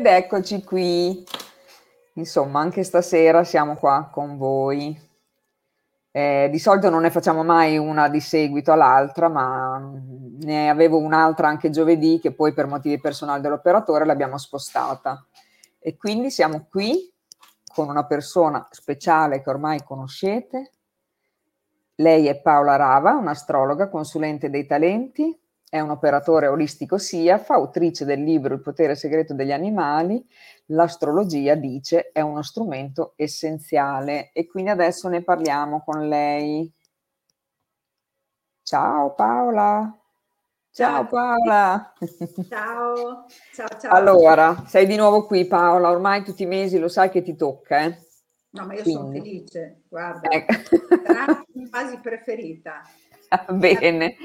Ed 0.00 0.06
eccoci 0.06 0.64
qui. 0.64 1.22
Insomma, 2.14 2.60
anche 2.60 2.84
stasera 2.84 3.44
siamo 3.44 3.76
qua 3.76 4.08
con 4.10 4.38
voi. 4.38 4.98
Eh, 6.10 6.48
di 6.50 6.58
solito 6.58 6.88
non 6.88 7.02
ne 7.02 7.10
facciamo 7.10 7.44
mai 7.44 7.76
una 7.76 8.08
di 8.08 8.20
seguito 8.20 8.72
all'altra, 8.72 9.28
ma 9.28 9.78
ne 10.40 10.70
avevo 10.70 10.96
un'altra 10.96 11.48
anche 11.48 11.68
giovedì 11.68 12.18
che 12.18 12.32
poi 12.32 12.54
per 12.54 12.66
motivi 12.66 12.98
personali 12.98 13.42
dell'operatore 13.42 14.06
l'abbiamo 14.06 14.38
spostata. 14.38 15.22
E 15.78 15.98
quindi 15.98 16.30
siamo 16.30 16.66
qui 16.70 17.12
con 17.70 17.90
una 17.90 18.06
persona 18.06 18.66
speciale 18.70 19.42
che 19.42 19.50
ormai 19.50 19.84
conoscete. 19.84 20.70
Lei 21.96 22.26
è 22.26 22.40
Paola 22.40 22.76
Rava, 22.76 23.12
un'astrologa, 23.16 23.90
consulente 23.90 24.48
dei 24.48 24.64
talenti, 24.64 25.38
è 25.70 25.78
un 25.78 25.90
operatore 25.90 26.48
olistico 26.48 26.98
SIAF, 26.98 27.50
autrice 27.50 28.04
del 28.04 28.24
libro 28.24 28.54
Il 28.54 28.60
potere 28.60 28.96
segreto 28.96 29.34
degli 29.34 29.52
animali. 29.52 30.22
L'astrologia, 30.66 31.54
dice, 31.54 32.10
è 32.10 32.20
uno 32.20 32.42
strumento 32.42 33.12
essenziale 33.14 34.32
e 34.32 34.48
quindi 34.48 34.70
adesso 34.70 35.08
ne 35.08 35.22
parliamo 35.22 35.82
con 35.84 36.08
lei. 36.08 36.70
Ciao 38.64 39.14
Paola. 39.14 39.96
Ciao 40.72 41.06
Paola. 41.06 41.94
Ciao. 42.48 43.26
ciao, 43.52 43.68
ciao. 43.80 43.92
Allora, 43.92 44.64
sei 44.66 44.86
di 44.86 44.96
nuovo 44.96 45.24
qui 45.24 45.46
Paola, 45.46 45.90
ormai 45.90 46.24
tutti 46.24 46.42
i 46.42 46.46
mesi 46.46 46.80
lo 46.80 46.88
sai 46.88 47.10
che 47.10 47.22
ti 47.22 47.36
tocca, 47.36 47.84
eh? 47.84 47.96
No, 48.50 48.66
ma 48.66 48.74
io 48.74 48.82
Quindi. 48.82 49.00
sono 49.00 49.12
felice, 49.12 49.82
guarda, 49.88 50.28
ecco. 50.28 50.52
sarà 51.06 51.44
fase 51.70 52.00
preferita. 52.00 52.82
Bene 53.54 54.16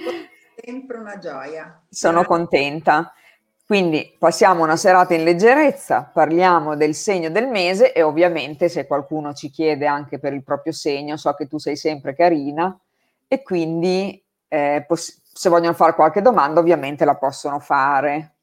sempre 0.64 0.98
una 0.98 1.17
gioia. 1.17 1.81
Sono 1.89 2.23
contenta. 2.23 3.14
Quindi 3.66 4.16
passiamo 4.20 4.61
una 4.61 4.75
serata 4.75 5.16
in 5.16 5.23
leggerezza, 5.23 6.03
parliamo 6.03 6.75
del 6.75 6.94
segno 6.94 7.31
del 7.31 7.48
mese 7.48 7.94
e 7.94 8.03
ovviamente 8.03 8.70
se 8.70 8.86
qualcuno 8.86 9.33
ci 9.33 9.50
chiede 9.50 9.88
anche 9.88 10.20
per 10.20 10.33
il 10.33 10.44
proprio 10.44 10.72
segno, 10.72 11.17
so 11.17 11.33
che 11.33 11.48
tu 11.48 11.58
sei 11.58 11.76
sempre 11.76 12.14
carina 12.14 12.80
e 13.28 13.42
quindi 13.42 14.23
eh, 14.48 14.86
poss- 14.88 15.20
se 15.23 15.50
vogliono 15.50 15.73
fare 15.73 15.95
qualche 15.95 16.22
domanda 16.22 16.59
ovviamente 16.59 17.06
la 17.06 17.16
possono 17.16 17.59
fare. 17.59 18.36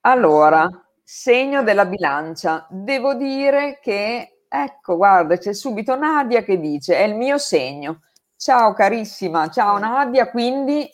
Allora, 0.00 0.68
segno 1.04 1.62
della 1.62 1.86
bilancia. 1.86 2.66
Devo 2.68 3.14
dire 3.14 3.78
che, 3.80 4.40
ecco, 4.48 4.96
guarda, 4.96 5.36
c'è 5.36 5.54
subito 5.54 5.96
Nadia 5.96 6.42
che 6.42 6.58
dice, 6.58 6.96
è 6.96 7.02
il 7.02 7.14
mio 7.14 7.38
segno. 7.38 8.00
Ciao 8.36 8.72
carissima, 8.74 9.48
ciao 9.50 9.78
Nadia, 9.78 10.28
quindi 10.30 10.88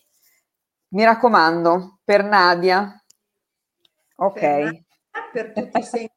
mi 0.92 1.04
raccomando, 1.04 1.98
per 2.04 2.24
Nadia. 2.24 3.02
Ok. 4.16 4.40
Per, 4.40 4.82
per 5.32 5.52
tutti 5.52 5.82
sei 5.82 6.10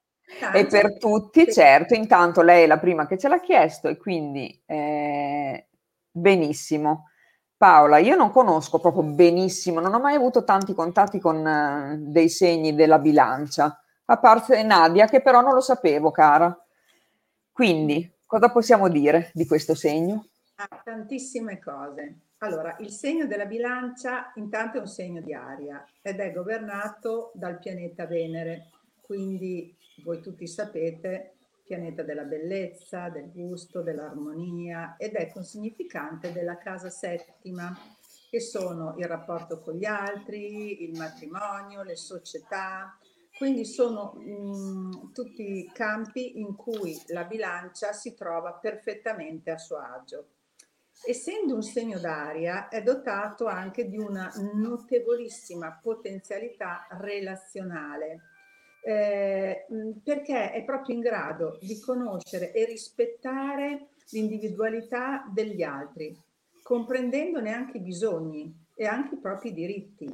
e 0.53 0.65
per 0.65 0.97
tutti, 0.97 1.51
certo, 1.51 1.93
intanto 1.93 2.41
lei 2.41 2.63
è 2.63 2.67
la 2.67 2.79
prima 2.79 3.05
che 3.05 3.17
ce 3.17 3.27
l'ha 3.27 3.39
chiesto 3.39 3.87
e 3.87 3.97
quindi 3.97 4.61
eh, 4.65 5.67
benissimo. 6.09 7.09
Paola, 7.57 7.99
io 7.99 8.15
non 8.15 8.31
conosco 8.31 8.79
proprio 8.79 9.03
benissimo, 9.03 9.79
non 9.79 9.93
ho 9.93 9.99
mai 9.99 10.15
avuto 10.15 10.43
tanti 10.43 10.73
contatti 10.73 11.19
con 11.19 11.45
eh, 11.47 11.97
dei 11.99 12.27
segni 12.27 12.75
della 12.75 12.99
bilancia, 12.99 13.81
a 14.05 14.17
parte 14.17 14.61
Nadia 14.63 15.07
che 15.07 15.21
però 15.21 15.41
non 15.41 15.53
lo 15.53 15.61
sapevo, 15.61 16.11
cara. 16.11 16.55
Quindi, 17.51 18.17
cosa 18.25 18.49
possiamo 18.51 18.89
dire 18.89 19.31
di 19.33 19.45
questo 19.45 19.73
segno? 19.73 20.25
Ah, 20.55 20.81
tantissime 20.83 21.59
cose. 21.59 22.19
Allora, 22.45 22.75
il 22.79 22.91
segno 22.91 23.25
della 23.25 23.47
bilancia 23.47 24.31
intanto 24.35 24.77
è 24.77 24.79
un 24.79 24.87
segno 24.87 25.19
di 25.19 25.33
aria 25.33 25.83
ed 25.99 26.19
è 26.19 26.31
governato 26.31 27.31
dal 27.33 27.57
pianeta 27.57 28.05
Venere, 28.05 28.69
quindi 29.01 29.75
voi 30.03 30.21
tutti 30.21 30.45
sapete, 30.45 31.37
pianeta 31.65 32.03
della 32.03 32.25
bellezza, 32.25 33.09
del 33.09 33.31
gusto, 33.31 33.81
dell'armonia 33.81 34.95
ed 34.99 35.15
è 35.15 35.31
consignificante 35.31 36.31
della 36.31 36.59
casa 36.59 36.91
settima, 36.91 37.75
che 38.29 38.39
sono 38.39 38.93
il 38.99 39.05
rapporto 39.05 39.59
con 39.59 39.73
gli 39.73 39.85
altri, 39.85 40.83
il 40.83 40.95
matrimonio, 40.95 41.81
le 41.81 41.95
società, 41.95 42.95
quindi 43.39 43.65
sono 43.65 44.13
mh, 44.13 45.13
tutti 45.13 45.67
campi 45.73 46.39
in 46.39 46.55
cui 46.55 46.95
la 47.07 47.23
bilancia 47.23 47.91
si 47.91 48.13
trova 48.13 48.53
perfettamente 48.53 49.49
a 49.49 49.57
suo 49.57 49.77
agio. 49.77 50.27
Essendo 51.07 51.53
un 51.53 51.61
segno 51.61 51.99
d'aria, 51.99 52.67
è 52.67 52.81
dotato 52.81 53.45
anche 53.45 53.87
di 53.87 53.97
una 53.97 54.31
notevolissima 54.55 55.79
potenzialità 55.79 56.87
relazionale, 56.99 58.21
eh, 58.83 59.67
perché 60.03 60.51
è 60.51 60.63
proprio 60.63 60.95
in 60.95 61.01
grado 61.01 61.59
di 61.61 61.79
conoscere 61.79 62.51
e 62.53 62.65
rispettare 62.65 63.89
l'individualità 64.09 65.29
degli 65.31 65.61
altri, 65.61 66.17
comprendendone 66.63 67.53
anche 67.53 67.77
i 67.77 67.81
bisogni 67.81 68.51
e 68.73 68.87
anche 68.87 69.13
i 69.13 69.19
propri 69.19 69.53
diritti. 69.53 70.07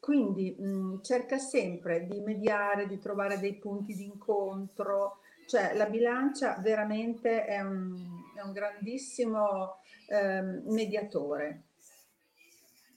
Quindi 0.00 0.56
mh, 0.58 1.02
cerca 1.02 1.38
sempre 1.38 2.04
di 2.04 2.20
mediare, 2.20 2.88
di 2.88 2.98
trovare 2.98 3.38
dei 3.38 3.54
punti 3.54 3.94
di 3.94 4.04
incontro, 4.04 5.18
cioè 5.46 5.76
la 5.76 5.86
bilancia 5.86 6.56
veramente 6.60 7.44
è 7.44 7.60
un, 7.60 7.94
è 8.36 8.42
un 8.42 8.52
grandissimo 8.52 9.78
eh, 10.06 10.42
mediatore. 10.42 11.62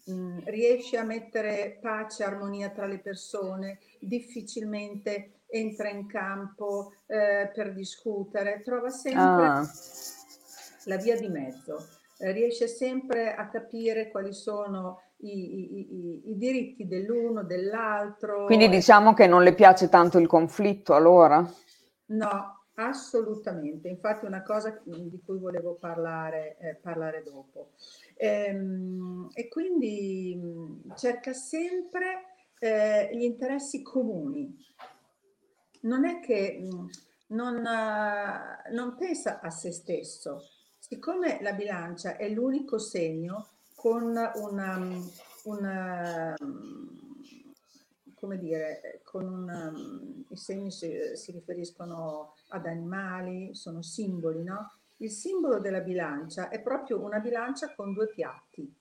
Mm, 0.10 0.40
riesce 0.46 0.98
a 0.98 1.04
mettere 1.04 1.78
pace 1.82 2.24
e 2.24 2.26
armonia 2.26 2.70
tra 2.70 2.88
le 2.88 2.98
persone, 2.98 3.80
difficilmente 4.00 5.42
entra 5.48 5.90
in 5.90 6.08
campo 6.08 6.94
eh, 7.06 7.52
per 7.54 7.74
discutere, 7.74 8.62
trova 8.64 8.90
sempre 8.90 9.46
ah. 9.46 9.70
la 10.86 10.98
via 10.98 11.20
di 11.20 11.28
mezzo, 11.28 11.88
eh, 12.18 12.32
riesce 12.32 12.68
sempre 12.68 13.36
a 13.36 13.50
capire 13.50 14.10
quali 14.10 14.34
sono 14.34 15.02
i, 15.18 15.30
i, 15.30 15.80
i, 15.80 16.30
i, 16.32 16.38
diritti 16.38 16.88
dell'uno, 16.88 17.44
dell'altro. 17.44 18.46
Quindi 18.46 18.70
diciamo 18.70 19.14
che 19.14 19.28
non 19.28 19.44
le 19.44 19.54
piace 19.54 19.90
tanto 19.90 20.18
il 20.18 20.28
conflitto 20.28 20.96
allora? 20.96 21.48
No, 22.06 22.59
assolutamente. 22.88 23.88
Infatti 23.88 24.26
è 24.26 24.28
una 24.28 24.44
cosa 24.44 24.80
di 24.84 25.22
cui 25.26 25.38
volevo 25.38 25.74
parlare, 25.74 26.58
eh, 26.60 26.76
parlare 26.76 27.24
dopo. 27.24 27.72
Ehm, 28.16 29.30
e 29.34 29.48
quindi 29.48 30.82
cerca 30.96 31.34
sempre 31.34 32.36
eh, 32.60 33.10
gli 33.14 33.24
interessi 33.24 33.82
comuni. 33.82 34.56
Non 35.82 36.06
è 36.06 36.20
che 36.20 36.62
non, 37.28 37.56
uh, 37.58 38.74
non 38.74 38.96
pensa 38.98 39.40
a 39.40 39.50
se 39.50 39.72
stesso. 39.72 40.42
Siccome 40.80 41.40
la 41.42 41.54
bilancia 41.54 42.18
è 42.18 42.28
l'unico 42.30 42.80
segno 42.80 43.50
con 43.76 44.04
una, 44.36 44.92
una 45.44 46.36
come 48.20 48.38
dire, 48.38 49.02
con 49.04 49.26
un, 49.26 49.50
um, 49.50 50.26
i 50.30 50.36
segni 50.36 50.72
si, 50.72 50.92
si, 51.16 51.32
riferiscono 51.32 52.36
ad 52.50 52.66
animali, 52.66 53.56
sono 53.56 53.82
simboli, 53.82 54.44
no? 54.44 54.74
Il 54.98 55.12
simbolo 55.12 55.60
della 55.60 55.80
bilancia 55.80 56.50
è 56.50 56.62
proprio 56.62 57.02
una 57.02 57.20
bilancia 57.20 57.74
con 57.74 57.94
due 57.94 58.10
piatti. 58.10 58.72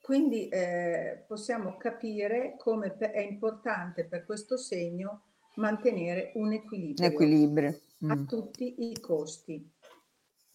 Quindi 0.00 0.48
eh, 0.48 1.24
possiamo 1.26 1.76
capire 1.76 2.54
come 2.56 2.96
è 2.96 3.20
importante 3.20 4.04
per 4.04 4.24
questo 4.24 4.56
segno 4.56 5.22
mantenere 5.56 6.30
un 6.36 6.52
equilibrio, 6.52 7.06
equilibrio. 7.06 7.80
Mm. 8.04 8.10
a 8.10 8.16
tutti 8.26 8.90
i 8.90 9.00
costi, 9.00 9.68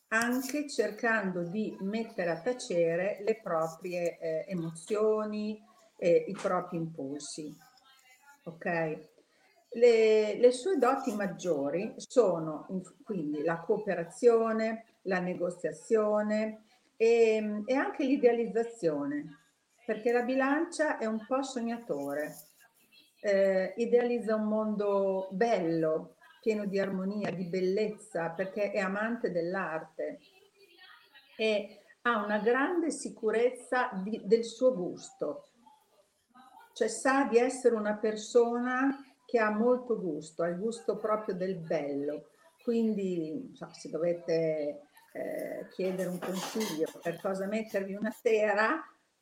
anche 0.07 0.68
cercando 0.69 1.44
di 1.44 1.75
mettere 1.81 2.31
a 2.31 2.39
tacere 2.39 3.21
le 3.24 3.39
proprie 3.44 4.18
eh, 4.18 4.45
emozioni 4.47 5.62
e 5.97 6.25
i 6.27 6.33
propri 6.33 6.77
impulsi 6.77 7.56
ok? 8.43 9.11
Le, 9.75 10.35
le 10.35 10.51
sue 10.51 10.77
doti 10.77 11.15
maggiori 11.15 11.93
sono 11.97 12.67
quindi 13.03 13.41
la 13.41 13.59
cooperazione, 13.59 14.85
la 15.03 15.19
negoziazione 15.19 16.65
e, 16.95 17.63
e 17.65 17.73
anche 17.73 18.05
l'idealizzazione, 18.05 19.39
perché 19.85 20.11
la 20.11 20.21
bilancia 20.21 20.97
è 20.97 21.05
un 21.05 21.25
po' 21.25 21.41
sognatore, 21.41 22.35
eh, 23.21 23.73
idealizza 23.77 24.35
un 24.35 24.47
mondo 24.47 25.27
bello, 25.31 26.17
pieno 26.39 26.65
di 26.65 26.77
armonia, 26.77 27.31
di 27.31 27.45
bellezza, 27.45 28.29
perché 28.29 28.71
è 28.71 28.79
amante 28.79 29.31
dell'arte 29.31 30.19
e 31.35 31.79
ha 32.01 32.23
una 32.23 32.37
grande 32.39 32.91
sicurezza 32.91 33.89
di, 34.03 34.21
del 34.23 34.43
suo 34.43 34.75
gusto 34.75 35.47
cioè 36.73 36.87
sa 36.87 37.25
di 37.25 37.37
essere 37.37 37.75
una 37.75 37.95
persona 37.95 38.97
che 39.25 39.39
ha 39.39 39.49
molto 39.49 39.99
gusto, 39.99 40.43
ha 40.43 40.47
il 40.47 40.57
gusto 40.57 40.97
proprio 40.97 41.35
del 41.35 41.57
bello. 41.57 42.29
Quindi 42.63 43.51
so, 43.53 43.67
se 43.71 43.89
dovete 43.89 44.81
eh, 45.13 45.67
chiedere 45.69 46.09
un 46.09 46.19
consiglio 46.19 46.87
per 47.01 47.19
cosa 47.21 47.45
mettervi 47.45 47.93
una 47.93 48.11
sera, 48.11 48.81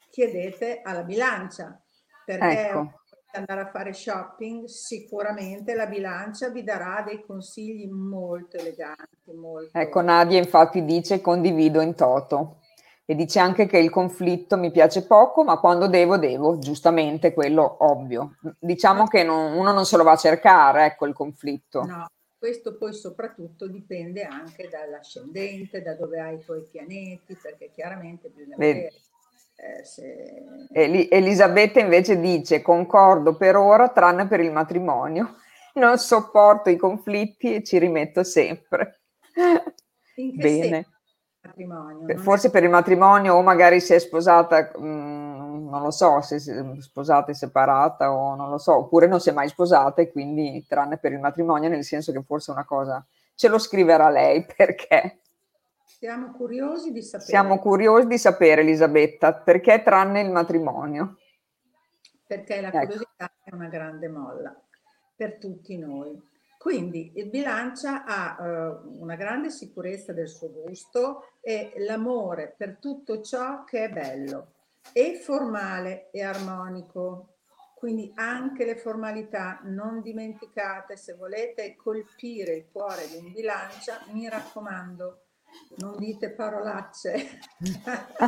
chiedete 0.09 0.81
alla 0.83 1.03
bilancia, 1.03 1.81
perché 2.25 2.68
ecco. 2.68 3.01
andare 3.33 3.62
a 3.62 3.69
fare 3.69 3.94
shopping, 3.94 4.65
sicuramente 4.65 5.74
la 5.74 5.88
bilancia 5.88 6.50
vi 6.50 6.63
darà 6.63 7.04
dei 7.06 7.24
consigli 7.25 7.88
molto 7.88 8.57
eleganti. 8.57 9.33
Molto... 9.33 9.77
Ecco, 9.77 10.01
Nadia 10.01 10.38
infatti 10.38 10.83
dice 10.86 11.21
condivido 11.21 11.81
in 11.81 11.95
toto 11.95 12.59
e 13.12 13.16
dice 13.16 13.40
anche 13.40 13.66
che 13.66 13.78
il 13.78 13.90
conflitto 13.90 14.56
mi 14.56 14.72
piace 14.72 15.06
poco, 15.06 15.44
ma 15.44 15.58
quando 15.58 15.88
devo, 15.88 16.16
devo, 16.16 16.58
giustamente 16.60 17.34
quello 17.34 17.75
ovvio. 17.80 18.38
Diciamo 18.58 19.06
che 19.08 19.22
non, 19.24 19.52
uno 19.52 19.74
non 19.74 19.86
se 19.86 19.98
lo 19.98 20.04
va 20.04 20.13
a 20.13 20.16
cercare, 20.16 20.86
ecco 20.86 21.08
il 21.08 21.13
conflitto. 21.13 21.84
No, 21.84 22.06
questo 22.38 22.78
poi 22.78 22.94
soprattutto 22.94 23.68
dipende 23.68 24.24
anche 24.24 24.69
dall'ascendente, 24.69 25.81
da 25.81 25.94
dove 25.96 26.22
hai 26.22 26.36
i 26.36 26.40
tuoi 26.40 26.63
pianeti, 26.72 27.36
perché 27.36 27.72
chiaramente 27.74 28.30
bisogna 28.30 28.56
Vedi. 28.58 28.80
vedere 28.80 28.96
eh, 29.57 29.84
se... 29.84 31.07
Elisabetta 31.10 31.81
invece 31.81 32.18
dice 32.18 32.62
concordo 32.62 33.36
per 33.36 33.57
ora 33.57 33.90
tranne 33.90 34.25
per 34.25 34.40
il 34.40 34.54
matrimonio, 34.54 35.36
non 35.74 35.98
sopporto 35.98 36.69
i 36.69 36.78
conflitti 36.78 37.56
e 37.56 37.62
ci 37.62 37.78
rimetto 37.78 38.24
sempre. 38.24 39.02
Bene. 40.16 40.91
Matrimonio, 41.44 42.18
Forse 42.20 42.50
è... 42.50 42.52
per 42.52 42.64
il 42.64 42.70
matrimonio 42.70 43.34
o 43.34 43.42
magari 43.42 43.80
si 43.80 43.94
è 43.94 44.00
sposata, 44.00 44.72
mh, 44.78 44.86
mm, 44.86 45.70
non 45.70 45.82
lo 45.82 45.92
so, 45.92 46.22
se 46.22 46.36
è 46.36 46.82
sposata 46.82 47.32
e 47.32 47.34
separata 47.34 48.12
o 48.12 48.36
non 48.36 48.50
lo 48.50 48.58
so, 48.58 48.78
oppure 48.78 49.08
non 49.08 49.20
si 49.20 49.30
è 49.30 49.34
mai 49.34 49.48
sposata 49.48 50.02
e 50.02 50.12
quindi 50.12 50.64
tranne 50.68 50.98
per 50.98 51.14
il 51.14 51.20
matrimonio, 51.20 51.70
nel 51.70 51.84
senso 51.84 52.12
che 52.12 52.22
forse 52.22 52.52
una 52.52 52.66
cosa 52.66 53.04
ce 53.34 53.48
lo 53.48 53.58
scriverà 53.58 54.10
lei 54.10 54.46
perché 54.56 55.22
siamo 56.02 56.32
curiosi 56.32 56.92
di 56.92 57.04
sapere. 57.04 57.30
Siamo 57.30 57.60
curiosi 57.60 58.08
di 58.08 58.18
sapere, 58.18 58.62
Elisabetta, 58.62 59.34
perché 59.34 59.84
tranne 59.84 60.22
il 60.22 60.32
matrimonio? 60.32 61.18
Perché 62.26 62.60
la 62.60 62.70
ecco. 62.70 62.80
curiosità 62.80 63.32
è 63.44 63.54
una 63.54 63.68
grande 63.68 64.08
molla 64.08 64.60
per 65.16 65.38
tutti 65.38 65.78
noi. 65.78 66.20
Quindi 66.62 67.13
il 67.16 67.28
bilancia 67.28 68.06
ha 68.06 68.38
uh, 68.40 69.02
una 69.02 69.16
grande 69.16 69.50
sicurezza 69.50 70.13
del 70.13 70.30
suo 70.30 70.52
gusto 70.52 71.31
e 71.42 71.74
l'amore 71.78 72.54
per 72.56 72.78
tutto 72.78 73.22
ciò 73.22 73.63
che 73.63 73.86
è 73.86 73.90
bello 73.90 74.52
e 74.94 75.16
formale 75.16 76.12
e 76.12 76.22
armonico. 76.22 77.38
Quindi 77.74 78.12
anche 78.13 78.63
le 78.63 78.78
formalità 78.78 79.60
non 79.63 80.04
dimenticate, 80.04 80.98
se 80.98 81.16
volete 81.16 81.75
colpire 81.75 82.54
il 82.54 82.69
cuore 82.72 83.07
di 83.07 83.16
un 83.16 83.31
bilancia, 83.31 84.06
mi 84.12 84.30
raccomando, 84.30 85.24
non 85.78 85.98
dite 85.98 86.30
parolacce. 86.30 87.40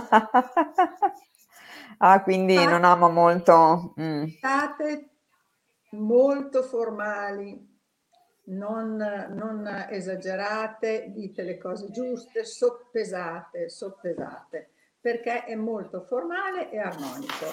ah, 1.99 2.23
quindi 2.23 2.55
State, 2.55 2.71
non 2.71 2.83
amo 2.83 3.09
molto... 3.09 3.93
Mm. 4.01 4.25
State 4.25 5.09
molto 5.91 6.63
formali, 6.63 7.72
non, 8.45 8.95
non, 9.31 9.87
esagerate, 9.89 11.11
dite 11.11 11.43
le 11.43 11.57
cose 11.57 11.89
giuste, 11.91 12.43
soppesate, 12.43 13.69
soppesate, 13.69 14.69
perché 14.99 15.45
è 15.45 15.55
molto 15.55 16.01
formale 16.01 16.69
e 16.71 16.79
armonico 16.79 17.45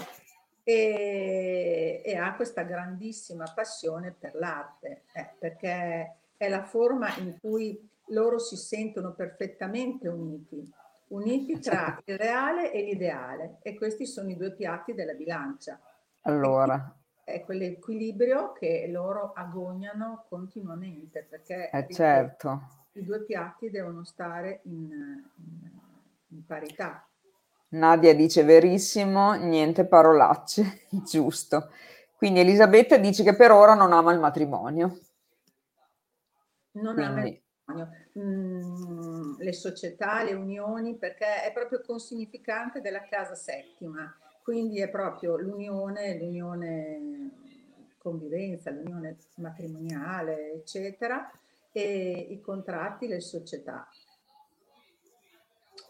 e, 0.63 2.03
e 2.05 2.17
ha 2.17 2.35
questa 2.35 2.63
grandissima 2.63 3.51
passione 3.55 4.15
per 4.19 4.35
l'arte, 4.35 5.05
eh, 5.13 5.31
perché 5.39 6.17
è 6.37 6.49
la 6.49 6.65
forma 6.65 7.15
in 7.17 7.39
cui 7.41 7.89
loro 8.09 8.39
si 8.39 8.57
sentono 8.57 9.13
perfettamente 9.13 10.09
uniti, 10.09 10.69
uniti 11.09 11.59
tra 11.61 12.01
il 12.05 12.19
reale 12.19 12.73
e 12.73 12.83
l'ideale 12.83 13.59
e 13.63 13.77
questi 13.77 14.07
sono 14.07 14.31
i 14.31 14.37
due 14.37 14.53
piatti 14.53 14.95
della 14.95 15.15
bilancia. 15.15 15.81
Allora. 16.23 16.95
È 17.33 17.45
quell'equilibrio 17.45 18.53
che 18.53 18.87
loro 18.89 19.33
agognano 19.35 20.25
continuamente 20.29 21.27
perché 21.29 21.71
eh 21.71 21.87
certo. 21.89 22.89
i 22.93 23.05
due 23.05 23.23
piatti 23.23 23.71
devono 23.71 24.05
stare 24.05 24.61
in, 24.65 24.91
in, 24.91 25.71
in 26.29 26.47
parità. 26.47 27.07
Nadia 27.71 28.15
dice 28.15 28.43
verissimo, 28.43 29.35
niente 29.35 29.87
parolacce, 29.87 30.83
giusto. 31.05 31.71
Quindi 32.17 32.41
Elisabetta 32.41 32.97
dice 32.97 33.23
che 33.23 33.35
per 33.35 33.53
ora 33.53 33.75
non 33.75 33.93
ama 33.93 34.13
il 34.13 34.19
matrimonio. 34.19 34.99
Non 36.73 36.95
Quindi... 36.95 37.13
ama 37.13 37.27
il 37.27 37.41
Mm, 38.19 39.37
le 39.39 39.53
società, 39.53 40.23
le 40.25 40.35
unioni, 40.35 40.97
perché 40.97 41.43
è 41.43 41.53
proprio 41.53 41.81
consignificante 41.81 42.81
della 42.81 43.07
casa 43.09 43.35
settima, 43.35 44.13
quindi 44.51 44.81
è 44.81 44.89
proprio 44.89 45.37
l'unione, 45.37 46.19
l'unione 46.19 47.31
convivenza, 47.99 48.73
l'unione 48.73 49.17
matrimoniale, 49.37 50.55
eccetera, 50.55 51.31
e 51.71 52.27
i 52.31 52.41
contratti, 52.41 53.07
le 53.07 53.21
società. 53.21 53.87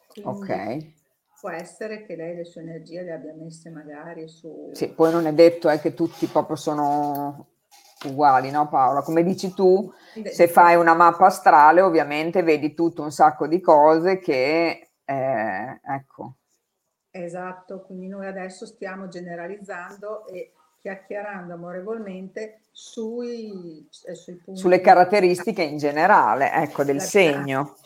Quindi 0.08 0.30
ok. 0.30 0.92
Può 1.40 1.48
essere 1.48 2.04
che 2.04 2.16
lei 2.16 2.36
le 2.36 2.44
sue 2.44 2.60
energie 2.60 3.00
le 3.00 3.12
abbia 3.12 3.32
messe 3.32 3.70
magari 3.70 4.28
su... 4.28 4.72
Sì, 4.74 4.90
poi 4.90 5.10
non 5.10 5.24
è 5.24 5.32
detto 5.32 5.70
eh, 5.70 5.80
che 5.80 5.94
tutti 5.94 6.26
proprio 6.26 6.56
sono 6.56 7.46
uguali, 8.04 8.50
no 8.50 8.68
Paola? 8.68 9.00
Come 9.00 9.22
dici 9.22 9.54
tu, 9.54 9.90
se 10.30 10.48
fai 10.48 10.76
una 10.76 10.92
mappa 10.92 11.24
astrale 11.24 11.80
ovviamente 11.80 12.42
vedi 12.42 12.74
tutto 12.74 13.00
un 13.00 13.10
sacco 13.10 13.46
di 13.46 13.58
cose 13.58 14.18
che, 14.18 14.90
eh, 15.02 15.80
ecco. 15.82 16.34
Esatto, 17.10 17.82
quindi 17.82 18.08
noi 18.08 18.26
adesso 18.26 18.66
stiamo 18.66 19.08
generalizzando 19.08 20.26
e 20.26 20.52
chiacchierando 20.78 21.54
amorevolmente 21.54 22.62
sui, 22.70 23.86
eh, 24.06 24.14
sui 24.14 24.34
punti. 24.34 24.60
Sulle 24.60 24.80
caratteristiche 24.80 25.62
in 25.62 25.76
generale, 25.76 26.52
ecco, 26.52 26.84
del 26.84 27.00
segno. 27.00 27.76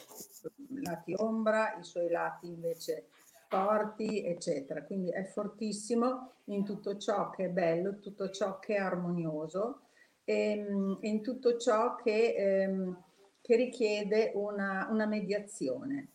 I 0.68 0.82
lati 0.82 1.14
ombra, 1.16 1.76
i 1.78 1.84
suoi 1.84 2.10
lati 2.10 2.46
invece 2.46 3.06
forti, 3.48 4.24
eccetera. 4.24 4.82
Quindi 4.82 5.10
è 5.10 5.24
fortissimo 5.24 6.32
in 6.44 6.64
tutto 6.64 6.98
ciò 6.98 7.30
che 7.30 7.46
è 7.46 7.48
bello, 7.48 7.98
tutto 8.00 8.30
ciò 8.30 8.58
che 8.58 8.76
è 8.76 8.78
armonioso 8.78 9.80
ehm, 10.24 10.98
in 11.02 11.22
tutto 11.22 11.56
ciò 11.58 11.94
che, 11.96 12.34
ehm, 12.36 13.02
che 13.40 13.56
richiede 13.56 14.32
una, 14.34 14.88
una, 14.90 15.06
mediazione. 15.06 16.08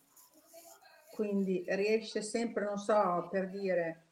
Quindi 1.20 1.66
riesce 1.68 2.22
sempre, 2.22 2.64
non 2.64 2.78
so, 2.78 3.28
per 3.30 3.50
dire, 3.50 4.06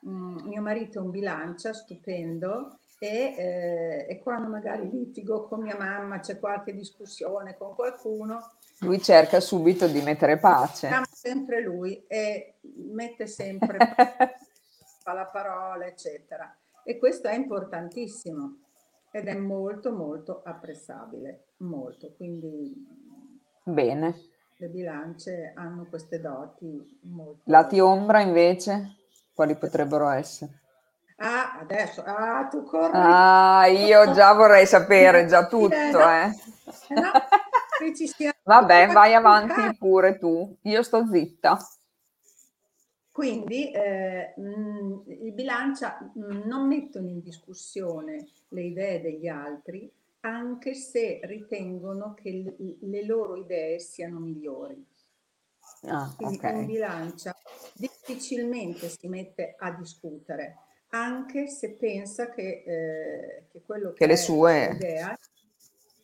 mh, 0.00 0.10
mm, 0.10 0.36
mio 0.46 0.60
marito 0.60 0.98
è 0.98 1.00
un 1.00 1.08
bilancia 1.08 1.72
stupendo 1.72 2.80
e, 2.98 3.34
eh, 3.34 4.06
e 4.06 4.18
quando 4.18 4.46
magari 4.50 4.90
litigo 4.90 5.48
con 5.48 5.62
mia 5.62 5.78
mamma, 5.78 6.20
c'è 6.20 6.38
qualche 6.38 6.74
discussione 6.74 7.56
con 7.56 7.74
qualcuno, 7.74 8.56
lui 8.80 9.00
cerca 9.00 9.40
subito 9.40 9.86
di 9.86 10.02
mettere 10.02 10.36
pace. 10.36 10.90
Sempre 11.10 11.62
lui 11.62 12.04
e 12.06 12.56
mette 12.60 13.26
sempre 13.26 13.78
fa 15.02 15.14
la 15.14 15.28
parola, 15.32 15.86
eccetera. 15.86 16.54
E 16.84 16.98
questo 16.98 17.28
è 17.28 17.34
importantissimo 17.36 18.58
ed 19.10 19.28
è 19.28 19.34
molto 19.34 19.92
molto 19.92 20.42
apprezzabile, 20.44 21.44
molto. 21.60 22.12
Quindi 22.12 22.70
bene. 23.64 24.29
Le 24.60 24.68
bilance 24.68 25.52
hanno 25.54 25.86
queste 25.88 26.20
doti 26.20 27.00
molto. 27.04 27.40
Lati 27.44 27.80
ombra 27.80 28.20
invece, 28.20 28.96
quali 29.32 29.56
potrebbero 29.56 30.10
essere? 30.10 30.60
Ah, 31.16 31.58
adesso, 31.60 32.02
ah, 32.04 32.46
tu 32.46 32.64
corri. 32.64 32.90
Ah, 32.92 33.64
io 33.68 34.12
già 34.12 34.34
vorrei 34.34 34.66
sapere 34.66 35.24
già 35.24 35.46
tutto, 35.46 35.74
eh. 35.74 36.26
eh 36.88 36.94
no, 36.94 37.10
Vabbè, 38.42 38.88
vai 38.88 39.14
avanti 39.14 39.78
pure 39.78 40.18
tu, 40.18 40.54
io 40.60 40.82
sto 40.82 41.06
zitta. 41.10 41.58
Quindi 43.10 43.70
eh, 43.70 44.34
mh, 44.36 45.24
i 45.24 45.32
bilancia 45.32 46.10
mh, 46.12 46.42
non 46.46 46.66
mettono 46.66 47.08
in 47.08 47.22
discussione 47.22 48.28
le 48.48 48.60
idee 48.60 49.00
degli 49.00 49.26
altri, 49.26 49.90
anche 50.20 50.74
se 50.74 51.20
ritengono 51.24 52.14
che 52.14 52.54
le, 52.80 53.04
loro 53.04 53.36
idee 53.36 53.78
siano 53.78 54.18
migliori. 54.18 54.84
Ah, 55.82 56.12
Quindi 56.16 56.36
okay. 56.36 56.54
un 56.54 56.66
bilancia 56.66 57.34
difficilmente 57.74 58.88
si 58.88 59.08
mette 59.08 59.54
a 59.56 59.70
discutere, 59.72 60.56
anche 60.88 61.48
se 61.48 61.72
pensa 61.72 62.28
che, 62.30 62.62
eh, 62.66 63.44
che 63.50 63.62
quello 63.64 63.90
che, 63.90 63.98
che 63.98 64.06
le 64.06 64.16
sue 64.16 64.70
idea 64.74 65.16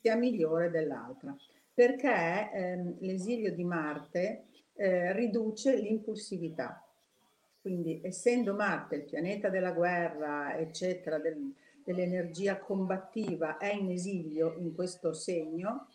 sia 0.00 0.16
migliore 0.16 0.70
dell'altra. 0.70 1.36
Perché 1.74 2.50
ehm, 2.54 2.96
l'esilio 3.00 3.52
di 3.52 3.64
Marte 3.64 4.46
eh, 4.76 5.12
riduce 5.12 5.76
l'impulsività. 5.76 6.82
Quindi 7.60 8.00
essendo 8.02 8.54
Marte 8.54 8.94
il 8.94 9.04
pianeta 9.04 9.50
della 9.50 9.72
guerra, 9.72 10.56
eccetera, 10.56 11.18
del, 11.18 11.52
dell'energia 11.86 12.58
combattiva 12.58 13.58
è 13.58 13.72
in 13.72 13.92
esilio 13.92 14.54
in 14.58 14.74
questo 14.74 15.12
segno. 15.12 15.86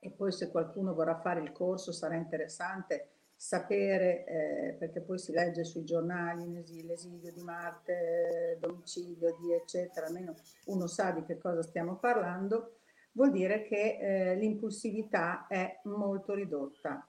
E 0.00 0.10
poi 0.10 0.32
se 0.32 0.50
qualcuno 0.50 0.92
vorrà 0.92 1.20
fare 1.20 1.40
il 1.40 1.52
corso 1.52 1.92
sarà 1.92 2.16
interessante 2.16 3.10
sapere, 3.36 4.24
eh, 4.24 4.76
perché 4.78 5.00
poi 5.00 5.18
si 5.18 5.30
legge 5.30 5.62
sui 5.62 5.84
giornali, 5.84 6.52
l'esilio 6.84 7.32
di 7.32 7.42
Marte, 7.42 8.58
domicilio 8.60 9.36
di 9.40 9.52
eccetera, 9.52 10.06
almeno 10.06 10.34
uno 10.66 10.88
sa 10.88 11.12
di 11.12 11.24
che 11.24 11.38
cosa 11.38 11.62
stiamo 11.62 11.96
parlando, 11.96 12.78
vuol 13.12 13.30
dire 13.30 13.62
che 13.62 13.98
eh, 14.00 14.36
l'impulsività 14.36 15.46
è 15.46 15.80
molto 15.84 16.34
ridotta, 16.34 17.08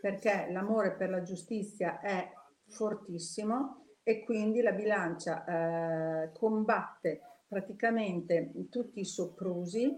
perché 0.00 0.48
l'amore 0.50 0.94
per 0.94 1.10
la 1.10 1.22
giustizia 1.22 2.00
è 2.00 2.28
fortissimo 2.68 3.81
e 4.02 4.24
quindi 4.24 4.60
la 4.62 4.72
bilancia 4.72 5.44
eh, 5.44 6.32
combatte 6.32 7.20
praticamente 7.46 8.50
tutti 8.70 9.00
i 9.00 9.04
soprusi 9.04 9.94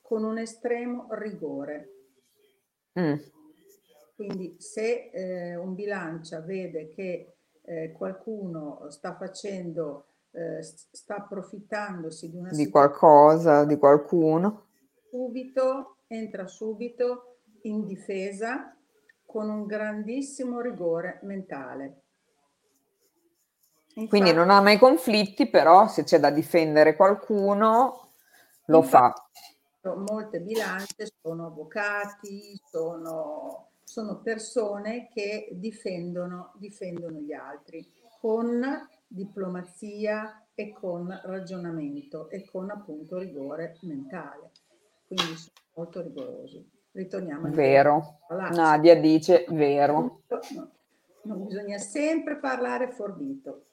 con 0.00 0.24
un 0.24 0.38
estremo 0.38 1.08
rigore. 1.10 1.90
Mm. 2.98 3.14
Quindi 4.14 4.56
se 4.58 5.10
eh, 5.10 5.56
un 5.56 5.74
bilancia 5.74 6.40
vede 6.40 6.88
che 6.88 7.34
eh, 7.62 7.92
qualcuno 7.92 8.88
sta 8.88 9.14
facendo, 9.14 10.06
eh, 10.30 10.62
sta 10.62 11.16
approfittandosi 11.16 12.30
di 12.30 12.36
una 12.36 12.50
di 12.50 12.70
qualcosa, 12.70 13.64
di 13.64 13.76
qualcuno, 13.76 14.68
subito 15.10 15.98
entra 16.06 16.46
subito 16.46 17.40
in 17.62 17.84
difesa 17.84 18.74
con 19.24 19.50
un 19.50 19.66
grandissimo 19.66 20.60
rigore 20.60 21.18
mentale. 21.22 22.05
Infatti, 23.96 24.08
Quindi 24.08 24.32
non 24.32 24.50
ha 24.50 24.60
mai 24.60 24.78
conflitti, 24.78 25.48
però 25.48 25.88
se 25.88 26.04
c'è 26.04 26.18
da 26.18 26.30
difendere 26.30 26.96
qualcuno 26.96 28.10
lo 28.66 28.78
infatti, 28.78 29.20
fa. 29.82 29.94
Molte 29.94 30.40
bilance 30.40 31.12
sono 31.22 31.46
avvocati, 31.46 32.60
sono 32.70 33.66
sono 33.86 34.18
persone 34.20 35.08
che 35.12 35.48
difendono, 35.52 36.52
difendono 36.56 37.18
gli 37.18 37.32
altri 37.32 37.88
con 38.20 38.60
diplomazia 39.06 40.48
e 40.54 40.72
con 40.72 41.18
ragionamento 41.24 42.28
e 42.28 42.44
con 42.44 42.68
appunto 42.70 43.16
rigore 43.16 43.78
mentale. 43.82 44.50
Quindi 45.06 45.36
sono 45.36 45.52
molto 45.74 46.02
rigorosi. 46.02 46.68
Ritorniamo. 46.90 47.48
Vero. 47.50 48.18
Nadia 48.28 48.98
dice 48.98 49.46
vero. 49.50 50.22
No, 50.28 50.70
non 51.22 51.46
bisogna 51.46 51.78
sempre 51.78 52.36
parlare 52.38 52.90
forbito. 52.90 53.65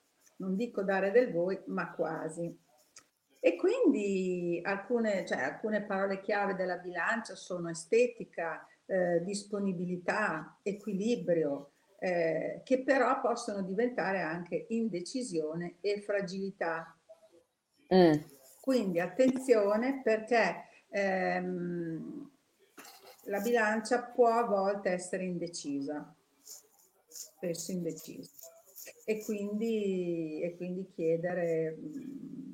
Non 0.44 0.56
dico 0.56 0.84
dare 0.84 1.12
del 1.12 1.32
voi, 1.32 1.60
ma 1.68 1.92
quasi. 1.94 2.56
E 3.40 3.56
quindi 3.56 4.62
alcune, 4.64 5.26
cioè, 5.26 5.42
alcune 5.42 5.84
parole 5.84 6.22
chiave 6.22 6.56
della 6.56 6.78
bilancia 6.78 7.36
sono 7.36 7.70
estetica, 7.70 8.68
eh, 8.86 9.24
disponibilità, 9.24 10.60
equilibrio, 10.62 11.72
eh, 12.00 12.62
che 12.64 12.84
però 12.84 13.22
possono 13.22 13.62
diventare 13.62 14.22
anche 14.22 14.66
indecisione 14.70 15.76
e 15.82 16.02
fragilità. 16.02 16.94
Mm. 17.94 18.14
Quindi 18.60 19.00
attenzione 19.00 20.02
perché 20.02 20.68
ehm, 20.90 22.32
la 23.24 23.40
bilancia 23.40 24.04
può 24.04 24.28
a 24.28 24.46
volte 24.46 24.90
essere 24.90 25.24
indecisa, 25.24 26.14
spesso 27.08 27.72
indecisa, 27.72 28.32
e 29.06 29.24
quindi, 29.24 30.42
e 30.42 30.56
quindi 30.56 30.90
chiedere... 30.94 31.78
Mh, 31.78 31.88
mm, 31.88 32.54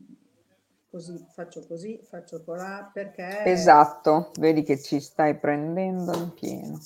così 0.89 1.23
faccio 1.33 1.65
così, 1.67 2.01
faccio 2.09 2.43
colà 2.43 2.89
perché... 2.91 3.43
Esatto, 3.45 4.31
vedi 4.39 4.63
che 4.63 4.79
ci 4.79 4.99
stai 4.99 5.37
prendendo 5.37 6.15
in 6.15 6.33
pieno. 6.33 6.79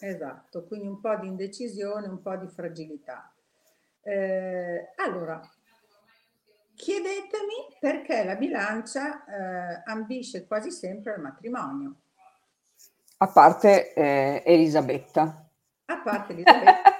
Esatto, 0.00 0.64
quindi 0.64 0.86
un 0.86 1.00
po' 1.00 1.14
di 1.16 1.26
indecisione, 1.26 2.08
un 2.08 2.22
po' 2.22 2.36
di 2.36 2.48
fragilità. 2.48 3.30
Eh, 4.02 4.92
allora, 4.96 5.40
chiedetemi 6.74 7.76
perché 7.78 8.24
la 8.24 8.36
bilancia 8.36 9.24
eh, 9.26 9.82
ambisce 9.84 10.46
quasi 10.46 10.70
sempre 10.70 11.12
al 11.12 11.20
matrimonio. 11.20 11.96
A 13.18 13.28
parte 13.28 13.92
eh, 13.92 14.42
Elisabetta. 14.46 15.46
A 15.84 16.00
parte 16.00 16.32
Elisabetta. 16.32 16.98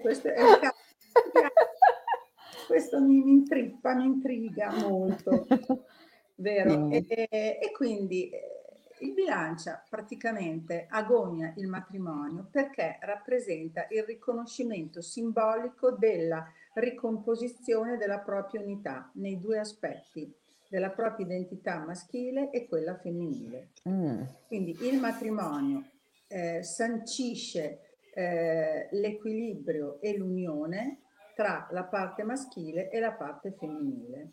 questo 0.00 0.28
è 0.28 0.40
il 0.40 0.58
caso 0.58 0.78
questo 2.70 3.00
mi, 3.00 3.22
mi 3.22 3.32
intrippa, 3.32 3.94
mi 3.94 4.04
intriga 4.04 4.72
molto, 4.72 5.46
vero? 6.36 6.88
E, 6.90 7.04
e, 7.08 7.72
quindi 7.74 8.30
eh, 8.30 8.60
il 9.00 9.12
bilancia 9.12 9.84
praticamente 9.88 10.86
agonia 10.88 11.52
il 11.56 11.66
matrimonio 11.66 12.46
perché 12.48 12.98
rappresenta 13.00 13.86
il 13.90 14.04
riconoscimento 14.04 15.02
simbolico 15.02 15.90
della 15.90 16.46
ricomposizione 16.74 17.96
della 17.96 18.20
propria 18.20 18.60
unità 18.60 19.10
nei 19.14 19.40
due 19.40 19.58
aspetti, 19.58 20.32
della 20.68 20.90
propria 20.90 21.26
identità 21.26 21.78
maschile 21.84 22.50
e 22.50 22.68
quella 22.68 22.96
femminile. 22.96 23.70
Mm. 23.88 24.22
Quindi 24.46 24.76
il 24.82 25.00
matrimonio 25.00 25.84
eh, 26.28 26.62
sancisce 26.62 27.89
eh, 28.14 28.88
l'equilibrio 28.92 30.00
e 30.00 30.16
l'unione 30.16 31.02
tra 31.34 31.68
la 31.70 31.84
parte 31.84 32.22
maschile 32.22 32.90
e 32.90 33.00
la 33.00 33.12
parte 33.12 33.52
femminile 33.52 34.32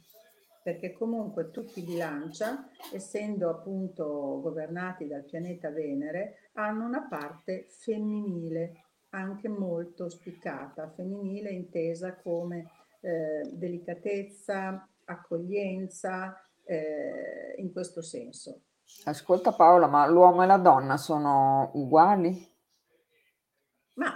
perché 0.67 0.91
comunque 0.91 1.50
tutti 1.50 1.81
bilancia, 1.81 2.67
essendo 2.91 3.50
appunto 3.50 4.41
governati 4.41 5.07
dal 5.07 5.24
pianeta 5.24 5.69
Venere, 5.69 6.50
hanno 6.55 6.86
una 6.86 7.07
parte 7.07 7.67
femminile, 7.69 8.74
anche 9.12 9.48
molto 9.48 10.10
spiccata, 10.10 10.91
femminile 10.93 11.51
intesa 11.51 12.17
come 12.17 12.69
eh, 13.00 13.50
delicatezza, 13.53 14.86
accoglienza, 15.05 16.38
eh, 16.65 17.55
in 17.60 17.72
questo 17.72 18.01
senso. 18.01 18.63
Ascolta 19.05 19.53
Paola, 19.53 19.88
ma 19.88 20.05
l'uomo 20.05 20.43
e 20.43 20.48
la 20.48 20.57
donna 20.57 20.98
sono 20.98 21.72
uguali? 21.75 22.55
Ma 23.97 24.13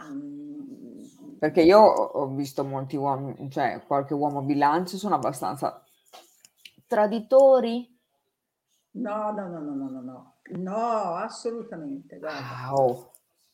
perché 1.42 1.64
io 1.64 1.80
ho 1.80 2.28
visto 2.28 2.64
molti 2.64 2.96
uomini, 2.96 3.50
cioè 3.50 3.82
qualche 3.88 4.14
uomo 4.14 4.44
bilancio 4.44 4.96
sono 4.98 5.16
abbastanza 5.16 5.84
traditori. 6.86 8.00
No, 8.92 9.32
no, 9.32 9.48
no, 9.48 9.60
no, 9.60 9.74
no, 9.74 9.90
no, 9.90 10.02
no, 10.02 10.36
no 10.58 11.16
assolutamente. 11.16 12.20
Guarda. 12.20 12.70
Wow. 12.72 13.10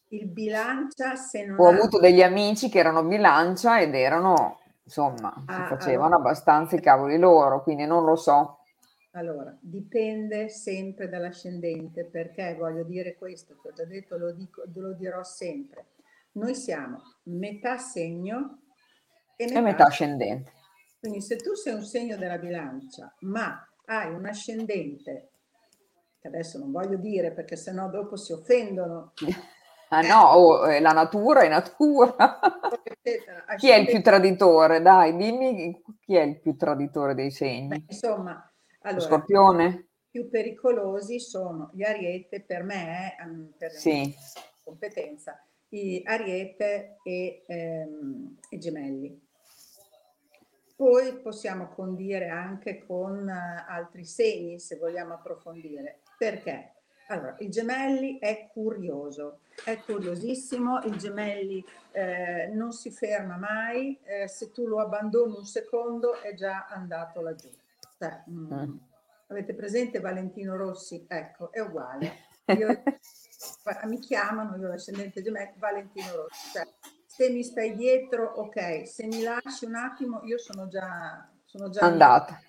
Il 0.09 0.27
bilancia 0.27 1.15
se 1.15 1.45
non... 1.45 1.57
Ho 1.61 1.69
ha... 1.69 1.75
avuto 1.75 1.97
degli 1.97 2.21
amici 2.21 2.67
che 2.67 2.79
erano 2.79 3.05
bilancia 3.05 3.79
ed 3.79 3.95
erano, 3.95 4.59
insomma, 4.83 5.45
ah, 5.45 5.53
si 5.53 5.75
facevano 5.75 6.15
allora... 6.15 6.29
abbastanza 6.29 6.75
i 6.75 6.81
cavoli 6.81 7.17
loro, 7.17 7.63
quindi 7.63 7.85
non 7.85 8.03
lo 8.03 8.17
so. 8.17 8.63
Allora, 9.11 9.55
dipende 9.61 10.49
sempre 10.49 11.07
dall'ascendente, 11.07 12.03
perché 12.03 12.53
voglio 12.59 12.83
dire 12.83 13.15
questo, 13.15 13.55
che 13.61 13.69
ho 13.69 13.71
già 13.71 13.85
detto, 13.85 14.17
lo, 14.17 14.33
dico, 14.33 14.63
lo 14.73 14.91
dirò 14.91 15.23
sempre 15.23 15.85
noi 16.37 16.55
siamo 16.55 17.01
metà 17.23 17.77
segno 17.77 18.61
e 19.35 19.45
metà, 19.45 19.59
e 19.59 19.61
metà 19.61 19.85
ascendente. 19.85 20.51
Quindi 20.99 21.21
se 21.21 21.35
tu 21.37 21.53
sei 21.53 21.73
un 21.73 21.83
segno 21.83 22.17
della 22.17 22.37
bilancia, 22.37 23.13
ma 23.21 23.67
hai 23.85 24.13
un 24.13 24.25
ascendente, 24.25 25.29
che 26.19 26.27
adesso 26.27 26.57
non 26.57 26.71
voglio 26.71 26.97
dire 26.97 27.31
perché 27.31 27.55
sennò 27.55 27.89
dopo 27.89 28.15
si 28.15 28.31
offendono. 28.31 29.13
Ah 29.89 30.01
no, 30.01 30.21
oh, 30.33 30.79
la 30.81 30.91
natura 30.91 31.43
è 31.43 31.47
natura. 31.47 32.39
chi 33.55 33.69
è 33.69 33.75
il 33.75 33.85
più 33.85 34.01
traditore? 34.01 34.81
Dai, 34.81 35.15
dimmi 35.15 35.81
chi 36.01 36.15
è 36.17 36.23
il 36.23 36.41
più 36.41 36.57
traditore 36.57 37.15
dei 37.15 37.31
segni. 37.31 37.67
Beh, 37.67 37.83
insomma, 37.87 38.53
allora, 38.81 38.99
scorpione? 38.99 39.87
più 40.17 40.29
pericolosi 40.29 41.19
sono 41.19 41.69
gli 41.73 41.83
ariete 41.83 42.41
per 42.41 42.63
me, 42.63 43.15
eh, 43.17 43.55
per 43.55 43.71
sì. 43.71 44.11
competenza, 44.63 45.33
i 45.33 45.46
Ariete 46.05 46.97
e, 47.03 47.43
ehm, 47.45 48.37
i 48.49 48.59
Gemelli. 48.59 49.25
Poi 50.75 51.19
possiamo 51.21 51.69
condire 51.69 52.29
anche 52.29 52.85
con 52.85 53.27
uh, 53.27 53.71
altri 53.71 54.05
segni 54.05 54.59
se 54.59 54.77
vogliamo 54.77 55.15
approfondire. 55.15 56.01
Perché? 56.17 56.73
Allora, 57.07 57.35
il 57.39 57.49
gemelli 57.49 58.19
è 58.19 58.49
curioso, 58.51 59.39
è 59.63 59.79
curiosissimo, 59.79 60.81
il 60.83 60.97
gemelli 60.97 61.65
eh, 61.93 62.51
non 62.53 62.73
si 62.73 62.91
ferma 62.91 63.37
mai, 63.37 63.97
eh, 64.03 64.27
se 64.27 64.51
tu 64.51 64.67
lo 64.67 64.81
abbandoni 64.81 65.37
un 65.37 65.45
secondo 65.45 66.21
è 66.21 66.33
già 66.33 66.67
andato 66.69 67.21
laggiù. 67.21 67.49
Cioè, 67.97 68.23
mm, 68.29 68.53
mm. 68.53 68.77
Avete 69.27 69.53
presente 69.53 69.99
Valentino 69.99 70.55
Rossi? 70.55 71.05
Ecco, 71.07 71.51
è 71.51 71.59
uguale. 71.59 72.11
Io 72.57 72.83
mi 73.85 73.99
chiamano, 73.99 74.55
io 74.57 74.67
l'ascendente 74.67 75.21
gemello, 75.21 75.53
Valentino 75.57 76.15
Rossi. 76.15 76.51
Cioè, 76.51 76.67
se 77.05 77.29
mi 77.29 77.43
stai 77.43 77.75
dietro, 77.75 78.25
ok, 78.35 78.87
se 78.87 79.05
mi 79.05 79.21
lasci 79.21 79.65
un 79.65 79.75
attimo, 79.75 80.21
io 80.23 80.37
sono 80.37 80.67
già, 80.67 81.27
sono 81.45 81.69
già 81.69 81.81
andata. 81.81 82.39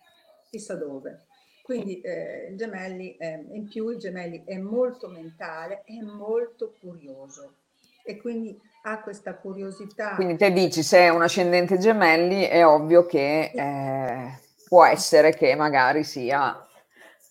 Chissà 0.51 0.75
dove. 0.75 1.27
Quindi 1.63 2.01
eh, 2.01 2.55
gemelli, 2.57 3.17
eh, 3.17 3.47
in 3.51 3.69
più 3.69 3.91
il 3.91 3.99
gemelli 3.99 4.43
è 4.47 4.57
molto 4.57 5.09
mentale, 5.09 5.83
è 5.85 6.01
molto 6.01 6.75
curioso 6.81 7.57
e 8.03 8.17
quindi 8.17 8.59
ha 8.85 9.01
questa 9.01 9.35
curiosità. 9.35 10.15
Quindi 10.15 10.39
te 10.39 10.51
dici, 10.51 10.83
se 10.83 11.01
è 11.01 11.09
un 11.11 11.21
ascendente 11.21 11.77
gemelli, 11.77 12.45
è 12.45 12.67
ovvio 12.67 13.05
che 13.05 13.53
eh, 13.55 14.39
può 14.67 14.85
essere 14.87 15.35
che 15.35 15.55
magari 15.55 16.05
sia... 16.05 16.63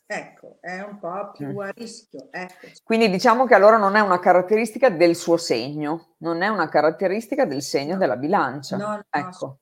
Ecco, 0.10 0.58
è 0.62 0.80
un 0.80 1.00
po' 1.00 1.32
più 1.34 1.58
a 1.60 1.70
rischio. 1.72 2.30
Ecco. 2.32 2.68
Quindi 2.86 3.10
diciamo 3.10 3.46
che 3.46 3.54
allora 3.54 3.76
non 3.76 3.96
è 3.98 4.00
una 4.00 4.20
caratteristica 4.20 4.90
del 4.90 5.16
suo 5.16 5.36
segno, 5.36 6.16
non 6.20 6.42
è 6.42 6.48
una 6.48 6.70
caratteristica 6.70 7.44
del 7.46 7.62
segno 7.62 7.94
no. 7.94 8.00
della 8.00 8.16
bilancia. 8.16 8.78
No, 8.78 8.96
no, 8.96 9.04
ecco. 9.10 9.60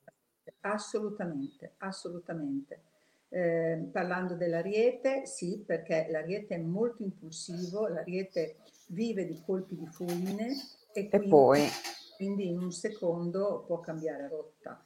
assolutamente, 0.62 1.74
assolutamente. 1.80 2.82
Eh, 3.30 3.90
parlando 3.92 4.36
dell'ariete, 4.36 5.26
sì, 5.26 5.64
perché 5.66 6.08
l'ariete 6.12 6.56
è 6.56 6.60
molto 6.60 7.02
impulsivo, 7.02 7.88
l'ariete 7.88 8.58
vive 8.90 9.26
di 9.26 9.42
colpi 9.44 9.76
di 9.76 9.88
fulmine 9.88 10.54
e, 10.94 11.10
e 11.12 11.20
poi 11.22 11.68
quindi 12.16 12.48
in 12.50 12.60
un 12.60 12.72
secondo 12.72 13.64
può 13.66 13.80
cambiare 13.80 14.28
rotta. 14.28 14.80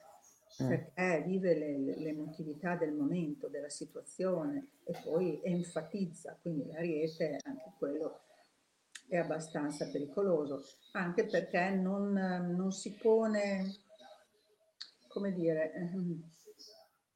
Perché 0.68 1.24
vive 1.26 1.58
le, 1.58 2.00
l'emotività 2.00 2.76
del 2.76 2.94
momento, 2.94 3.48
della 3.48 3.70
situazione 3.70 4.70
e 4.84 4.94
poi 5.04 5.40
enfatizza, 5.44 6.38
quindi 6.42 6.66
l'ariete 6.66 7.38
anche 7.44 7.74
quello 7.78 8.22
è 9.08 9.18
abbastanza 9.18 9.90
pericoloso, 9.90 10.64
anche 10.92 11.26
perché 11.26 11.72
non, 11.72 12.14
non 12.14 12.72
si 12.72 12.94
pone, 12.94 13.76
come 15.08 15.34
dire, 15.34 15.74
ehm, 15.74 16.22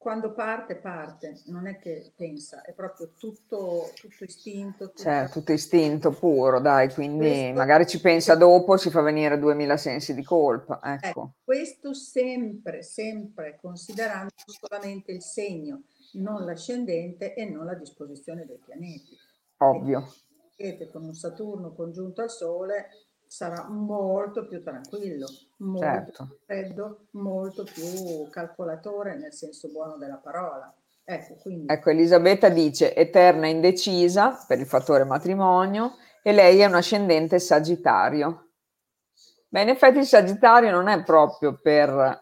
quando 0.04 0.34
parte, 0.34 0.76
parte, 0.76 1.40
non 1.46 1.66
è 1.66 1.78
che 1.78 2.12
pensa, 2.14 2.60
è 2.60 2.74
proprio 2.74 3.12
tutto, 3.18 3.90
tutto 3.94 4.24
istinto. 4.24 4.88
Tutto... 4.88 5.00
Cioè, 5.00 5.30
tutto 5.30 5.52
istinto 5.52 6.10
puro, 6.10 6.60
dai, 6.60 6.92
quindi 6.92 7.26
questo... 7.26 7.52
magari 7.54 7.86
ci 7.86 8.02
pensa 8.02 8.34
dopo, 8.34 8.76
si 8.76 8.90
fa 8.90 9.00
venire 9.00 9.38
duemila 9.38 9.78
sensi 9.78 10.12
di 10.12 10.22
colpa. 10.22 10.78
Ecco. 10.84 11.06
ecco. 11.06 11.34
questo 11.42 11.94
sempre, 11.94 12.82
sempre 12.82 13.58
considerando 13.58 14.34
solamente 14.44 15.12
il 15.12 15.22
segno, 15.22 15.84
non 16.12 16.44
l'ascendente 16.44 17.32
e 17.32 17.46
non 17.46 17.64
la 17.64 17.74
disposizione 17.74 18.44
dei 18.44 18.60
pianeti. 18.62 19.16
Ovvio. 19.60 20.06
E 20.54 20.86
con 20.92 21.02
un 21.02 21.14
Saturno 21.14 21.72
congiunto 21.72 22.20
al 22.20 22.30
Sole 22.30 23.03
sarà 23.34 23.66
molto 23.68 24.46
più 24.46 24.62
tranquillo, 24.62 25.26
molto 25.56 25.84
certo. 25.84 26.24
più 26.26 26.36
freddo, 26.44 27.06
molto 27.12 27.64
più 27.64 28.28
calcolatore 28.30 29.16
nel 29.16 29.32
senso 29.32 29.70
buono 29.72 29.96
della 29.96 30.18
parola. 30.18 30.72
Ecco, 31.02 31.34
quindi... 31.42 31.66
ecco, 31.66 31.90
Elisabetta 31.90 32.48
dice 32.48 32.94
eterna 32.94 33.48
indecisa 33.48 34.44
per 34.46 34.60
il 34.60 34.66
fattore 34.66 35.02
matrimonio 35.02 35.96
e 36.22 36.32
lei 36.32 36.60
è 36.60 36.66
un 36.66 36.76
ascendente 36.76 37.40
sagittario. 37.40 38.50
Beh, 39.48 39.62
in 39.62 39.68
effetti 39.70 39.98
il 39.98 40.06
sagittario 40.06 40.70
non 40.70 40.86
è 40.86 41.02
proprio 41.02 41.58
per... 41.60 42.20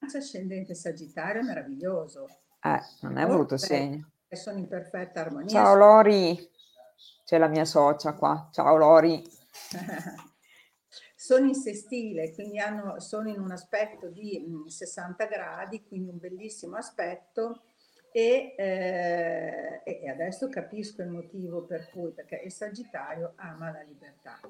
Ascendente 0.00 0.74
sagittario 0.74 1.40
è 1.40 1.44
meraviglioso. 1.44 2.26
Eh, 2.62 2.80
non 3.00 3.16
è 3.16 3.26
brutto 3.26 3.56
segno. 3.56 4.10
Sono 4.28 4.58
in 4.58 4.68
perfetta 4.68 5.20
armonia. 5.22 5.48
Ciao 5.48 5.74
Lori, 5.74 6.50
c'è 7.24 7.38
la 7.38 7.48
mia 7.48 7.64
socia 7.64 8.12
qua. 8.12 8.50
Ciao 8.52 8.76
Lori. 8.76 9.22
sono 11.22 11.46
in 11.46 11.54
sestile, 11.54 12.32
quindi 12.32 12.58
hanno, 12.58 12.98
sono 12.98 13.28
in 13.28 13.38
un 13.38 13.52
aspetto 13.52 14.08
di 14.08 14.44
mh, 14.44 14.66
60 14.66 15.26
gradi, 15.26 15.84
quindi 15.86 16.08
un 16.08 16.18
bellissimo 16.18 16.74
aspetto. 16.74 17.62
E, 18.10 18.54
eh, 18.58 19.82
e, 19.84 20.10
adesso 20.10 20.48
capisco 20.48 21.00
il 21.02 21.10
motivo 21.10 21.62
per 21.62 21.88
cui, 21.90 22.10
perché 22.10 22.42
il 22.44 22.50
Sagittario 22.50 23.34
ama 23.36 23.70
la 23.70 23.82
libertà. 23.82 24.40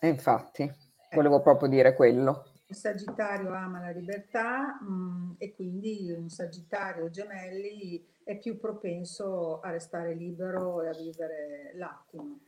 E 0.00 0.08
infatti, 0.08 0.62
ecco. 0.62 0.76
volevo 1.12 1.42
proprio 1.42 1.68
dire 1.68 1.94
quello. 1.94 2.52
Il 2.68 2.76
Sagittario 2.76 3.52
ama 3.52 3.78
la 3.80 3.90
libertà 3.90 4.80
mh, 4.80 5.34
e 5.36 5.54
quindi 5.54 6.10
un 6.10 6.30
Sagittario 6.30 7.10
gemelli 7.10 8.02
è 8.24 8.38
più 8.38 8.58
propenso 8.58 9.60
a 9.60 9.70
restare 9.70 10.14
libero 10.14 10.80
e 10.80 10.88
a 10.88 10.92
vivere 10.92 11.72
l'attimo 11.74 12.47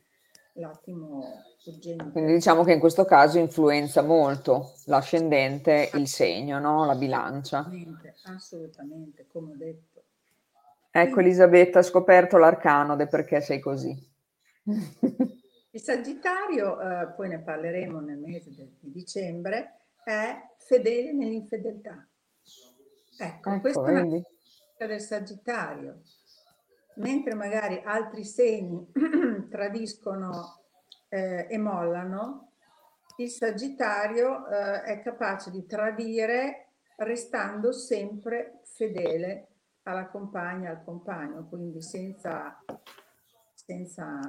l'attimo 0.53 1.43
fuggente. 1.63 2.11
Quindi 2.11 2.33
diciamo 2.33 2.63
che 2.63 2.73
in 2.73 2.79
questo 2.79 3.05
caso 3.05 3.39
influenza 3.39 4.01
molto 4.01 4.73
l'ascendente, 4.85 5.89
il 5.93 6.07
segno, 6.07 6.59
no? 6.59 6.85
la 6.85 6.95
bilancia. 6.95 7.59
Assolutamente, 7.59 8.15
assolutamente, 8.23 9.27
come 9.27 9.51
ho 9.51 9.55
detto. 9.55 10.03
Ecco 10.91 11.19
Elisabetta, 11.21 11.79
ha 11.79 11.83
scoperto 11.83 12.37
l'arcano 12.37 12.95
del 12.95 13.07
perché 13.07 13.39
sei 13.41 13.59
così. 13.59 13.97
Il 15.73 15.79
Sagittario, 15.79 16.81
eh, 16.81 17.13
poi 17.15 17.29
ne 17.29 17.39
parleremo 17.39 18.01
nel 18.01 18.17
mese 18.17 18.49
di 18.49 18.91
dicembre, 18.91 19.85
è 20.03 20.35
fedele 20.57 21.13
nell'infedeltà. 21.13 22.05
Ecco, 23.17 23.49
ecco 23.49 23.59
questa 23.61 23.81
vedi? 23.83 24.17
è 24.17 24.85
la 24.85 24.87
del 24.87 24.99
Sagittario 24.99 26.01
mentre 26.95 27.33
magari 27.33 27.81
altri 27.83 28.23
segni 28.23 28.91
tradiscono 29.49 30.61
eh, 31.09 31.47
e 31.49 31.57
mollano, 31.57 32.51
il 33.17 33.29
Sagittario 33.29 34.47
eh, 34.47 34.83
è 34.83 35.01
capace 35.01 35.51
di 35.51 35.65
tradire 35.65 36.69
restando 36.97 37.71
sempre 37.71 38.61
fedele 38.63 39.47
alla 39.83 40.07
compagna, 40.07 40.69
al 40.69 40.83
compagno, 40.83 41.47
quindi 41.47 41.81
senza, 41.81 42.63
senza 43.53 44.19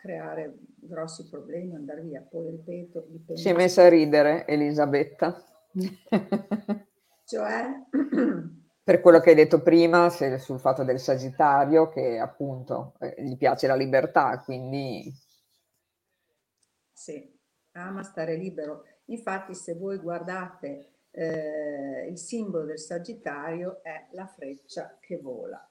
creare 0.00 0.54
grossi 0.76 1.28
problemi, 1.28 1.74
andare 1.74 2.02
via. 2.02 2.20
Poi 2.22 2.50
ripeto, 2.50 3.06
dipende. 3.08 3.40
Si 3.40 3.48
è 3.48 3.54
messa 3.54 3.84
a 3.84 3.88
ridere 3.88 4.46
Elisabetta. 4.46 5.42
cioè 7.24 7.66
per 8.88 9.02
quello 9.02 9.20
che 9.20 9.28
hai 9.28 9.36
detto 9.36 9.60
prima 9.60 10.08
sul 10.08 10.58
fatto 10.58 10.82
del 10.82 10.98
Sagittario, 10.98 11.90
che 11.90 12.18
appunto 12.18 12.94
eh, 13.00 13.16
gli 13.18 13.36
piace 13.36 13.66
la 13.66 13.74
libertà, 13.74 14.40
quindi... 14.40 15.12
Sì, 16.90 17.38
ama 17.72 18.02
stare 18.02 18.36
libero. 18.36 18.84
Infatti 19.08 19.54
se 19.54 19.74
voi 19.74 19.98
guardate 19.98 21.02
eh, 21.10 22.08
il 22.08 22.16
simbolo 22.16 22.64
del 22.64 22.78
Sagittario 22.78 23.82
è 23.82 24.08
la 24.12 24.26
freccia 24.26 24.96
che 24.98 25.20
vola 25.20 25.62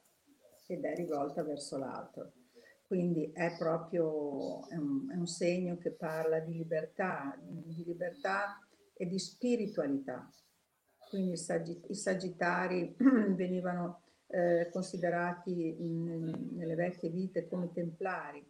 ed 0.67 0.86
è 0.86 0.93
rivolta 0.93 1.41
verso 1.41 1.80
l'altro. 1.80 2.34
Quindi 2.86 3.32
è 3.34 3.58
proprio 3.58 4.67
è 4.67 4.75
un, 4.75 5.10
è 5.12 5.15
un 5.15 5.25
segno 5.25 5.80
che 5.80 5.89
parla 5.89 6.38
di 6.38 6.53
libertà, 6.53 7.36
di 7.41 7.84
libertà 7.84 8.60
e 8.93 9.08
di 9.08 9.17
spiritualità 9.17 10.30
quindi 11.10 11.32
i, 11.32 11.38
sagitt- 11.38 11.89
i 11.89 11.96
sagittari 11.96 12.96
venivano 12.98 14.02
eh, 14.28 14.70
considerati 14.72 15.76
in, 15.80 16.56
nelle 16.56 16.76
vecchie 16.76 17.10
vite 17.10 17.48
come 17.48 17.72
templari. 17.72 18.46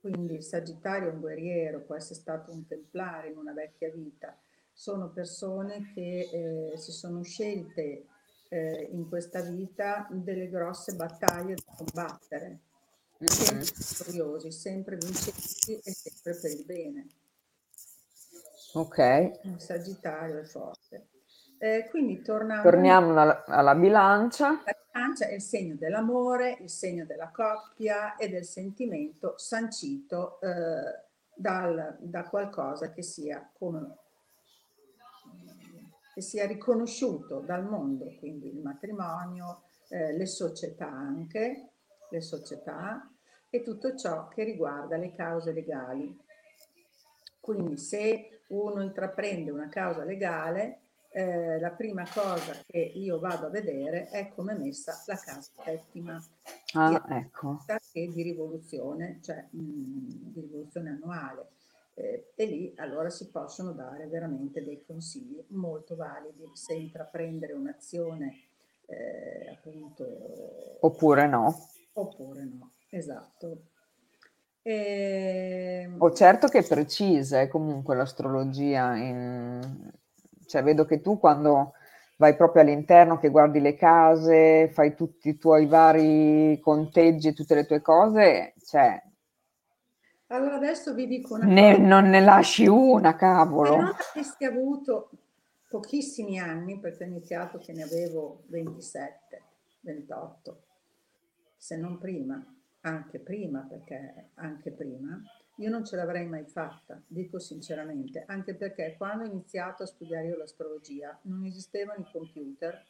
Quindi 0.00 0.34
il 0.34 0.42
sagittario 0.42 1.08
è 1.08 1.12
un 1.12 1.20
guerriero, 1.20 1.80
può 1.80 1.96
essere 1.96 2.20
stato 2.20 2.52
un 2.52 2.66
templare 2.66 3.30
in 3.30 3.38
una 3.38 3.52
vecchia 3.52 3.90
vita. 3.90 4.38
Sono 4.72 5.10
persone 5.10 5.90
che 5.94 6.28
eh, 6.72 6.76
si 6.76 6.92
sono 6.92 7.22
scelte 7.22 8.06
eh, 8.48 8.88
in 8.92 9.08
questa 9.08 9.40
vita 9.40 10.06
delle 10.10 10.48
grosse 10.48 10.94
battaglie 10.94 11.54
da 11.54 11.72
combattere, 11.76 12.60
sempre 13.18 13.64
vittoriosi, 13.64 14.52
sempre 14.52 14.96
vincenti 14.96 15.80
e 15.82 15.90
sempre 15.90 16.38
per 16.40 16.50
il 16.52 16.64
bene. 16.64 17.06
Ok. 18.74 19.40
Il 19.42 19.60
sagittario 19.60 20.38
è 20.38 20.44
forte. 20.44 21.08
Eh, 21.58 21.86
quindi 21.88 22.20
tornando 22.20 22.68
torniamo 22.68 23.18
alla, 23.18 23.44
alla, 23.46 23.74
bilancia. 23.74 24.62
La 24.64 24.76
bilancia 24.92 25.26
è 25.26 25.34
il 25.34 25.40
segno 25.40 25.74
dell'amore, 25.76 26.58
il 26.60 26.68
segno 26.68 27.06
della 27.06 27.30
coppia 27.30 28.16
e 28.16 28.28
del 28.28 28.44
sentimento 28.44 29.38
sancito 29.38 30.38
eh, 30.40 31.04
dal, 31.34 31.96
da 31.98 32.24
qualcosa 32.24 32.92
che 32.92 33.02
sia, 33.02 33.50
come, 33.56 33.96
che 36.12 36.20
sia 36.20 36.46
riconosciuto 36.46 37.40
dal 37.40 37.64
mondo, 37.64 38.14
quindi 38.18 38.48
il 38.48 38.60
matrimonio, 38.60 39.62
eh, 39.88 40.12
le 40.16 40.26
società 40.26 40.88
anche, 40.88 41.70
le 42.10 42.20
società 42.20 43.10
e 43.48 43.62
tutto 43.62 43.96
ciò 43.96 44.28
che 44.28 44.44
riguarda 44.44 44.96
le 44.96 45.14
cause 45.14 45.52
legali. 45.52 46.24
Quindi 47.40 47.78
se 47.78 48.42
uno 48.48 48.82
intraprende 48.82 49.50
una 49.50 49.68
causa 49.68 50.04
legale, 50.04 50.80
eh, 51.16 51.58
la 51.60 51.70
prima 51.70 52.04
cosa 52.12 52.52
che 52.66 52.76
io 52.78 53.18
vado 53.18 53.46
a 53.46 53.48
vedere 53.48 54.10
è 54.10 54.28
come 54.34 54.52
è 54.52 54.58
messa 54.58 55.02
la 55.06 55.16
casa 55.16 55.50
settima 55.64 56.22
ah, 56.74 57.02
ecco. 57.08 57.64
che 57.90 58.08
di 58.12 58.22
rivoluzione, 58.22 59.20
cioè 59.22 59.46
mh, 59.48 60.30
di 60.30 60.40
rivoluzione 60.42 60.90
annuale. 60.90 61.48
Eh, 61.94 62.32
e 62.34 62.44
lì 62.44 62.74
allora 62.76 63.08
si 63.08 63.30
possono 63.30 63.72
dare 63.72 64.06
veramente 64.08 64.62
dei 64.62 64.84
consigli 64.84 65.42
molto 65.48 65.96
validi 65.96 66.50
se 66.52 66.74
intraprendere 66.74 67.54
un'azione 67.54 68.34
eh, 68.84 69.48
appunto 69.50 70.04
oppure 70.80 71.26
no 71.26 71.68
oppure 71.94 72.44
no 72.44 72.72
esatto 72.90 73.68
E... 74.60 75.84
Ehm, 75.84 75.94
oh, 75.96 76.12
certo 76.12 76.48
che 76.48 76.58
è 76.58 76.66
precisa 76.66 77.40
è 77.40 77.48
comunque 77.48 77.96
l'astrologia, 77.96 78.94
in... 78.96 79.90
cioè 80.46 80.62
vedo 80.62 80.84
che 80.84 81.00
tu 81.00 81.18
quando 81.18 81.72
vai 82.16 82.34
proprio 82.36 82.62
all'interno, 82.62 83.18
che 83.18 83.28
guardi 83.28 83.60
le 83.60 83.74
case, 83.74 84.70
fai 84.72 84.94
tutti 84.94 85.28
i 85.28 85.36
tuoi 85.36 85.66
vari 85.66 86.58
conteggi, 86.60 87.34
tutte 87.34 87.54
le 87.54 87.66
tue 87.66 87.80
cose, 87.80 88.54
cioè... 88.64 89.02
Allora 90.28 90.56
adesso 90.56 90.92
vi 90.94 91.06
dico 91.06 91.34
una 91.34 91.44
ne, 91.44 91.74
cosa. 91.74 91.86
Non 91.86 92.08
ne 92.08 92.20
lasci 92.20 92.66
una, 92.66 93.14
cavolo. 93.14 93.70
Se 93.70 93.76
non 93.76 93.94
avessi 94.14 94.44
avuto 94.44 95.10
pochissimi 95.68 96.38
anni, 96.38 96.80
perché 96.80 97.04
ho 97.04 97.06
iniziato 97.06 97.58
che 97.58 97.72
ne 97.72 97.84
avevo 97.84 98.42
27, 98.46 99.42
28, 99.80 100.62
se 101.56 101.76
non 101.76 101.98
prima, 101.98 102.44
anche 102.80 103.20
prima, 103.20 103.66
perché 103.68 104.30
anche 104.34 104.72
prima, 104.72 105.20
io 105.56 105.70
non 105.70 105.84
ce 105.84 105.96
l'avrei 105.96 106.26
mai 106.26 106.44
fatta, 106.44 107.00
dico 107.06 107.38
sinceramente, 107.38 108.24
anche 108.26 108.54
perché 108.54 108.94
quando 108.96 109.24
ho 109.24 109.26
iniziato 109.26 109.82
a 109.82 109.86
studiare 109.86 110.26
io 110.26 110.36
l'astrologia 110.36 111.18
non 111.22 111.44
esistevano 111.44 112.00
i 112.00 112.10
computer 112.10 112.84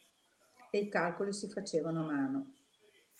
e 0.69 0.77
i 0.79 0.89
calcoli 0.89 1.33
si 1.33 1.49
facevano 1.49 2.01
a 2.01 2.11
mano. 2.11 2.53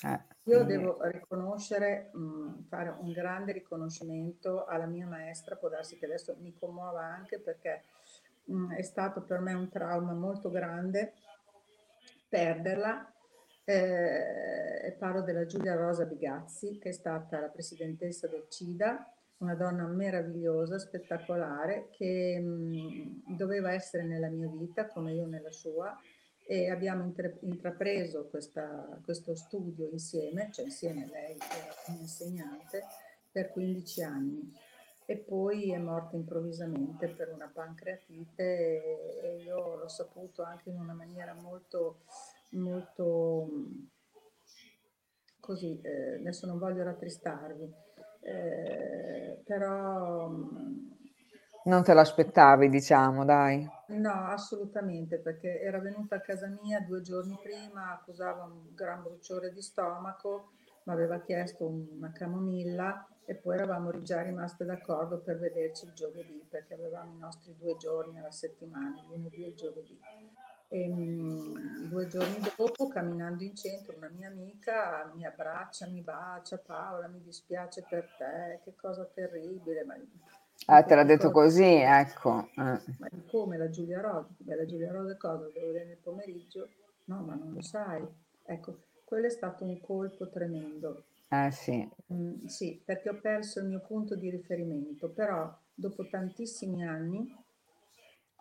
Eh, 0.04 0.20
io 0.44 0.64
devo 0.64 1.00
riconoscere, 1.04 2.12
mh, 2.14 2.66
fare 2.68 2.96
un 3.00 3.12
grande 3.12 3.52
riconoscimento 3.52 4.66
alla 4.66 4.86
mia 4.86 5.08
maestra, 5.08 5.56
può 5.56 5.70
darsi 5.70 5.98
che 5.98 6.06
adesso 6.06 6.36
mi 6.40 6.54
commuova 6.54 7.04
anche 7.04 7.40
perché 7.40 7.84
mh, 8.46 8.74
è 8.74 8.82
stato 8.82 9.22
per 9.22 9.40
me 9.40 9.54
un 9.54 9.70
trauma 9.70 10.14
molto 10.14 10.50
grande 10.50 11.14
perderla 12.30 13.12
eh, 13.70 14.96
parlo 14.98 15.22
della 15.22 15.46
Giulia 15.46 15.76
Rosa 15.76 16.06
Bigazzi, 16.06 16.78
che 16.78 16.90
è 16.90 16.94
stata 16.94 17.42
la 17.42 17.50
presidentessa 17.50 18.28
del 18.28 18.46
CIDA, 18.48 19.14
una 19.38 19.56
donna 19.56 19.86
meravigliosa, 19.86 20.80
spettacolare, 20.80 21.90
che 21.92 22.40
mh, 22.40 23.36
doveva 23.36 23.72
essere 23.72 24.04
nella 24.04 24.30
mia 24.30 24.48
vita 24.48 24.88
come 24.88 25.14
io 25.14 25.26
nella 25.26 25.52
sua 25.52 25.96
e 26.46 26.70
abbiamo 26.70 27.04
intre- 27.04 27.38
intrapreso 27.42 28.28
questa, 28.30 29.00
questo 29.04 29.36
studio 29.36 29.90
insieme, 29.90 30.50
cioè 30.52 30.66
insieme 30.66 31.08
lei 31.08 31.36
era 31.38 31.74
un'insegnante, 31.88 32.84
per 33.32 33.52
15 33.52 34.04
anni. 34.04 34.54
E 35.06 35.18
poi 35.18 35.72
è 35.72 35.78
morta 35.78 36.16
improvvisamente 36.18 37.08
per 37.08 37.32
una 37.32 37.50
pancreatite 37.54 38.44
e, 38.44 39.20
e 39.22 39.44
io 39.44 39.76
l'ho 39.76 39.88
saputo 39.88 40.44
anche 40.44 40.70
in 40.70 40.80
una 40.80 40.94
maniera 40.94 41.34
molto 41.34 42.00
molto 42.52 43.50
così, 45.40 45.80
eh, 45.82 46.16
adesso 46.16 46.46
non 46.46 46.58
voglio 46.58 46.84
rattristarvi, 46.84 47.74
eh, 48.28 49.42
però... 49.46 50.30
Non 51.64 51.84
te 51.84 51.94
l'aspettavi, 51.94 52.70
diciamo, 52.70 53.26
dai. 53.26 53.68
No, 53.88 54.28
assolutamente, 54.28 55.18
perché 55.20 55.62
era 55.62 55.80
venuta 55.80 56.16
a 56.16 56.22
casa 56.22 56.48
mia 56.62 56.80
due 56.82 57.02
giorni 57.02 57.38
prima, 57.42 57.92
accusava 57.92 58.44
un 58.44 58.74
gran 58.74 59.02
bruciore 59.04 59.52
di 59.52 59.62
stomaco, 59.62 60.52
mi 60.84 60.94
aveva 60.94 61.20
chiesto 61.20 61.68
una 61.68 62.12
camomilla 62.14 63.06
e 63.26 63.36
poi 63.36 63.56
eravamo 63.56 64.02
già 64.02 64.22
rimaste 64.22 64.64
d'accordo 64.64 65.20
per 65.20 65.40
vederci 65.40 65.86
il 65.86 65.94
giovedì, 65.94 66.46
perché 66.50 66.74
avevamo 66.74 67.14
i 67.14 67.20
nostri 67.20 67.54
due 67.58 67.76
giorni 67.76 68.18
alla 68.18 68.32
settimana, 68.32 69.04
lunedì 69.10 69.46
e 69.46 69.54
giovedì. 69.54 70.00
E, 70.70 70.90
um, 70.90 71.88
due 71.88 72.08
giorni 72.08 72.40
dopo, 72.56 72.88
camminando 72.88 73.44
in 73.44 73.56
centro, 73.56 73.96
una 73.96 74.10
mia 74.10 74.28
amica 74.28 75.10
mi 75.16 75.26
abbraccia, 75.26 75.88
mi 75.88 76.02
bacia, 76.02 76.58
Paola, 76.58 77.08
mi 77.08 77.22
dispiace 77.22 77.86
per 77.88 78.10
te, 78.18 78.60
che 78.64 78.76
cosa 78.76 79.06
terribile. 79.06 79.86
Ma, 79.86 79.96
ah, 80.66 80.84
te 80.84 80.96
l'ha 80.96 81.06
detto 81.06 81.32
così, 81.32 81.64
ecco. 81.64 82.50
Eh. 82.56 82.82
Ma 83.00 83.10
come 83.28 83.58
la 83.58 83.70
Giulia 83.70 84.02
Rosa? 84.02 84.28
La 84.44 84.66
Giulia 84.66 84.92
Rosa 84.92 85.16
cosa? 85.16 85.50
Devo 85.54 85.68
vedere 85.68 85.86
nel 85.86 85.98
pomeriggio? 85.98 86.70
No, 87.06 87.22
ma 87.22 87.36
non 87.36 87.54
lo 87.54 87.62
sai. 87.62 88.06
Ecco, 88.44 88.80
quello 89.06 89.28
è 89.28 89.30
stato 89.30 89.64
un 89.64 89.80
colpo 89.80 90.30
tremendo. 90.30 91.06
Eh 91.30 91.52
sì. 91.52 91.90
Mm, 92.12 92.46
sì, 92.46 92.82
perché 92.84 93.10
ho 93.10 93.20
perso 93.20 93.60
il 93.60 93.68
mio 93.68 93.80
punto 93.80 94.16
di 94.16 94.30
riferimento, 94.30 95.10
però 95.10 95.54
dopo 95.74 96.08
tantissimi 96.08 96.86
anni 96.86 97.34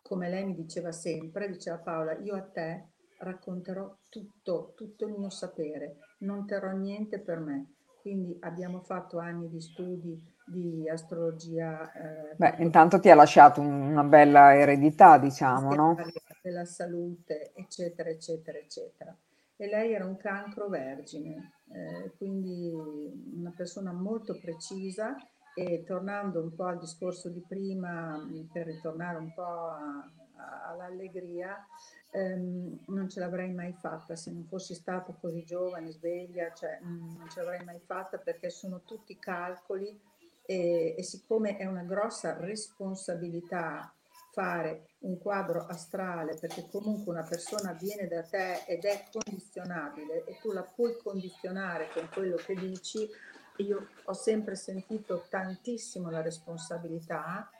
come 0.07 0.29
lei 0.29 0.45
mi 0.45 0.55
diceva 0.55 0.92
sempre, 0.92 1.51
diceva 1.51 1.79
Paola, 1.79 2.16
io 2.19 2.37
a 2.37 2.42
te 2.42 2.90
racconterò 3.19 3.92
tutto, 4.09 4.73
tutto 4.77 5.07
il 5.07 5.14
mio 5.19 5.31
sapere, 5.31 5.97
non 6.19 6.47
terrò 6.47 6.71
niente 6.71 7.19
per 7.19 7.40
me. 7.40 7.73
Quindi 8.01 8.37
abbiamo 8.42 8.81
fatto 8.83 9.19
anni 9.19 9.49
di 9.49 9.61
studi 9.61 10.35
di 10.47 10.88
astrologia. 10.88 11.90
Eh, 11.90 12.35
Beh, 12.37 12.55
intanto 12.59 13.01
ti 13.01 13.11
ha 13.11 13.16
lasciato 13.16 13.61
una 13.61 14.05
bella 14.05 14.57
eredità, 14.57 15.19
diciamo, 15.19 15.75
no? 15.75 15.97
Della 16.40 16.64
salute, 16.64 17.51
eccetera, 17.57 18.09
eccetera, 18.09 18.59
eccetera. 18.59 19.16
E 19.57 19.66
lei 19.66 19.92
era 19.92 20.05
un 20.05 20.16
cancro 20.16 20.69
vergine, 20.69 21.55
eh, 21.73 22.12
quindi 22.16 22.71
una 23.35 23.53
persona 23.57 23.90
molto 23.90 24.38
precisa 24.38 25.16
e 25.59 25.85
tornando 25.85 26.42
un 26.42 26.55
po' 26.55 26.64
al 26.64 26.79
discorso 26.79 27.31
di 27.31 27.40
prima, 27.40 28.23
per 28.53 28.66
ritornare 28.66 29.16
un 29.16 29.33
po' 29.33 29.42
a, 29.42 30.07
a, 30.35 30.69
all'allegria, 30.69 31.66
ehm, 32.11 32.81
non 32.88 33.09
ce 33.09 33.21
l'avrei 33.21 33.55
mai 33.55 33.73
fatta. 33.73 34.16
Se 34.16 34.31
non 34.31 34.45
fossi 34.45 34.75
stata 34.75 35.14
così 35.19 35.45
giovane, 35.45 35.92
sveglia, 35.92 36.53
cioè, 36.53 36.79
mm, 36.85 37.16
non 37.16 37.31
ce 37.31 37.40
l'avrei 37.40 37.64
mai 37.64 37.81
fatta 37.83 38.19
perché 38.19 38.51
sono 38.51 38.83
tutti 38.85 39.19
calcoli 39.19 39.99
e, 40.45 40.95
e 40.95 41.03
siccome 41.03 41.57
è 41.57 41.64
una 41.64 41.85
grossa 41.85 42.37
responsabilità 42.37 43.90
fare 44.37 44.88
un 45.01 45.19
quadro 45.19 45.64
astrale 45.64 46.37
perché 46.38 46.69
comunque 46.71 47.11
una 47.11 47.23
persona 47.23 47.73
viene 47.73 48.07
da 48.07 48.23
te 48.23 48.64
ed 48.66 48.85
è 48.85 49.07
condizionabile 49.11 50.25
e 50.27 50.37
tu 50.42 50.53
la 50.53 50.62
puoi 50.62 50.99
condizionare 51.03 51.88
con 51.95 52.07
quello 52.12 52.37
che 52.37 52.55
dici, 52.55 53.09
io 53.59 53.88
ho 54.05 54.12
sempre 54.12 54.55
sentito 54.57 55.25
tantissimo 55.29 56.11
la 56.11 56.23
responsabilità 56.23 57.51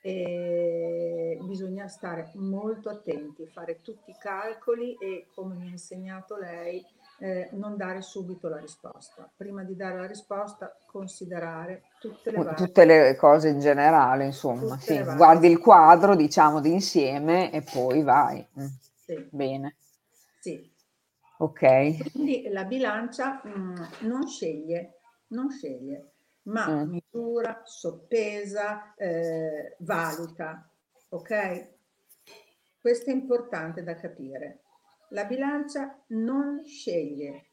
e 0.00 1.38
bisogna 1.42 1.88
stare 1.88 2.30
molto 2.34 2.88
attenti, 2.90 3.46
fare 3.46 3.80
tutti 3.82 4.10
i 4.10 4.16
calcoli 4.18 4.96
e 5.00 5.26
come 5.34 5.56
mi 5.56 5.66
ha 5.66 5.70
insegnato 5.70 6.36
lei, 6.36 6.84
eh, 7.18 7.48
non 7.52 7.76
dare 7.76 8.02
subito 8.02 8.48
la 8.48 8.58
risposta. 8.58 9.28
Prima 9.36 9.64
di 9.64 9.74
dare 9.74 9.96
la 9.96 10.06
risposta, 10.06 10.76
considerare 10.86 11.84
tutte 11.98 12.30
le, 12.30 12.36
varie... 12.36 12.54
tutte 12.54 12.84
le 12.84 13.16
cose 13.16 13.48
in 13.48 13.58
generale, 13.58 14.26
insomma. 14.26 14.78
Sì. 14.78 15.02
Guardi 15.02 15.48
il 15.48 15.58
quadro, 15.58 16.14
diciamo, 16.14 16.60
d'insieme 16.60 17.50
e 17.50 17.62
poi 17.62 18.02
vai. 18.02 18.46
Mm. 18.60 18.66
Sì. 19.04 19.28
Bene. 19.30 19.76
Sì. 20.38 20.72
Ok. 21.38 22.12
Quindi 22.12 22.48
la 22.50 22.64
bilancia 22.64 23.40
mh, 23.42 23.50
mm, 23.50 23.74
non 24.08 24.26
sceglie, 24.28 24.95
non 25.28 25.50
sceglie, 25.50 26.12
ma 26.42 26.68
mm. 26.68 26.90
misura, 26.90 27.62
soppesa, 27.64 28.94
eh, 28.94 29.76
valuta. 29.78 30.70
Ok? 31.10 31.74
Questo 32.80 33.10
è 33.10 33.12
importante 33.12 33.82
da 33.82 33.94
capire. 33.94 34.62
La 35.10 35.24
bilancia 35.24 36.02
non 36.08 36.64
sceglie, 36.64 37.50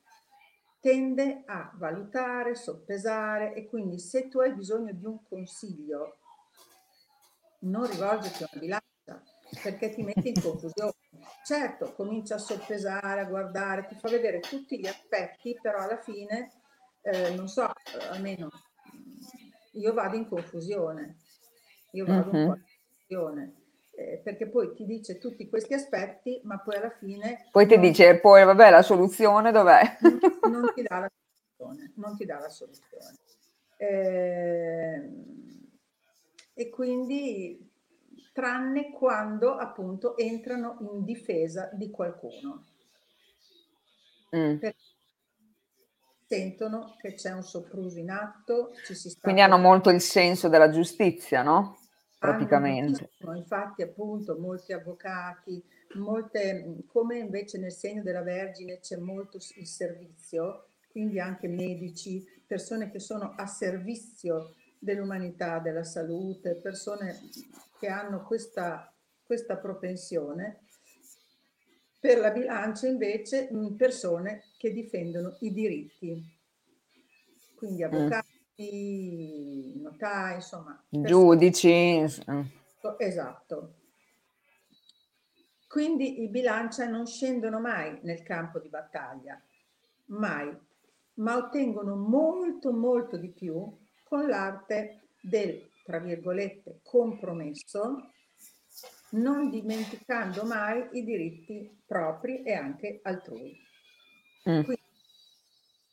tende 0.79 1.43
a 1.45 1.71
valutare, 1.75 2.55
soppesare 2.55 3.53
e 3.53 3.67
quindi 3.67 3.99
se 3.99 4.27
tu 4.27 4.39
hai 4.39 4.53
bisogno 4.53 4.91
di 4.91 5.05
un 5.05 5.23
consiglio, 5.23 6.17
non 7.59 7.89
rivolgerti 7.89 8.43
a 8.43 8.49
una 8.51 8.59
bilancia 8.59 9.23
perché 9.61 9.89
ti 9.91 10.03
metti 10.03 10.29
in 10.29 10.41
confusione. 10.41 10.93
Certo, 11.45 11.93
comincia 11.93 12.35
a 12.35 12.39
soppesare, 12.39 13.21
a 13.21 13.25
guardare, 13.25 13.85
ti 13.87 13.95
fa 13.95 14.09
vedere 14.09 14.39
tutti 14.39 14.79
gli 14.79 14.87
aspetti, 14.87 15.57
però 15.61 15.79
alla 15.79 16.01
fine 16.01 16.51
eh, 17.03 17.35
non 17.35 17.47
so, 17.47 17.71
almeno 18.11 18.49
io 19.73 19.93
vado 19.93 20.15
in 20.15 20.27
confusione, 20.27 21.17
io 21.91 22.05
vado 22.05 22.29
uh-huh. 22.29 22.37
un 22.37 22.47
po' 22.47 22.55
in 22.55 22.63
confusione. 22.87 23.55
Eh, 23.95 24.21
perché 24.23 24.47
poi 24.47 24.73
ti 24.73 24.85
dice 24.85 25.19
tutti 25.19 25.47
questi 25.47 25.75
aspetti, 25.75 26.41
ma 26.45 26.59
poi 26.59 26.77
alla 26.77 26.89
fine... 26.89 27.47
Poi 27.51 27.67
ti 27.67 27.77
dice, 27.77 28.19
poi 28.19 28.43
vabbè, 28.43 28.71
la 28.71 28.81
soluzione 28.81 29.51
dov'è? 29.51 29.97
Non, 30.01 30.19
non, 30.49 30.71
ti 30.73 30.81
dà 30.81 30.99
la 30.99 31.11
soluzione, 31.11 31.91
non 31.95 32.17
ti 32.17 32.25
dà 32.25 32.39
la 32.39 32.49
soluzione. 32.49 33.17
Eh, 33.77 35.09
e 36.55 36.69
quindi, 36.69 37.69
tranne 38.31 38.91
quando 38.91 39.55
appunto 39.55 40.17
entrano 40.17 40.77
in 40.79 41.03
difesa 41.03 41.69
di 41.73 41.91
qualcuno. 41.91 42.65
Mm. 44.35 44.57
Perché 44.57 44.92
sentono 46.27 46.95
che 46.99 47.13
c'è 47.13 47.31
un 47.31 47.43
sopruso 47.43 47.99
in 47.99 48.09
atto. 48.09 48.71
Quindi 49.21 49.41
hanno 49.41 49.57
molto 49.57 49.89
il 49.89 50.01
senso 50.01 50.49
della 50.49 50.69
giustizia, 50.69 51.43
no? 51.43 51.77
Praticamente. 52.17 53.09
Infatti, 53.35 53.81
appunto, 53.81 54.37
molti 54.39 54.71
avvocati, 54.71 55.61
molte, 55.95 56.77
come 56.87 57.17
invece 57.17 57.57
nel 57.57 57.73
segno 57.73 58.01
della 58.01 58.21
Vergine 58.21 58.79
c'è 58.79 58.95
molto 58.95 59.37
il 59.55 59.67
servizio, 59.67 60.67
quindi 60.89 61.19
anche 61.19 61.47
medici, 61.47 62.25
persone 62.45 62.89
che 62.89 62.99
sono 62.99 63.33
a 63.35 63.45
servizio 63.45 64.55
dell'umanità, 64.79 65.59
della 65.59 65.83
salute, 65.83 66.55
persone 66.55 67.19
che 67.79 67.87
hanno 67.87 68.23
questa, 68.23 68.93
questa 69.25 69.57
propensione. 69.57 70.59
Per 71.99 72.19
la 72.19 72.31
bilancia 72.31 72.87
invece 72.87 73.49
persone 73.77 74.43
che 74.63 74.71
difendono 74.71 75.35
i 75.41 75.51
diritti, 75.51 76.23
quindi 77.57 77.83
mm. 77.83 77.85
avvocati, 77.85 79.73
mm. 79.77 79.81
notai, 79.81 80.35
insomma. 80.35 80.81
Giudici. 80.87 82.05
Esatto. 82.97 83.73
Quindi 85.67 86.21
i 86.21 86.29
bilancia 86.29 86.87
non 86.87 87.05
scendono 87.05 87.59
mai 87.59 87.99
nel 88.03 88.23
campo 88.23 88.59
di 88.59 88.69
battaglia, 88.69 89.37
mai, 90.05 90.55
ma 91.15 91.35
ottengono 91.35 91.97
molto, 91.97 92.71
molto 92.71 93.17
di 93.17 93.31
più 93.31 93.69
con 94.05 94.29
l'arte 94.29 95.09
del, 95.19 95.71
tra 95.83 95.99
virgolette, 95.99 96.79
compromesso, 96.83 98.11
non 99.09 99.49
dimenticando 99.49 100.45
mai 100.45 100.87
i 100.93 101.03
diritti 101.03 101.81
propri 101.85 102.43
e 102.43 102.53
anche 102.53 103.01
altrui. 103.03 103.71
Mm. 104.49 104.63
Quindi, 104.63 104.81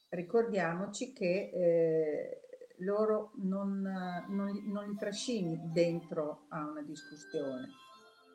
ricordiamoci 0.08 1.12
che 1.12 1.50
eh, 1.52 2.40
loro 2.78 3.32
non, 3.36 3.80
non, 4.28 4.62
non 4.66 4.88
li 4.88 4.96
trascini 4.96 5.70
dentro 5.72 6.46
a 6.48 6.68
una 6.68 6.82
discussione, 6.82 7.68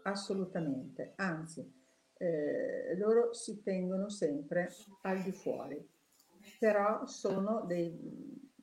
assolutamente, 0.03 1.13
anzi, 1.17 1.83
eh, 2.17 2.95
loro 2.97 3.33
si 3.33 3.61
tengono 3.61 4.09
sempre 4.09 4.73
al 5.01 5.21
di 5.21 5.31
fuori, 5.31 5.85
però 6.59 7.05
sono 7.05 7.65
dei, 7.65 7.97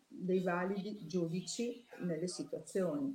dei 0.09 0.43
validi 0.43 1.07
giudici 1.07 1.87
nelle 2.01 2.29
situazioni. 2.29 3.15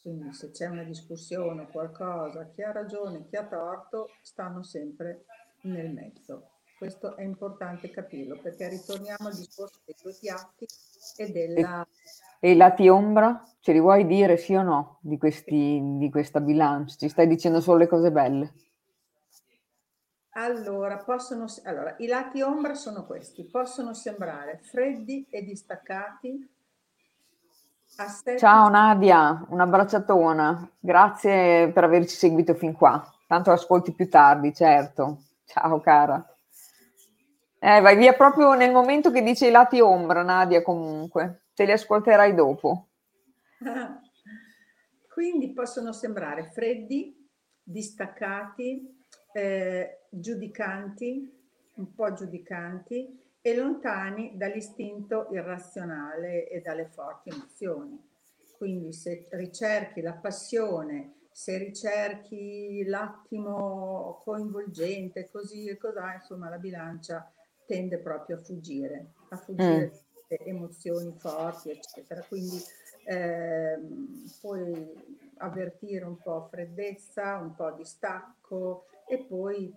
Quindi 0.00 0.32
se 0.32 0.50
c'è 0.52 0.66
una 0.66 0.84
discussione 0.84 1.68
qualcosa, 1.70 2.48
chi 2.48 2.62
ha 2.62 2.72
ragione, 2.72 3.26
chi 3.26 3.36
ha 3.36 3.46
torto, 3.46 4.08
stanno 4.22 4.62
sempre 4.62 5.26
nel 5.62 5.92
mezzo. 5.92 6.57
Questo 6.78 7.16
è 7.16 7.24
importante 7.24 7.90
capirlo 7.90 8.38
perché 8.40 8.68
ritorniamo 8.68 9.26
al 9.26 9.34
discorso 9.34 9.80
dei 9.84 9.96
due 10.00 10.14
piatti 10.18 10.64
e 11.16 11.32
della... 11.32 11.84
E 12.38 12.52
i 12.52 12.56
lati 12.56 12.88
ombra? 12.88 13.44
Ce 13.58 13.72
li 13.72 13.80
vuoi 13.80 14.06
dire 14.06 14.36
sì 14.36 14.54
o 14.54 14.62
no 14.62 14.98
di, 15.00 15.18
questi, 15.18 15.80
di 15.82 16.08
questa 16.08 16.38
bilancia? 16.38 16.94
Ci 16.96 17.08
stai 17.08 17.26
dicendo 17.26 17.60
solo 17.60 17.78
le 17.78 17.88
cose 17.88 18.12
belle? 18.12 18.52
Allora, 20.34 20.98
possono, 20.98 21.46
allora, 21.64 21.96
i 21.98 22.06
lati 22.06 22.42
ombra 22.42 22.74
sono 22.74 23.04
questi, 23.06 23.42
possono 23.42 23.92
sembrare 23.92 24.60
freddi 24.62 25.26
e 25.28 25.42
distaccati. 25.42 26.48
Assetti... 27.96 28.38
Ciao 28.38 28.68
Nadia, 28.68 29.44
un 29.48 29.58
abbracciatona, 29.58 30.70
grazie 30.78 31.72
per 31.72 31.82
averci 31.82 32.14
seguito 32.14 32.54
fin 32.54 32.72
qua. 32.72 33.04
Tanto 33.26 33.50
ascolti 33.50 33.92
più 33.92 34.08
tardi, 34.08 34.54
certo. 34.54 35.24
Ciao 35.44 35.80
cara. 35.80 36.24
Eh, 37.60 37.80
vai 37.80 37.96
via 37.96 38.12
proprio 38.12 38.54
nel 38.54 38.70
momento 38.70 39.10
che 39.10 39.22
dice 39.22 39.48
i 39.48 39.50
lati 39.50 39.80
ombra, 39.80 40.22
Nadia, 40.22 40.62
comunque. 40.62 41.46
Te 41.54 41.64
li 41.64 41.72
ascolterai 41.72 42.34
dopo. 42.34 42.88
Quindi 45.12 45.52
possono 45.52 45.92
sembrare 45.92 46.50
freddi, 46.52 47.28
distaccati, 47.60 49.04
eh, 49.32 50.02
giudicanti, 50.08 51.36
un 51.74 51.94
po' 51.94 52.12
giudicanti 52.12 53.26
e 53.40 53.56
lontani 53.56 54.36
dall'istinto 54.36 55.28
irrazionale 55.32 56.48
e 56.48 56.60
dalle 56.60 56.86
forti 56.86 57.30
emozioni. 57.30 58.00
Quindi 58.56 58.92
se 58.92 59.26
ricerchi 59.30 60.00
la 60.00 60.14
passione, 60.14 61.26
se 61.32 61.58
ricerchi 61.58 62.84
l'attimo 62.84 64.20
coinvolgente, 64.22 65.28
così 65.30 65.68
e 65.68 65.76
così, 65.76 65.98
insomma 66.14 66.48
la 66.48 66.58
bilancia 66.58 67.32
tende 67.68 67.98
proprio 67.98 68.36
a 68.36 68.40
fuggire, 68.40 69.12
a 69.28 69.36
fuggire 69.36 69.92
mm. 69.92 70.48
emozioni 70.48 71.12
forti, 71.18 71.70
eccetera. 71.70 72.22
Quindi 72.22 72.56
eh, 73.04 73.78
puoi 74.40 74.90
avvertire 75.36 76.06
un 76.06 76.16
po' 76.16 76.48
freddezza, 76.50 77.36
un 77.36 77.54
po' 77.54 77.70
di 77.72 77.84
stacco 77.84 78.86
e 79.06 79.18
poi, 79.18 79.72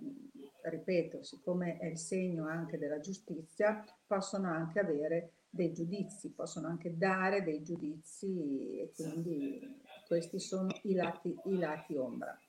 ripeto, 0.62 1.22
siccome 1.22 1.78
è 1.80 1.88
il 1.88 1.98
segno 1.98 2.48
anche 2.48 2.78
della 2.78 3.02
giustizia, 3.02 3.84
possono 4.08 4.48
anche 4.48 4.80
avere 4.80 5.32
dei 5.50 5.74
giudizi, 5.74 6.30
possono 6.30 6.68
anche 6.68 6.98
dare 6.98 7.44
dei 7.44 7.62
giudizi 7.62 8.80
e 8.80 8.92
quindi 8.96 9.82
questi 10.08 10.40
sono 10.40 10.70
i 10.84 10.94
lati, 10.94 11.38
i 11.46 11.58
lati 11.58 11.98
ombra. 11.98 12.40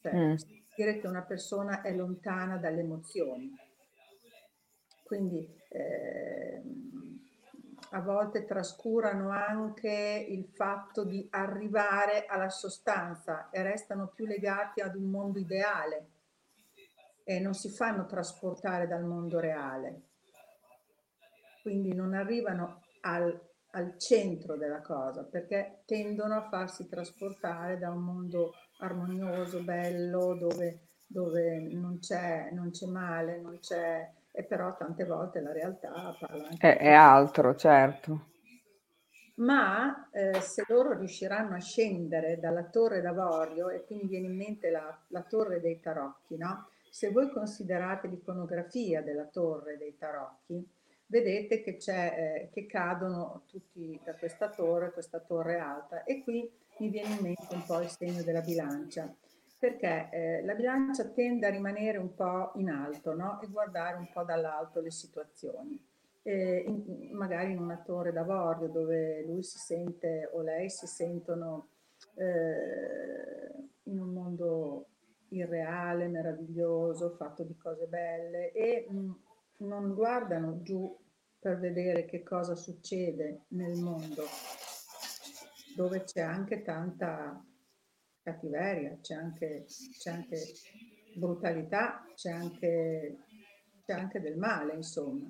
Cioè, 0.00 0.14
mm. 0.14 0.34
dire 0.74 0.98
che 0.98 1.06
una 1.06 1.22
persona 1.22 1.82
è 1.82 1.94
lontana 1.94 2.56
dalle 2.56 2.80
emozioni, 2.80 3.54
quindi 5.14 5.48
eh, 5.68 6.60
a 7.90 8.00
volte 8.00 8.44
trascurano 8.44 9.30
anche 9.30 10.26
il 10.28 10.46
fatto 10.46 11.04
di 11.04 11.24
arrivare 11.30 12.26
alla 12.26 12.48
sostanza 12.48 13.48
e 13.50 13.62
restano 13.62 14.10
più 14.12 14.26
legati 14.26 14.80
ad 14.80 14.96
un 14.96 15.04
mondo 15.04 15.38
ideale 15.38 16.06
e 17.22 17.38
non 17.38 17.54
si 17.54 17.68
fanno 17.70 18.06
trasportare 18.06 18.88
dal 18.88 19.04
mondo 19.04 19.38
reale. 19.38 20.02
Quindi 21.62 21.94
non 21.94 22.12
arrivano 22.12 22.82
al, 23.02 23.40
al 23.70 23.96
centro 23.98 24.56
della 24.56 24.80
cosa 24.80 25.22
perché 25.22 25.82
tendono 25.86 26.34
a 26.34 26.48
farsi 26.48 26.88
trasportare 26.88 27.78
da 27.78 27.90
un 27.90 28.02
mondo 28.02 28.54
armonioso, 28.78 29.62
bello, 29.62 30.34
dove, 30.34 30.88
dove 31.06 31.60
non, 31.60 32.00
c'è, 32.00 32.50
non 32.50 32.72
c'è 32.72 32.86
male, 32.86 33.40
non 33.40 33.60
c'è 33.60 34.12
e 34.36 34.42
però 34.42 34.76
tante 34.76 35.04
volte 35.04 35.40
la 35.40 35.52
realtà 35.52 36.14
parla 36.18 36.48
anche... 36.48 36.76
È, 36.76 36.78
è 36.78 36.92
altro, 36.92 37.54
certo. 37.54 38.32
Ma 39.36 40.10
eh, 40.10 40.40
se 40.40 40.64
loro 40.66 40.92
riusciranno 40.98 41.54
a 41.54 41.60
scendere 41.60 42.40
dalla 42.40 42.64
torre 42.64 43.00
d'avorio, 43.00 43.68
e 43.68 43.84
quindi 43.84 44.08
viene 44.08 44.26
in 44.26 44.36
mente 44.36 44.70
la, 44.70 44.96
la 45.08 45.22
torre 45.22 45.60
dei 45.60 45.78
tarocchi, 45.78 46.36
no? 46.36 46.68
Se 46.90 47.10
voi 47.10 47.30
considerate 47.30 48.08
l'iconografia 48.08 49.02
della 49.02 49.26
torre 49.26 49.76
dei 49.78 49.96
tarocchi, 49.96 50.68
vedete 51.06 51.62
che, 51.62 51.76
c'è, 51.76 52.14
eh, 52.16 52.48
che 52.52 52.66
cadono 52.66 53.42
tutti 53.46 53.98
da 54.02 54.14
questa 54.14 54.48
torre, 54.48 54.90
questa 54.90 55.20
torre 55.20 55.58
alta, 55.58 56.02
e 56.02 56.24
qui 56.24 56.50
mi 56.78 56.88
viene 56.88 57.14
in 57.14 57.22
mente 57.22 57.54
un 57.54 57.64
po' 57.64 57.80
il 57.80 57.88
segno 57.88 58.22
della 58.24 58.40
bilancia 58.40 59.14
perché 59.64 60.10
eh, 60.10 60.44
la 60.44 60.54
bilancia 60.54 61.04
tende 61.08 61.46
a 61.46 61.50
rimanere 61.50 61.96
un 61.96 62.14
po' 62.14 62.52
in 62.56 62.68
alto 62.68 63.14
no? 63.14 63.40
e 63.40 63.46
guardare 63.48 63.96
un 63.96 64.10
po' 64.12 64.22
dall'alto 64.22 64.80
le 64.80 64.90
situazioni. 64.90 65.82
In, 66.26 67.10
magari 67.12 67.52
in 67.52 67.58
una 67.58 67.76
torre 67.76 68.10
d'avorio 68.10 68.68
dove 68.68 69.22
lui 69.26 69.42
si 69.42 69.58
sente 69.58 70.30
o 70.32 70.40
lei 70.40 70.70
si 70.70 70.86
sentono 70.86 71.68
eh, 72.14 73.52
in 73.84 74.00
un 74.00 74.08
mondo 74.10 74.86
irreale, 75.28 76.08
meraviglioso, 76.08 77.10
fatto 77.10 77.42
di 77.42 77.56
cose 77.56 77.86
belle 77.86 78.52
e 78.52 78.86
mh, 78.88 78.96
mm, 78.96 79.12
non 79.68 79.94
guardano 79.94 80.60
giù 80.62 80.94
per 81.38 81.58
vedere 81.58 82.04
che 82.04 82.22
cosa 82.22 82.54
succede 82.54 83.44
nel 83.48 83.76
mondo, 83.76 84.24
dove 85.76 86.04
c'è 86.04 86.22
anche 86.22 86.62
tanta 86.62 87.42
cattiveria, 88.24 88.98
c'è 89.00 89.14
anche, 89.14 89.66
c'è 89.98 90.10
anche 90.10 90.38
brutalità, 91.14 92.04
c'è 92.14 92.30
anche, 92.30 93.18
c'è 93.84 93.92
anche 93.92 94.20
del 94.20 94.36
male, 94.36 94.74
insomma. 94.74 95.28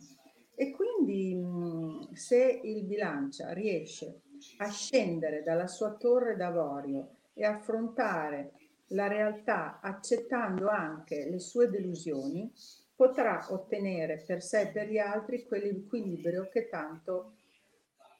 E 0.54 0.70
quindi 0.70 2.09
se 2.14 2.61
il 2.62 2.85
bilancia 2.85 3.52
riesce 3.52 4.20
a 4.59 4.70
scendere 4.70 5.42
dalla 5.42 5.66
sua 5.66 5.94
torre 5.94 6.37
d'avorio 6.37 7.16
e 7.35 7.44
affrontare 7.44 8.52
la 8.88 9.09
realtà 9.09 9.80
accettando 9.80 10.68
anche 10.68 11.28
le 11.28 11.40
sue 11.40 11.68
delusioni, 11.68 12.52
potrà 12.94 13.46
ottenere 13.50 14.22
per 14.24 14.40
sé 14.42 14.62
e 14.62 14.68
per 14.68 14.88
gli 14.88 14.98
altri 14.98 15.44
quell'equilibrio 15.44 16.48
che 16.48 16.68
tanto 16.68 17.35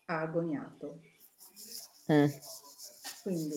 ha 0.07 0.21
agognato. 0.21 1.01
Mm. 2.11 2.27
Quindi 3.23 3.55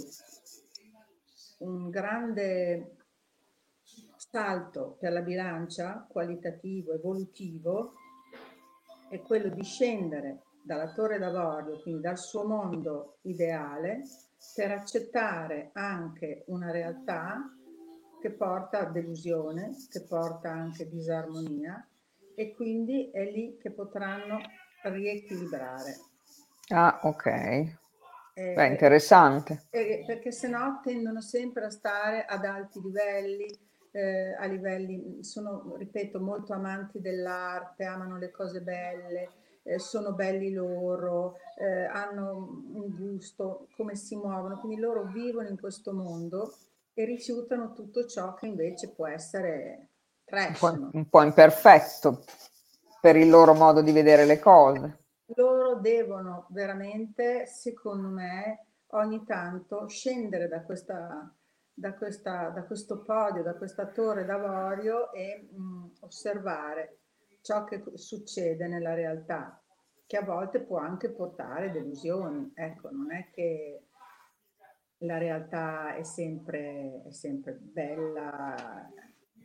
un 1.58 1.90
grande 1.90 2.96
salto 4.18 4.98
per 5.00 5.12
la 5.12 5.22
bilancia 5.22 6.06
qualitativo, 6.10 6.94
evolutivo, 6.94 7.94
è 9.10 9.22
quello 9.22 9.50
di 9.50 9.64
scendere 9.64 10.44
dalla 10.64 10.92
torre 10.92 11.18
d'avorio, 11.18 11.80
quindi 11.82 12.02
dal 12.02 12.18
suo 12.18 12.46
mondo 12.46 13.18
ideale, 13.22 14.02
per 14.54 14.72
accettare 14.72 15.70
anche 15.74 16.44
una 16.48 16.72
realtà 16.72 17.42
che 18.22 18.32
porta 18.32 18.80
a 18.80 18.92
delusione, 18.92 19.76
che 19.90 20.02
porta 20.02 20.52
anche 20.52 20.90
disarmonia 20.90 21.88
e 22.36 22.54
quindi 22.54 23.10
è 23.12 23.24
lì 23.32 23.58
che 23.58 23.72
potranno 23.72 24.40
riequilibrare. 24.84 25.96
Ah, 26.70 27.00
ok. 27.04 27.87
Eh, 28.38 28.54
Beh, 28.54 28.68
interessante. 28.68 29.64
Eh, 29.72 30.04
perché 30.06 30.32
se 30.32 30.48
no 30.48 30.80
tendono 30.84 31.22
sempre 31.22 31.66
a 31.66 31.70
stare 31.72 32.24
ad 32.24 32.46
alti 32.46 32.80
livelli, 32.80 33.48
eh, 33.90 34.36
a 34.36 34.46
livelli, 34.46 35.24
sono, 35.24 35.74
ripeto, 35.76 36.20
molto 36.20 36.54
amanti 36.54 37.02
dell'arte, 37.02 37.86
amano 37.86 38.20
le 38.20 38.30
cose 38.30 38.62
belle, 38.62 39.30
eh, 39.64 39.80
sono 39.80 40.14
belli 40.14 40.54
loro, 40.54 41.38
eh, 41.58 41.86
hanno 41.86 42.64
un 42.74 42.96
gusto, 42.96 43.70
come 43.76 43.96
si 43.96 44.16
muovono, 44.16 44.60
quindi 44.60 44.80
loro 44.80 45.06
vivono 45.06 45.48
in 45.48 45.60
questo 45.60 45.92
mondo 45.92 46.54
e 46.94 47.06
rifiutano 47.06 47.74
tutto 47.74 48.06
ciò 48.06 48.36
che 48.36 48.46
invece 48.46 48.90
può 48.90 49.08
essere 49.08 49.88
trash. 50.26 50.62
Un 50.62 50.90
po', 50.92 50.98
un 50.98 51.10
po 51.10 51.24
imperfetto 51.24 52.24
per 53.02 53.16
il 53.16 53.32
loro 53.32 53.56
modo 53.56 53.82
di 53.82 53.92
vedere 53.92 54.26
le 54.26 54.38
cose. 54.38 55.06
Loro 55.36 55.76
devono 55.76 56.46
veramente, 56.50 57.46
secondo 57.48 58.08
me, 58.08 58.66
ogni 58.92 59.26
tanto 59.26 59.88
scendere 59.88 60.48
da, 60.48 60.62
questa, 60.62 61.30
da, 61.74 61.94
questa, 61.94 62.50
da 62.50 62.64
questo 62.64 63.02
podio, 63.02 63.44
da 63.44 63.56
questa 63.56 63.88
torre 63.88 64.24
d'avorio 64.24 65.12
e 65.12 65.50
mh, 65.52 65.92
osservare 66.02 67.00
ciò 67.42 67.66
che 67.66 67.84
succede 67.96 68.68
nella 68.68 68.94
realtà, 68.94 69.62
che 70.06 70.18
a 70.18 70.24
volte 70.24 70.62
può 70.62 70.78
anche 70.78 71.10
portare 71.10 71.72
delusioni. 71.72 72.52
Ecco, 72.56 72.90
non 72.92 73.12
è 73.12 73.30
che 73.32 73.88
la 75.00 75.18
realtà 75.18 75.96
è 75.96 76.04
sempre, 76.04 77.04
è 77.06 77.12
sempre 77.12 77.54
bella. 77.54 78.90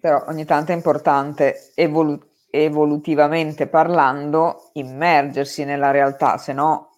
Però 0.01 0.25
ogni 0.29 0.45
tanto 0.45 0.73
è 0.73 0.75
importante 0.75 1.73
evolu- 1.75 2.25
evolutivamente 2.55 3.67
parlando 3.67 4.69
immergersi 4.75 5.65
nella 5.65 5.91
realtà, 5.91 6.37
se 6.37 6.53
no... 6.53 6.91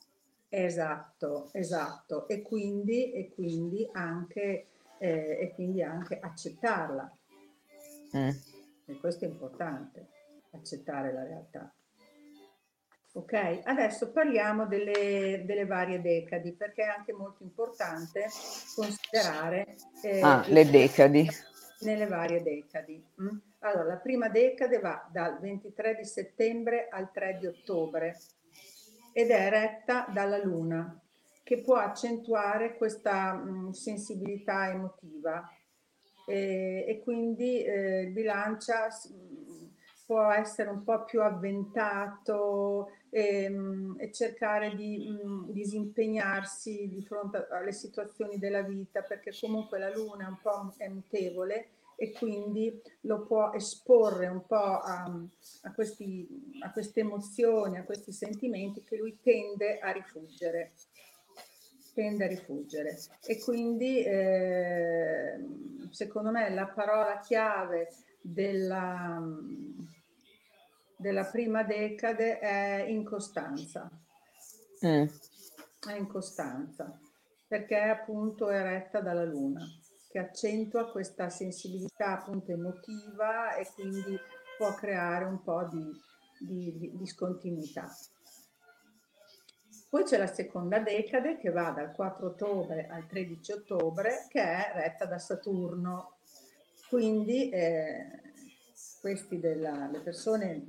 Esatto, 0.48 1.48
esatto. 1.52 2.28
E 2.28 2.42
quindi, 2.42 3.12
e 3.12 3.32
quindi, 3.32 3.88
anche, 3.92 4.66
eh, 4.98 5.38
e 5.40 5.52
quindi 5.54 5.82
anche 5.82 6.18
accettarla. 6.20 7.16
Mm. 8.16 8.28
E 8.86 8.96
questo 8.98 9.24
è 9.24 9.28
importante 9.28 10.06
accettare 10.52 11.12
la 11.12 11.24
realtà. 11.24 11.72
Ok, 13.12 13.60
adesso 13.62 14.10
parliamo 14.10 14.66
delle, 14.66 15.44
delle, 15.44 15.66
varie 15.66 16.00
decadi 16.00 16.52
perché 16.52 16.82
è 16.82 16.88
anche 16.88 17.12
molto 17.12 17.44
importante 17.44 18.26
considerare 18.74 19.76
eh, 20.02 20.20
ah, 20.20 20.44
le 20.48 20.68
decadi 20.68 21.28
nelle 21.80 22.06
varie 22.06 22.42
decadi. 22.42 23.02
Mm? 23.22 23.38
Allora, 23.64 23.84
la 23.84 23.96
prima 23.96 24.28
decade 24.28 24.78
va 24.78 25.08
dal 25.10 25.38
23 25.40 25.96
di 25.96 26.04
settembre 26.04 26.88
al 26.90 27.10
3 27.10 27.38
di 27.40 27.46
ottobre 27.46 28.18
ed 29.10 29.30
è 29.30 29.48
retta 29.48 30.06
dalla 30.12 30.36
Luna, 30.36 31.00
che 31.42 31.62
può 31.62 31.76
accentuare 31.76 32.76
questa 32.76 33.32
mh, 33.32 33.70
sensibilità 33.70 34.68
emotiva. 34.68 35.48
E, 36.26 36.84
e 36.86 37.00
quindi 37.02 37.62
eh, 37.62 38.10
bilancia 38.12 38.88
può 40.04 40.30
essere 40.30 40.68
un 40.68 40.84
po' 40.84 41.04
più 41.04 41.22
avventato 41.22 42.90
e, 43.08 43.44
ehm, 43.44 43.96
e 43.98 44.12
cercare 44.12 44.74
di 44.74 45.08
mh, 45.08 45.52
disimpegnarsi 45.52 46.86
di 46.88 47.02
fronte 47.02 47.46
alle 47.50 47.72
situazioni 47.72 48.38
della 48.38 48.60
vita, 48.60 49.00
perché 49.00 49.32
comunque 49.40 49.78
la 49.78 49.90
luna 49.90 50.26
è 50.26 50.28
un 50.28 50.38
po' 50.42 50.74
è 50.76 50.88
mutevole 50.88 51.68
e 51.96 52.12
quindi 52.12 52.80
lo 53.02 53.24
può 53.24 53.52
esporre 53.52 54.26
un 54.26 54.44
po' 54.46 54.56
a, 54.56 55.04
a, 55.62 55.72
questi, 55.72 56.26
a 56.60 56.72
queste 56.72 57.00
emozioni, 57.00 57.78
a 57.78 57.84
questi 57.84 58.12
sentimenti 58.12 58.82
che 58.82 58.96
lui 58.96 59.18
tende 59.22 59.78
a 59.78 59.90
rifuggere 59.90 60.72
tende 61.94 62.24
a 62.24 62.26
rifuggire 62.26 62.98
e 63.24 63.40
quindi 63.40 64.02
eh, 64.02 65.38
secondo 65.90 66.30
me 66.32 66.52
la 66.52 66.66
parola 66.66 67.20
chiave 67.20 67.88
della, 68.20 69.22
della 70.96 71.24
prima 71.24 71.62
decade 71.62 72.38
è 72.40 72.84
incostanza. 72.88 73.88
Mm. 74.84 75.06
È 75.86 75.92
incostanza, 75.96 76.98
perché 77.46 77.78
appunto 77.78 78.48
è 78.48 78.60
retta 78.62 79.00
dalla 79.00 79.24
luna, 79.24 79.62
che 80.14 80.20
accentua 80.20 80.92
questa 80.92 81.28
sensibilità 81.28 82.20
appunto 82.20 82.52
emotiva 82.52 83.56
e 83.56 83.66
quindi 83.74 84.16
può 84.56 84.72
creare 84.72 85.24
un 85.24 85.42
po' 85.42 85.64
di, 85.64 85.90
di, 86.38 86.78
di 86.78 86.96
discontinuità. 86.96 87.92
Poi 89.90 90.04
c'è 90.04 90.16
la 90.16 90.32
seconda 90.32 90.78
decade 90.78 91.36
che 91.38 91.50
va 91.50 91.70
dal 91.70 91.90
4 91.90 92.26
ottobre 92.26 92.86
al 92.86 93.08
13 93.08 93.52
ottobre, 93.54 94.26
che 94.28 94.40
è 94.40 94.70
retta 94.74 95.04
da 95.04 95.18
Saturno. 95.18 96.18
Quindi 96.88 97.50
eh, 97.50 98.06
questi 99.00 99.40
della, 99.40 99.88
le 99.90 99.98
persone 99.98 100.64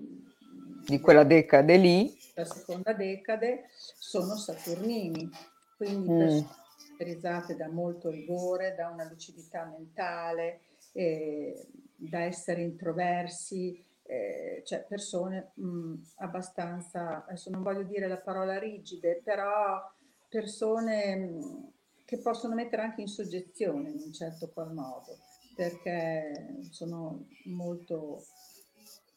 di 0.88 1.00
quella 1.00 1.24
decade 1.24 1.78
lì, 1.78 2.18
la 2.34 2.46
seconda 2.46 2.94
decade, 2.94 3.66
sono 4.00 4.36
saturnini, 4.38 5.30
quindi 5.78 6.10
mm. 6.10 6.20
persone 6.20 6.65
caratterizzate 6.96 7.56
da 7.56 7.68
molto 7.68 8.10
rigore, 8.10 8.74
da 8.76 8.90
una 8.90 9.08
lucidità 9.08 9.66
mentale, 9.66 10.62
eh, 10.94 11.68
da 11.96 12.22
essere 12.22 12.62
introversi, 12.62 13.84
eh, 14.04 14.62
cioè 14.66 14.86
persone 14.88 15.52
mh, 15.56 15.68
mm, 15.68 15.94
abbastanza, 16.18 17.26
adesso 17.26 17.50
non 17.50 17.62
voglio 17.62 17.84
dire 17.84 18.08
la 18.08 18.18
parola 18.18 18.58
rigide, 18.58 19.22
però 19.24 19.82
persone 20.30 21.16
mh, 21.16 21.36
mm, 21.36 21.64
che 22.06 22.20
possono 22.20 22.56
mettere 22.56 22.84
anche 22.84 23.02
in 23.02 23.08
soggezione 23.08 23.90
in 23.90 24.02
un 24.06 24.14
certo 24.14 24.50
qual 24.54 24.74
modo 24.74 25.18
perché 25.56 26.60
sono 26.70 27.28
molto 27.46 28.26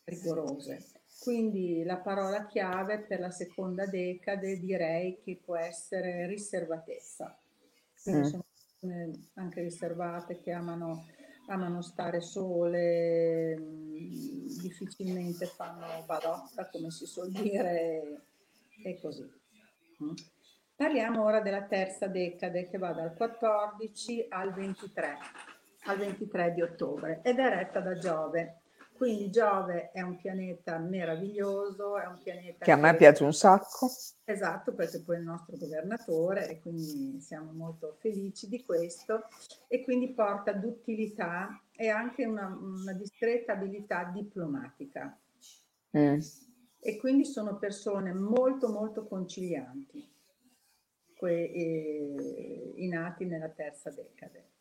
rigorose. 0.04 0.86
Quindi 1.20 1.82
la 1.82 1.96
parola 1.96 2.46
chiave 2.46 3.00
per 3.00 3.18
la 3.18 3.32
seconda 3.32 3.86
decade 3.86 4.58
direi 4.60 5.18
che 5.20 5.40
può 5.44 5.56
essere 5.56 6.28
riservatezza. 6.28 7.36
Mm. 8.10 8.22
sono 8.22 8.44
persone 8.52 9.28
anche 9.34 9.62
riservate 9.62 10.40
che 10.40 10.52
amano, 10.52 11.06
amano 11.48 11.82
stare 11.82 12.20
sole, 12.20 13.56
mm, 13.58 14.46
difficilmente 14.60 15.46
fanno 15.46 16.04
badotta, 16.04 16.68
come 16.70 16.90
si 16.90 17.06
suol 17.06 17.30
dire, 17.30 18.22
e 18.82 19.00
così. 19.00 19.28
Mm. 20.02 20.12
Parliamo 20.76 21.24
ora 21.24 21.40
della 21.40 21.64
terza 21.64 22.06
decade 22.06 22.68
che 22.68 22.78
va 22.78 22.92
dal 22.92 23.14
14 23.14 24.26
al 24.28 24.52
23 24.52 25.16
al 25.88 25.98
23 25.98 26.52
di 26.52 26.62
ottobre 26.62 27.20
ed 27.22 27.38
è 27.38 27.48
retta 27.48 27.80
da 27.80 27.96
Giove. 27.96 28.60
Quindi 28.98 29.30
Giove 29.30 29.92
è 29.92 30.00
un 30.00 30.16
pianeta 30.16 30.76
meraviglioso, 30.78 31.96
è 32.00 32.06
un 32.06 32.18
pianeta 32.20 32.64
che 32.64 32.72
a 32.72 32.76
me 32.76 32.96
piace 32.96 33.22
un 33.22 33.32
sacco. 33.32 33.88
Esatto, 34.24 34.74
perché 34.74 35.00
poi 35.02 35.14
è 35.14 35.18
il 35.20 35.24
nostro 35.24 35.56
governatore 35.56 36.48
e 36.48 36.60
quindi 36.60 37.20
siamo 37.20 37.52
molto 37.52 37.94
felici 38.00 38.48
di 38.48 38.64
questo 38.64 39.28
e 39.68 39.84
quindi 39.84 40.08
porta 40.08 40.50
duttilità 40.52 41.62
e 41.76 41.90
anche 41.90 42.26
una, 42.26 42.48
una 42.48 42.92
discreta 42.92 43.52
abilità 43.52 44.10
diplomatica. 44.12 45.16
Mm. 45.96 46.18
E 46.80 46.96
quindi 46.96 47.24
sono 47.24 47.56
persone 47.56 48.12
molto 48.12 48.68
molto 48.68 49.06
concilianti, 49.06 50.10
que, 51.14 51.32
eh, 51.32 52.72
i 52.74 52.88
nati 52.88 53.26
nella 53.26 53.48
terza 53.48 53.90
decade 53.90 54.56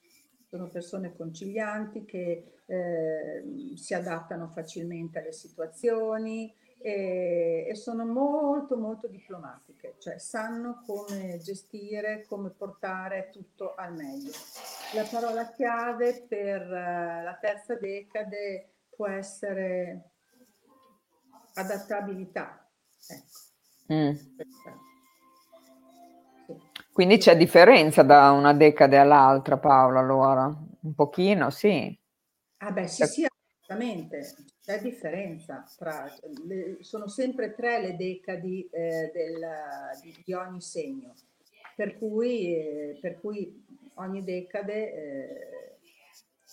sono 0.50 0.70
persone 0.70 1.16
concilianti 1.16 2.06
che 2.06 2.62
eh, 2.66 3.74
si 3.76 3.94
adattano 3.94 4.48
facilmente 4.50 5.20
alle 5.20 5.32
situazioni 5.34 6.54
e, 6.80 7.66
e, 7.70 7.76
sono 7.76 8.06
molto 8.06 8.78
molto 8.78 9.08
diplomatiche, 9.08 9.96
cioè 9.98 10.20
sanno 10.20 10.84
come 10.86 11.38
gestire, 11.40 12.26
come 12.28 12.50
portare 12.50 13.30
tutto 13.32 13.74
al 13.76 13.94
meglio. 13.94 14.32
La 14.94 15.04
parola 15.10 15.50
chiave 15.52 16.26
per 16.28 16.62
uh, 16.62 17.24
la 17.24 17.38
terza 17.42 17.76
decade 17.76 18.70
può 18.96 19.08
essere 19.08 20.12
adattabilità. 21.54 22.70
Ecco. 23.08 23.94
Mm. 23.94 24.16
Quindi 26.98 27.20
c'è 27.20 27.38
differenza 27.38 28.02
da 28.02 28.32
una 28.32 28.56
decade 28.56 28.98
all'altra, 28.98 29.60
Paola, 29.60 30.00
allora? 30.00 30.46
Un 30.46 30.96
pochino, 30.96 31.52
sì. 31.52 31.96
Ah 32.58 32.72
beh, 32.72 32.88
sì, 32.88 33.06
sì, 33.06 33.24
assolutamente. 33.24 34.34
C'è 34.64 34.82
differenza 34.82 35.64
tra... 35.78 36.12
Le, 36.48 36.78
sono 36.80 37.08
sempre 37.08 37.54
tre 37.54 37.82
le 37.82 37.96
decadi 37.96 38.68
eh, 38.72 39.12
del, 39.14 39.48
di, 40.02 40.24
di, 40.26 40.34
ogni 40.34 40.60
segno, 40.60 41.14
per 41.76 42.00
cui, 42.00 42.56
eh, 42.56 42.98
per 43.00 43.20
cui 43.20 43.64
ogni 43.98 44.24
decade 44.24 44.94
eh, 44.94 45.78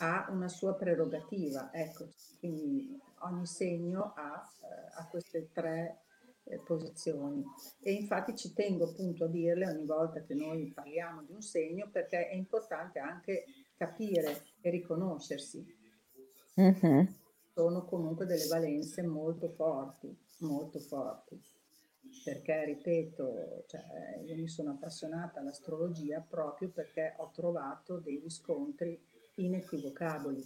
ha 0.00 0.26
una 0.28 0.48
sua 0.48 0.74
prerogativa, 0.74 1.70
ecco, 1.72 2.08
quindi 2.38 3.00
ogni 3.20 3.46
segno 3.46 4.12
ha, 4.14 4.46
eh, 4.60 5.00
ha 5.00 5.08
queste 5.08 5.48
tre 5.54 6.03
eh, 6.44 6.58
posizioni 6.58 7.44
e 7.80 7.92
infatti 7.92 8.36
ci 8.36 8.52
tengo 8.52 8.90
appunto 8.90 9.24
a 9.24 9.28
dirle 9.28 9.66
ogni 9.66 9.86
volta 9.86 10.22
che 10.22 10.34
noi 10.34 10.72
parliamo 10.72 11.22
di 11.22 11.32
un 11.32 11.42
segno 11.42 11.88
perché 11.90 12.28
è 12.28 12.34
importante 12.34 12.98
anche 12.98 13.44
capire 13.76 14.42
e 14.60 14.70
riconoscersi. 14.70 15.64
Mm-hmm. 16.60 17.04
Sono 17.52 17.84
comunque 17.84 18.26
delle 18.26 18.46
valenze 18.46 19.02
molto 19.02 19.48
forti, 19.48 20.16
molto 20.38 20.78
forti 20.78 21.40
perché, 22.22 22.64
ripeto, 22.64 23.64
cioè, 23.66 24.20
io 24.24 24.36
mi 24.36 24.48
sono 24.48 24.70
appassionata 24.70 25.40
all'astrologia 25.40 26.20
proprio 26.20 26.70
perché 26.70 27.14
ho 27.18 27.30
trovato 27.32 27.98
dei 27.98 28.18
riscontri 28.18 29.00
inequivocabili. 29.36 30.42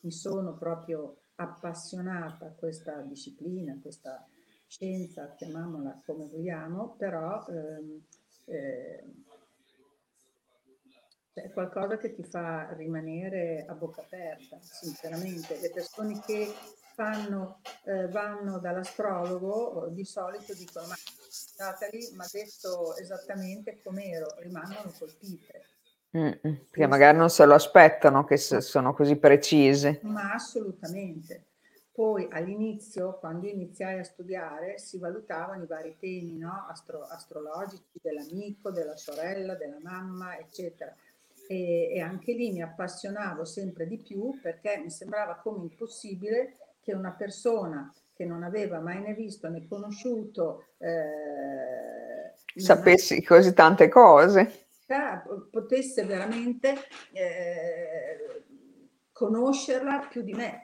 Mi 0.00 0.10
sono 0.10 0.54
proprio 0.56 1.18
appassionata 1.36 2.46
a 2.46 2.52
questa 2.52 3.00
disciplina, 3.02 3.78
questa 3.80 4.26
scienza, 4.66 5.34
chiamiamola 5.36 6.02
come 6.04 6.26
vogliamo, 6.26 6.94
però 6.96 7.44
ehm, 7.46 8.02
eh, 8.46 9.04
è 11.34 11.50
qualcosa 11.50 11.96
che 11.98 12.14
ti 12.14 12.22
fa 12.22 12.72
rimanere 12.74 13.64
a 13.68 13.74
bocca 13.74 14.02
aperta, 14.02 14.58
sinceramente. 14.60 15.58
Le 15.60 15.70
persone 15.70 16.20
che 16.24 16.52
fanno, 16.94 17.60
eh, 17.84 18.06
vanno 18.08 18.58
dall'astrologo 18.58 19.88
di 19.90 20.04
solito 20.04 20.54
dicono 20.54 20.86
ma 20.86 20.94
Natalie 21.58 22.10
mi 22.12 22.20
ha 22.20 22.28
detto 22.30 22.96
esattamente 22.96 23.80
com'ero, 23.82 24.36
rimangono 24.38 24.92
colpite. 24.96 25.64
Mm, 26.16 26.30
perché 26.70 26.86
magari 26.86 27.18
non 27.18 27.28
se 27.28 27.44
lo 27.44 27.54
aspettano 27.54 28.24
che 28.24 28.36
sono 28.36 28.94
così 28.94 29.16
precise. 29.16 29.98
Ma 30.02 30.34
assolutamente. 30.34 31.46
Poi 31.94 32.26
all'inizio, 32.28 33.18
quando 33.20 33.46
iniziai 33.46 34.00
a 34.00 34.02
studiare, 34.02 34.78
si 34.78 34.98
valutavano 34.98 35.62
i 35.62 35.66
vari 35.68 35.94
temi 35.96 36.36
no? 36.36 36.66
Astro- 36.68 37.06
astrologici 37.06 38.00
dell'amico, 38.02 38.72
della 38.72 38.96
sorella, 38.96 39.54
della 39.54 39.78
mamma, 39.80 40.36
eccetera. 40.36 40.92
E, 41.46 41.92
e, 41.94 42.00
anche 42.00 42.32
lì 42.32 42.50
mi 42.50 42.62
appassionavo 42.62 43.44
sempre 43.44 43.86
di 43.86 43.98
più 43.98 44.40
perché 44.42 44.78
mi 44.82 44.90
sembrava 44.90 45.36
come 45.36 45.62
impossibile 45.62 46.56
che 46.80 46.92
una 46.94 47.12
persona 47.12 47.94
che 48.12 48.24
non 48.24 48.42
aveva 48.42 48.80
mai 48.80 49.00
né 49.00 49.14
visto 49.14 49.48
né 49.48 49.64
conosciuto 49.68 50.64
eh, 50.78 52.32
sapessi 52.58 53.18
una... 53.18 53.26
così 53.26 53.52
tante 53.52 53.88
cose 53.88 54.66
potesse 55.50 56.04
veramente 56.04 56.74
eh, 57.12 58.42
conoscerla 59.12 60.06
più 60.10 60.22
di 60.22 60.32
me 60.32 60.63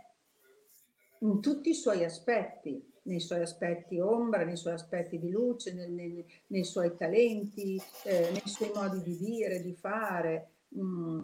in 1.21 1.41
tutti 1.41 1.71
i 1.71 1.75
suoi 1.75 2.05
aspetti 2.05 2.91
nei 3.03 3.21
suoi 3.21 3.41
aspetti 3.41 3.99
ombra, 3.99 4.45
nei 4.45 4.57
suoi 4.57 4.75
aspetti 4.75 5.19
di 5.19 5.31
luce, 5.31 5.73
nei, 5.73 5.91
nei, 5.91 6.25
nei 6.49 6.65
suoi 6.65 6.97
talenti, 6.97 7.81
eh, 8.05 8.31
nei 8.31 8.43
suoi 8.45 8.71
modi 8.75 9.03
di 9.03 9.17
dire, 9.17 9.63
di 9.63 9.75
fare, 9.75 10.51
mm, 10.77 11.21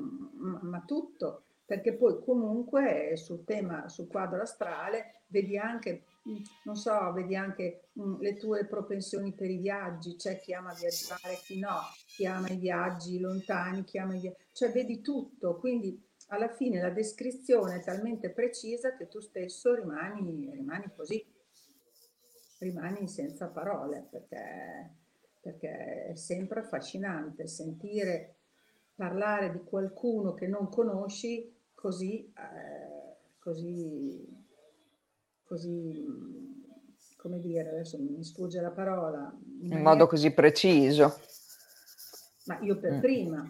ma 0.63 0.83
tutto. 0.87 1.43
Perché 1.65 1.95
poi 1.95 2.23
comunque 2.25 3.15
sul 3.17 3.45
tema, 3.45 3.89
sul 3.89 4.07
quadro 4.07 4.41
astrale, 4.41 5.23
vedi 5.27 5.59
anche, 5.59 6.05
mm, 6.29 6.37
non 6.65 6.77
so, 6.77 7.13
vedi 7.13 7.35
anche 7.35 7.89
mh, 7.93 8.03
mm, 8.03 8.21
le 8.21 8.37
tue 8.37 8.67
propensioni 8.67 9.33
per 9.33 9.51
i 9.51 9.59
viaggi, 9.59 10.17
c'è 10.17 10.39
chi 10.39 10.53
ama 10.55 10.73
viaggiare, 10.73 11.35
chi 11.45 11.59
no, 11.59 11.81
chi 12.07 12.25
ama 12.25 12.49
i 12.49 12.57
viaggi 12.57 13.19
lontani, 13.19 13.85
chi 13.85 13.99
ama 13.99 14.15
i 14.15 14.21
viaggi, 14.21 14.37
cioè 14.53 14.71
vedi 14.71 15.01
tutto, 15.01 15.57
quindi 15.57 16.01
alla 16.29 16.49
fine 16.49 16.81
la 16.81 16.91
descrizione 16.91 17.77
è 17.77 17.83
talmente 17.83 18.31
precisa 18.31 18.97
che 18.97 19.09
tu 19.09 19.21
stesso 19.21 19.75
rimani, 19.75 20.51
rimani 20.53 20.91
così, 20.95 21.25
rimani 22.59 23.09
senza 23.09 23.47
parole, 23.47 24.07
perché, 24.11 24.91
perché 25.41 26.07
è 26.07 26.17
sempre 26.17 26.61
affascinante 26.61 27.47
sentire 27.47 28.35
parlare 28.95 29.53
di 29.53 29.63
qualcuno 29.63 30.35
che 30.35 30.47
non 30.47 30.69
conosci 30.69 31.55
così, 31.75 32.33
eh, 32.33 33.17
così, 33.39 34.27
così, 35.45 36.65
come 37.17 37.39
dire, 37.41 37.69
adesso 37.69 37.99
mi 37.99 38.25
sfugge 38.25 38.61
la 38.61 38.71
parola. 38.71 39.33
In, 39.61 39.73
in 39.73 39.83
modo 39.83 40.07
così 40.07 40.33
preciso. 40.33 41.21
Ma 42.47 42.59
io 42.61 42.79
per 42.79 42.95
mm. 42.95 43.01
prima, 43.01 43.45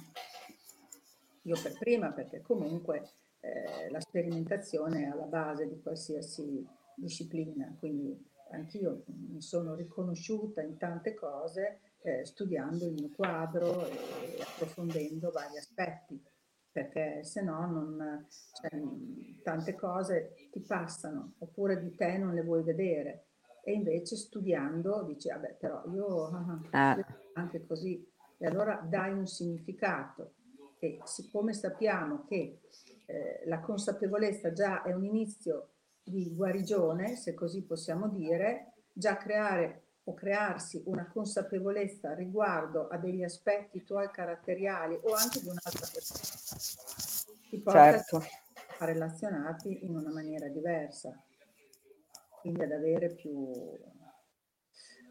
io 1.46 1.56
per 1.60 1.76
prima 1.78 2.12
perché 2.12 2.40
comunque 2.40 3.10
eh, 3.40 3.90
la 3.90 4.00
sperimentazione 4.00 5.04
è 5.04 5.06
alla 5.06 5.26
base 5.26 5.68
di 5.68 5.80
qualsiasi 5.80 6.66
disciplina, 6.94 7.74
quindi 7.78 8.16
anch'io 8.50 9.04
mi 9.06 9.40
sono 9.42 9.74
riconosciuta 9.74 10.62
in 10.62 10.76
tante 10.76 11.14
cose 11.14 11.80
eh, 12.02 12.24
studiando 12.24 12.86
il 12.86 12.92
mio 12.92 13.10
quadro 13.14 13.86
e 13.88 14.40
approfondendo 14.40 15.30
vari 15.30 15.58
aspetti 15.58 16.22
perché 16.76 17.24
se 17.24 17.40
no 17.40 17.64
non, 17.64 18.26
cioè, 18.52 18.78
tante 19.42 19.74
cose 19.74 20.34
ti 20.50 20.60
passano, 20.60 21.32
oppure 21.38 21.80
di 21.80 21.94
te 21.94 22.18
non 22.18 22.34
le 22.34 22.42
vuoi 22.42 22.62
vedere. 22.62 23.28
E 23.64 23.72
invece 23.72 24.14
studiando 24.14 25.02
dici, 25.04 25.30
vabbè, 25.30 25.56
però 25.58 25.82
io 25.86 26.26
ah, 26.70 27.02
anche 27.32 27.66
così. 27.66 28.06
E 28.36 28.46
allora 28.46 28.86
dai 28.86 29.10
un 29.14 29.26
significato. 29.26 30.34
E 30.86 31.00
siccome 31.04 31.52
sappiamo 31.52 32.24
che 32.28 32.60
eh, 33.06 33.42
la 33.46 33.58
consapevolezza 33.58 34.52
già 34.52 34.82
è 34.82 34.92
un 34.92 35.04
inizio 35.04 35.70
di 36.04 36.32
guarigione, 36.32 37.16
se 37.16 37.34
così 37.34 37.64
possiamo 37.64 38.08
dire, 38.08 38.74
già 38.92 39.16
creare 39.16 39.82
o 40.04 40.14
crearsi 40.14 40.80
una 40.86 41.08
consapevolezza 41.12 42.14
riguardo 42.14 42.86
a 42.86 42.96
degli 42.96 43.24
aspetti 43.24 43.82
tuoi 43.82 44.08
caratteriali 44.12 44.96
o 45.02 45.14
anche 45.14 45.40
di 45.40 45.48
un'altra 45.48 45.88
persona, 45.92 46.20
ti 47.50 47.58
porta 47.58 47.92
certo. 47.92 48.22
a 48.78 48.84
relazionarti 48.84 49.84
in 49.84 49.96
una 49.96 50.12
maniera 50.12 50.46
diversa, 50.46 51.20
quindi 52.40 52.62
ad 52.62 52.70
avere 52.70 53.10
più... 53.10 53.50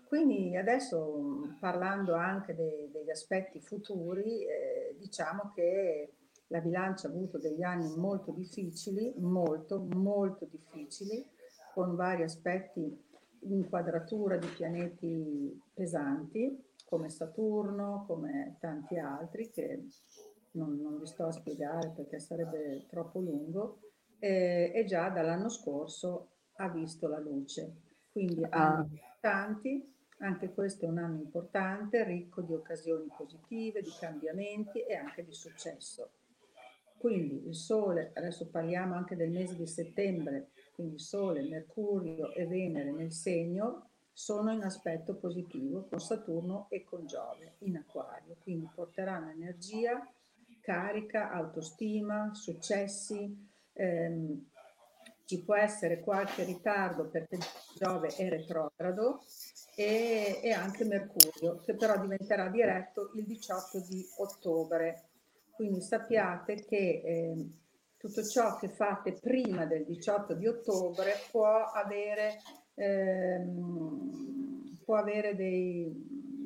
Quindi 0.07 0.55
adesso 0.55 1.55
parlando 1.59 2.13
anche 2.13 2.55
de- 2.55 2.89
degli 2.91 3.09
aspetti 3.09 3.59
futuri, 3.59 4.45
eh, 4.45 4.95
diciamo 4.97 5.51
che 5.53 6.13
la 6.47 6.59
bilancia 6.59 7.07
ha 7.07 7.11
avuto 7.11 7.37
degli 7.37 7.63
anni 7.63 7.95
molto 7.97 8.31
difficili, 8.31 9.13
molto, 9.17 9.85
molto 9.93 10.45
difficili, 10.45 11.25
con 11.73 11.95
vari 11.95 12.23
aspetti 12.23 13.03
inquadratura 13.47 14.37
di 14.37 14.47
pianeti 14.47 15.61
pesanti 15.73 16.63
come 16.85 17.09
Saturno, 17.09 18.05
come 18.07 18.57
tanti 18.59 18.97
altri 18.97 19.49
che 19.51 19.85
non, 20.51 20.79
non 20.79 20.99
vi 20.99 21.05
sto 21.05 21.25
a 21.25 21.31
spiegare 21.31 21.91
perché 21.95 22.19
sarebbe 22.19 22.85
troppo 22.87 23.19
lungo, 23.19 23.79
e, 24.19 24.71
e 24.73 24.85
già 24.85 25.09
dall'anno 25.09 25.49
scorso 25.49 26.29
ha 26.57 26.69
visto 26.69 27.07
la 27.07 27.19
luce. 27.19 27.73
Quindi 28.11 28.43
ah. 28.43 28.77
anni 28.77 28.93
importanti, 28.93 29.94
anche 30.19 30.53
questo 30.53 30.85
è 30.85 30.87
un 30.87 30.97
anno 30.97 31.21
importante, 31.21 32.03
ricco 32.03 32.41
di 32.41 32.53
occasioni 32.53 33.07
positive, 33.15 33.81
di 33.81 33.91
cambiamenti 33.99 34.81
e 34.81 34.95
anche 34.95 35.23
di 35.23 35.33
successo. 35.33 36.11
Quindi 36.97 37.47
il 37.47 37.55
Sole, 37.55 38.11
adesso 38.15 38.47
parliamo 38.47 38.95
anche 38.95 39.15
del 39.15 39.29
mese 39.29 39.55
di 39.55 39.67
settembre, 39.67 40.49
quindi 40.73 40.97
Sole, 40.97 41.43
Mercurio 41.43 42.31
e 42.31 42.47
Venere 42.47 42.91
nel 42.91 43.11
segno, 43.11 43.89
sono 44.11 44.51
in 44.53 44.63
aspetto 44.63 45.15
positivo 45.15 45.87
con 45.89 45.99
Saturno 45.99 46.67
e 46.69 46.85
con 46.85 47.05
Giove 47.05 47.55
in 47.59 47.75
acquario, 47.75 48.37
quindi 48.41 48.69
porteranno 48.73 49.29
energia, 49.29 50.09
carica, 50.61 51.31
autostima, 51.31 52.33
successi. 52.33 53.49
Ehm, 53.73 54.49
ci 55.25 55.43
può 55.43 55.55
essere 55.55 55.99
qualche 55.99 56.43
ritardo 56.43 57.07
perché 57.07 57.37
Giove 57.75 58.07
è 58.15 58.29
retrogrado 58.29 59.21
e, 59.75 60.39
e, 60.41 60.51
anche 60.51 60.85
Mercurio, 60.85 61.59
che 61.59 61.75
però 61.75 61.99
diventerà 61.99 62.47
diretto 62.47 63.11
il 63.15 63.25
18 63.25 63.79
di 63.81 64.07
ottobre. 64.17 65.03
Quindi 65.51 65.81
sappiate 65.81 66.63
che 66.65 67.01
eh, 67.03 67.47
tutto 67.97 68.23
ciò 68.23 68.57
che 68.57 68.69
fate 68.69 69.13
prima 69.13 69.65
del 69.65 69.83
18 69.83 70.33
di 70.33 70.47
ottobre 70.47 71.13
può 71.31 71.71
avere, 71.73 72.39
ehm, 72.75 74.01
può 74.83 74.95
avere 74.95 75.35
dei, 75.35 75.91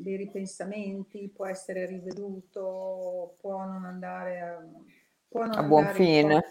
dei, 0.01 0.15
ripensamenti, 0.15 1.32
può 1.36 1.45
essere 1.45 1.86
riveduto, 1.86 3.36
può 3.39 3.63
non 3.63 3.86
andare 3.86 4.39
a, 4.41 4.63
può 5.27 5.45
non 5.45 5.57
a 5.57 5.63
buon 5.63 5.88
fine. 5.93 6.41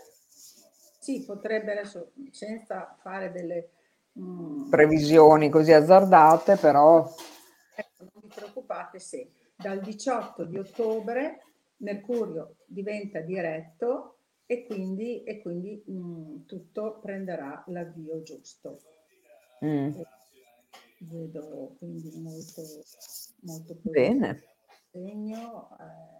Sì, 1.00 1.24
potrebbe 1.24 1.72
adesso, 1.72 2.12
senza 2.30 2.94
fare 3.00 3.32
delle 3.32 3.70
previsioni 4.68 5.48
così 5.48 5.72
azzardate, 5.72 6.56
però... 6.56 7.08
Ecco, 7.74 8.04
non 8.12 8.22
vi 8.22 8.28
preoccupate 8.34 8.98
se 8.98 9.30
dal 9.56 9.80
18 9.80 10.44
di 10.44 10.58
ottobre 10.58 11.42
Mercurio 11.78 12.56
diventa 12.66 13.20
diretto 13.20 14.18
e 14.46 14.66
quindi, 14.66 15.22
e 15.24 15.40
quindi 15.40 15.82
mh, 15.86 15.92
mm, 15.92 16.36
tutto 16.46 16.98
prenderà 17.00 17.62
l'avvio 17.68 18.22
giusto. 18.22 18.80
Mm. 19.64 20.00
Vedo 21.00 21.76
quindi 21.78 22.10
molto, 22.16 22.62
molto 23.42 23.76
bene. 23.82 24.42
Segno, 24.90 25.68
eh. 25.80 26.16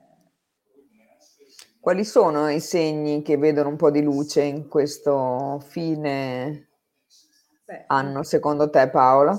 Quali 1.81 2.05
sono 2.05 2.49
i 2.51 2.61
segni 2.61 3.23
che 3.23 3.37
vedono 3.37 3.71
un 3.71 3.77
po' 3.77 3.91
di 3.91 4.03
luce 4.03 4.43
in 4.43 4.69
questo 4.69 5.59
fine 5.61 6.68
Beh, 7.69 7.85
anno, 7.89 8.23
secondo 8.23 8.71
te 8.71 8.89
Paola? 8.89 9.39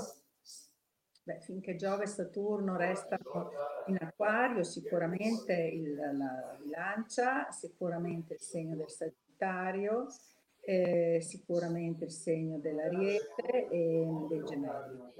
Beh, 1.24 1.40
finché 1.40 1.74
Giove 1.74 2.04
e 2.04 2.06
Saturno 2.06 2.76
restano 2.76 3.50
in 3.86 3.98
acquario, 4.00 4.62
sicuramente 4.62 5.52
il, 5.52 5.96
la 5.96 6.56
bilancia, 6.62 7.50
sicuramente 7.50 8.34
il 8.34 8.40
segno 8.40 8.76
del 8.76 8.88
Sagittario, 8.88 10.06
eh, 10.60 11.18
sicuramente 11.20 12.04
il 12.04 12.12
segno 12.12 12.60
dell'Ariete 12.60 13.68
e 13.68 14.06
dei 14.28 14.44
Gemelli. 14.44 15.12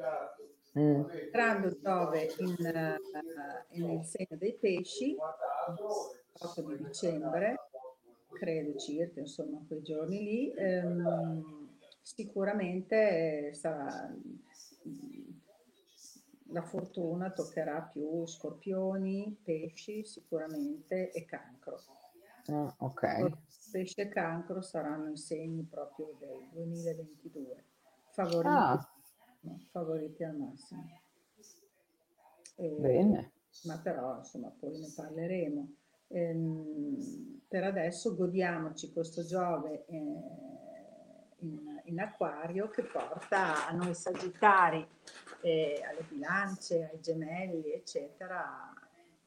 Mm. 0.78 1.02
Entrando 1.10 1.76
Giove 1.82 2.32
in, 2.38 2.54
uh, 2.60 3.86
nel 3.86 4.04
segno 4.04 4.38
dei 4.38 4.54
pesci, 4.54 5.16
8 6.38 6.62
di 6.62 6.76
dicembre, 6.76 7.56
credo 8.34 8.78
circa, 8.78 9.18
insomma, 9.18 9.60
quei 9.66 9.82
giorni 9.82 10.22
lì, 10.22 10.54
ehm, 10.54 11.59
sicuramente 12.14 13.52
sarà 13.54 14.12
la 16.52 16.62
fortuna 16.62 17.30
toccherà 17.30 17.82
più 17.82 18.26
scorpioni, 18.26 19.38
pesci 19.42 20.04
sicuramente 20.04 21.12
e 21.12 21.24
cancro. 21.24 21.78
Ah, 22.46 22.74
ok. 22.78 23.30
Pesci 23.70 24.00
e 24.00 24.08
cancro 24.08 24.60
saranno 24.60 25.10
i 25.10 25.16
segni 25.16 25.62
proprio 25.62 26.16
del 26.18 26.48
2022, 26.52 27.64
favoriti, 28.10 28.48
ah. 28.48 28.90
favoriti 29.70 30.24
al 30.24 30.36
massimo. 30.36 30.84
E, 32.56 32.68
Bene. 32.68 33.32
Ma 33.64 33.78
però, 33.78 34.18
insomma, 34.18 34.48
poi 34.48 34.78
ne 34.78 34.92
parleremo. 34.94 35.74
Ehm, 36.08 37.40
per 37.46 37.64
adesso 37.64 38.16
godiamoci 38.16 38.92
questo 38.92 39.24
Giove 39.24 39.84
eh, 39.86 39.96
in, 41.38 41.79
in 41.90 42.00
acquario 42.00 42.68
che 42.70 42.82
porta 42.82 43.66
a 43.66 43.72
noi 43.72 43.94
sagittari 43.94 44.86
e 45.42 45.82
alle 45.88 46.04
bilance, 46.08 46.90
ai 46.92 47.00
gemelli, 47.00 47.72
eccetera, 47.72 48.72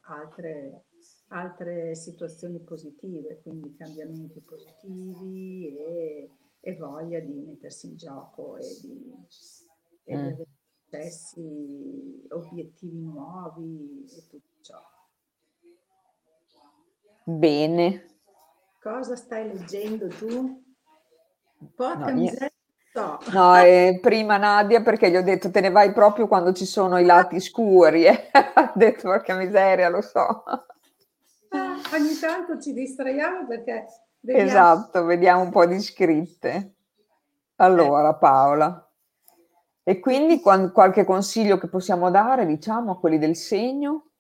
altre, 0.01 0.86
altre 1.28 1.95
situazioni 1.95 2.59
positive, 2.59 3.41
quindi 3.41 3.76
cambiamenti 3.76 4.39
positivi 4.41 5.76
e, 5.78 6.30
e 6.59 6.76
voglia 6.76 7.20
di 7.20 7.34
mettersi 7.34 7.88
in 7.88 7.97
gioco 7.97 8.57
e 8.57 8.68
di, 8.82 9.14
e 10.05 10.16
mm. 10.16 10.20
di 10.20 10.28
avere 10.28 10.47
successi, 10.93 12.28
obiettivi 12.30 12.99
nuovi 12.99 14.05
e 14.09 14.28
tutto 14.28 14.61
ciò. 14.61 14.82
Bene. 17.26 18.05
Cosa 18.80 19.16
stai 19.16 19.47
leggendo 19.47 20.07
tu? 20.09 20.61
Porca 21.76 22.11
no, 22.11 22.20
miseria, 22.20 22.53
No, 22.94 23.20
no 23.32 23.58
eh, 23.58 23.98
prima 24.02 24.38
Nadia 24.38 24.82
perché 24.82 25.10
gli 25.10 25.16
ho 25.16 25.24
detto 25.24 25.50
te 25.50 25.62
ne 25.62 25.72
vai 25.72 25.91
proprio 25.94 26.28
quando 26.28 26.54
ci 26.54 26.66
sono 26.66 27.00
i 27.00 27.06
lati 27.06 27.39
scuri. 27.39 28.06
Eh. 28.06 28.30
ha 28.32 28.72
detto 28.76 29.10
porca 29.10 29.36
miseria, 29.36 29.89
lo 29.89 30.02
so. 30.02 30.44
Ogni 31.94 32.20
tanto 32.20 32.60
ci 32.60 32.74
distraiamo 32.74 33.48
perché... 33.48 33.86
Vediamo. 34.20 34.50
Esatto, 34.50 35.04
vediamo 35.04 35.41
un 35.41 35.50
po' 35.50 35.66
di 35.66 35.82
scritte. 35.82 36.76
Allora 37.58 38.14
Paola, 38.16 38.84
e 39.86 40.00
quindi 40.00 40.39
qualche 40.39 41.04
consiglio 41.04 41.58
che 41.58 41.68
possiamo 41.68 42.10
dare, 42.10 42.46
diciamo, 42.46 42.94
a 42.94 43.00
quelli 43.00 43.18
del 43.18 43.36
segno? 43.36 44.12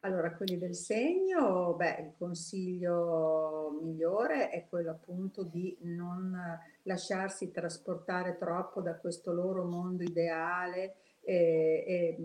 Allora, 0.00 0.32
quelli 0.32 0.58
del 0.58 0.76
segno, 0.76 1.74
beh, 1.74 1.96
il 2.00 2.12
consiglio 2.16 3.76
migliore 3.82 4.50
è 4.50 4.66
quello 4.68 4.92
appunto 4.92 5.42
di 5.42 5.76
non 5.80 6.38
lasciarsi 6.82 7.50
trasportare 7.50 8.36
troppo 8.36 8.80
da 8.80 8.94
questo 8.94 9.32
loro 9.32 9.64
mondo 9.64 10.04
ideale 10.04 10.94
e, 11.20 11.84
e, 11.86 12.16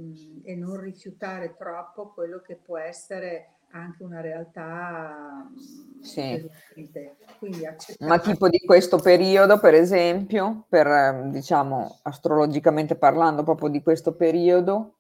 e 0.43 0.55
non 0.55 0.79
rifiutare 0.79 1.55
troppo 1.55 2.13
quello 2.13 2.41
che 2.41 2.55
può 2.55 2.77
essere 2.77 3.55
anche 3.71 4.03
una 4.03 4.21
realtà 4.21 5.49
sì. 6.01 6.47
Ma 8.01 8.19
tipo 8.19 8.49
di 8.49 8.59
questo 8.59 8.97
periodo, 8.97 9.59
per 9.59 9.73
esempio, 9.73 10.65
per 10.69 11.29
diciamo 11.29 11.99
astrologicamente 12.03 12.95
parlando, 12.95 13.43
proprio 13.43 13.69
di 13.69 13.81
questo 13.81 14.13
periodo? 14.13 14.93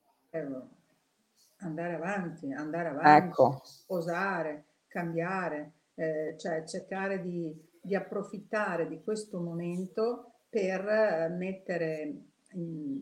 Andare 1.63 1.95
avanti, 1.95 2.51
andare 2.51 2.89
avanti, 2.89 3.27
ecco. 3.27 3.61
osare, 3.87 4.65
cambiare, 4.87 5.73
eh, 5.95 6.35
cioè 6.37 6.63
cercare 6.65 7.21
di, 7.21 7.53
di, 7.81 7.95
approfittare 7.95 8.87
di 8.87 9.01
questo 9.01 9.39
momento 9.39 10.33
per 10.49 10.87
eh, 10.87 11.29
mettere, 11.29 12.25
in, 12.51 12.99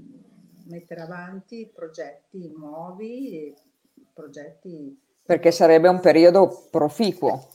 mettere 0.68 1.02
avanti 1.02 1.70
progetti 1.74 2.52
nuovi, 2.52 3.54
progetti... 4.14 5.00
Perché 5.24 5.52
sarebbe 5.52 5.88
un 5.88 6.00
periodo 6.00 6.68
proficuo 6.70 7.48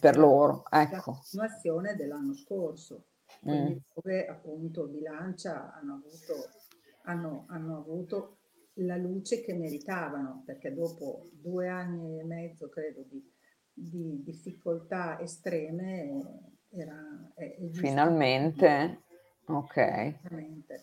per 0.00 0.18
loro, 0.18 0.64
ecco. 0.70 0.94
La 0.96 1.02
continuazione 1.02 1.96
dell'anno 1.96 2.34
scorso, 2.34 3.04
quindi 3.40 3.74
mm. 3.74 3.78
dove 3.94 4.26
appunto 4.26 4.86
bilancia 4.86 5.74
hanno 5.74 5.94
avuto, 5.94 6.48
hanno, 7.04 7.44
hanno 7.48 7.78
avuto 7.78 8.38
la 8.74 8.96
luce 8.96 9.40
che 9.42 9.54
meritavano, 9.54 10.42
perché 10.44 10.72
dopo 10.74 11.24
due 11.32 11.68
anni 11.68 12.18
e 12.18 12.24
mezzo, 12.24 12.68
credo, 12.68 13.02
di, 13.08 13.22
di 13.72 14.22
difficoltà 14.24 15.20
estreme, 15.20 16.22
era... 16.70 17.32
È, 17.34 17.42
è 17.42 17.68
Finalmente, 17.72 19.02
ok. 19.46 20.18
Finalmente. 20.22 20.82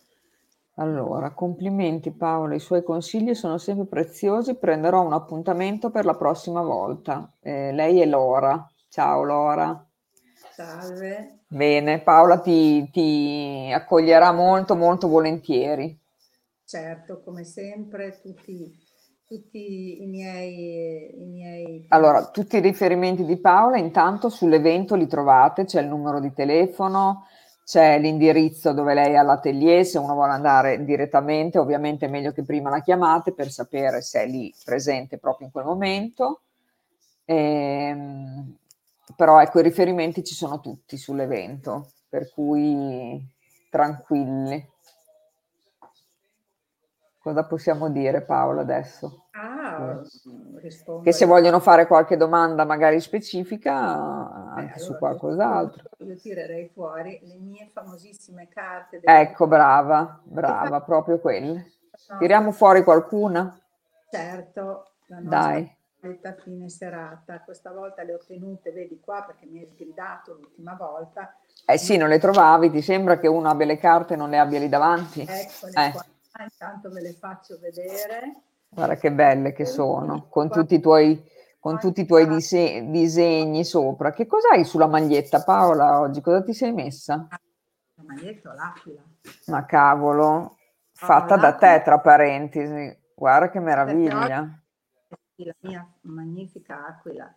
Allora, 0.76 1.32
complimenti 1.32 2.12
Paola, 2.12 2.56
i 2.56 2.60
suoi 2.60 2.82
consigli 2.82 3.36
sono 3.36 3.58
sempre 3.58 3.86
preziosi, 3.86 4.56
prenderò 4.56 5.06
un 5.06 5.14
appuntamento 5.14 5.92
per 5.92 6.06
la 6.06 6.16
prossima 6.16 6.62
volta. 6.62 7.32
Eh, 7.42 7.72
lei 7.74 8.00
è 8.00 8.06
Lora. 8.06 8.66
Ciao 8.88 9.24
Lora. 9.24 9.86
Salve. 10.54 11.42
Bene, 11.48 12.00
Paola 12.00 12.40
ti, 12.40 12.90
ti 12.90 13.70
accoglierà 13.74 14.32
molto, 14.32 14.76
molto 14.76 15.08
volentieri. 15.08 16.01
Certo, 16.72 17.22
come 17.22 17.44
sempre, 17.44 18.18
tutti, 18.22 18.74
tutti 19.28 20.02
i, 20.02 20.06
miei, 20.06 21.22
i 21.22 21.26
miei... 21.26 21.86
Allora, 21.90 22.30
tutti 22.30 22.56
i 22.56 22.62
riferimenti 22.62 23.26
di 23.26 23.36
Paola 23.36 23.78
intanto 23.78 24.30
sull'evento 24.30 24.96
li 24.96 25.06
trovate, 25.06 25.66
c'è 25.66 25.82
il 25.82 25.90
numero 25.90 26.22
di 26.22 26.32
telefono, 26.32 27.26
c'è 27.66 28.00
l'indirizzo 28.00 28.72
dove 28.72 28.94
lei 28.94 29.18
ha 29.18 29.22
l'atelier, 29.22 29.84
se 29.84 29.98
uno 29.98 30.14
vuole 30.14 30.32
andare 30.32 30.86
direttamente, 30.86 31.60
ovviamente 31.60 32.06
è 32.06 32.10
meglio 32.10 32.32
che 32.32 32.44
prima 32.44 32.70
la 32.70 32.80
chiamate 32.80 33.34
per 33.34 33.52
sapere 33.52 34.02
se 34.02 34.22
è 34.22 34.26
lì 34.26 34.56
presente 34.64 35.18
proprio 35.18 35.48
in 35.48 35.52
quel 35.52 35.66
momento. 35.66 36.44
Ehm, 37.26 38.56
però 39.18 39.42
ecco, 39.42 39.60
i 39.60 39.64
riferimenti 39.64 40.24
ci 40.24 40.36
sono 40.36 40.62
tutti 40.62 40.96
sull'evento, 40.96 41.90
per 42.08 42.32
cui 42.32 43.22
tranquilli. 43.70 44.71
Cosa 47.22 47.44
possiamo 47.44 47.88
dire 47.92 48.22
Paola 48.22 48.62
adesso? 48.62 49.26
Ah, 49.34 50.02
che 51.04 51.12
se 51.12 51.26
vogliono 51.28 51.60
fare 51.60 51.86
qualche 51.86 52.18
domanda 52.18 52.66
magari 52.66 53.00
specifica 53.00 53.74
anche 53.76 54.62
eh, 54.62 54.64
allora, 54.64 54.78
su 54.80 54.98
qualcos'altro. 54.98 55.84
Io 56.00 56.16
tirerei 56.16 56.72
fuori 56.74 57.20
le 57.22 57.36
mie 57.36 57.70
famosissime 57.72 58.48
carte. 58.48 59.02
Ecco, 59.04 59.46
brava, 59.46 60.20
brava, 60.24 60.82
proprio 60.82 61.20
quelle. 61.20 61.74
Tiriamo 62.18 62.52
fuori 62.52 62.84
qualcuna? 62.84 63.56
Certo, 64.10 64.94
la 65.06 65.20
Dai. 65.22 65.78
fine 66.44 66.70
serata. 66.70 67.40
Questa 67.42 67.72
volta 67.72 68.02
le 68.02 68.16
ho 68.16 68.20
tenute, 68.26 68.72
vedi 68.72 69.00
qua, 69.00 69.22
perché 69.28 69.46
mi 69.46 69.60
hai 69.60 69.68
sgridato 69.68 70.34
l'ultima 70.34 70.74
volta. 70.74 71.36
Eh 71.68 71.78
sì, 71.78 71.98
non 71.98 72.10
le 72.10 72.18
trovavi, 72.18 72.72
ti 72.72 72.82
sembra 72.82 73.20
che 73.20 73.28
uno 73.28 73.48
abbia 73.48 73.68
le 73.68 73.78
carte 73.78 74.16
e 74.16 74.18
non 74.18 74.32
le 74.32 74.40
abbia 74.40 74.58
lì 74.58 74.70
davanti? 74.70 75.22
Eccole 75.22 75.88
eh. 75.88 75.92
qua 75.92 76.06
intanto 76.40 76.90
ve 76.90 77.02
le 77.02 77.14
faccio 77.14 77.58
vedere. 77.60 78.42
Guarda 78.70 78.96
che 78.96 79.12
belle 79.12 79.52
che 79.52 79.66
sono, 79.66 80.28
con 80.30 80.50
tutti 80.50 80.76
i 80.76 80.80
tuoi, 80.80 81.22
con 81.60 81.78
tutti 81.78 82.02
i 82.02 82.06
tuoi 82.06 82.28
dise- 82.28 82.90
disegni 82.90 83.66
sopra. 83.66 84.12
Che 84.12 84.26
cos'hai 84.26 84.64
sulla 84.64 84.88
maglietta 84.88 85.44
Paola 85.44 86.00
oggi? 86.00 86.22
Cosa 86.22 86.42
ti 86.42 86.54
sei 86.54 86.72
messa? 86.72 87.28
La 87.30 88.04
maglietta 88.06 88.52
o 88.52 88.54
l'aquila. 88.54 89.04
Ma 89.48 89.66
cavolo, 89.66 90.58
fatta 90.94 91.36
oh, 91.36 91.38
da 91.38 91.56
te 91.56 91.82
tra 91.84 92.00
parentesi. 92.00 92.98
Guarda 93.14 93.50
che 93.50 93.60
meraviglia. 93.60 94.62
La 95.36 95.56
mia 95.60 95.94
magnifica 96.02 96.86
aquila. 96.86 97.36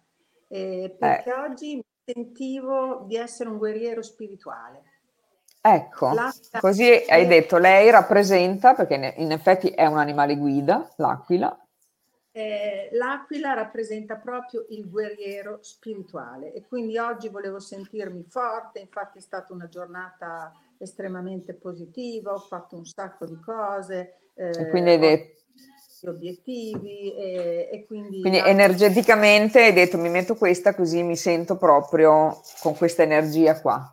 Eh, 0.49 0.95
perché 0.97 1.31
eh. 1.31 1.41
oggi 1.41 1.85
sentivo 2.05 3.05
di 3.07 3.17
essere 3.17 3.49
un 3.49 3.59
guerriero 3.59 4.03
spirituale. 4.03 4.83
Ecco, 5.67 6.13
l'aquila 6.13 6.61
così 6.61 6.91
hai 7.09 7.27
detto, 7.27 7.57
lei 7.57 7.91
rappresenta, 7.91 8.75
perché 8.75 9.15
in 9.17 9.33
effetti 9.33 9.69
è 9.69 9.87
un 9.87 9.97
animale 9.97 10.37
guida, 10.37 10.91
l'aquila. 10.97 11.59
Eh, 12.33 12.91
l'aquila 12.93 13.55
rappresenta 13.55 14.17
proprio 14.17 14.67
il 14.69 14.91
guerriero 14.91 15.61
spirituale 15.63 16.53
e 16.53 16.67
quindi 16.67 16.99
oggi 16.99 17.31
volevo 17.31 17.61
sentirmi 17.61 18.27
forte, 18.29 18.81
infatti 18.81 19.17
è 19.19 19.21
stata 19.23 19.55
una 19.55 19.67
giornata 19.67 20.53
estremamente 20.77 21.55
positiva, 21.55 22.35
ho 22.35 22.41
fatto 22.41 22.77
un 22.77 22.85
sacco 22.85 23.25
di 23.25 23.41
cose. 23.41 24.17
Eh, 24.35 24.51
e 24.51 24.69
quindi 24.69 24.91
hai 24.91 24.99
detto 24.99 25.43
obiettivi 26.11 27.15
e, 27.15 27.71
e 27.73 27.87
quindi... 27.87 28.21
Quindi 28.21 28.43
energeticamente 28.45 29.63
hai 29.63 29.73
detto 29.73 29.97
mi 29.97 30.11
metto 30.11 30.35
questa 30.35 30.75
così 30.75 31.03
mi 31.03 31.17
sento 31.17 31.57
proprio 31.57 32.39
con 32.61 32.77
questa 32.77 33.03
energia 33.03 33.59
qua. 33.59 33.91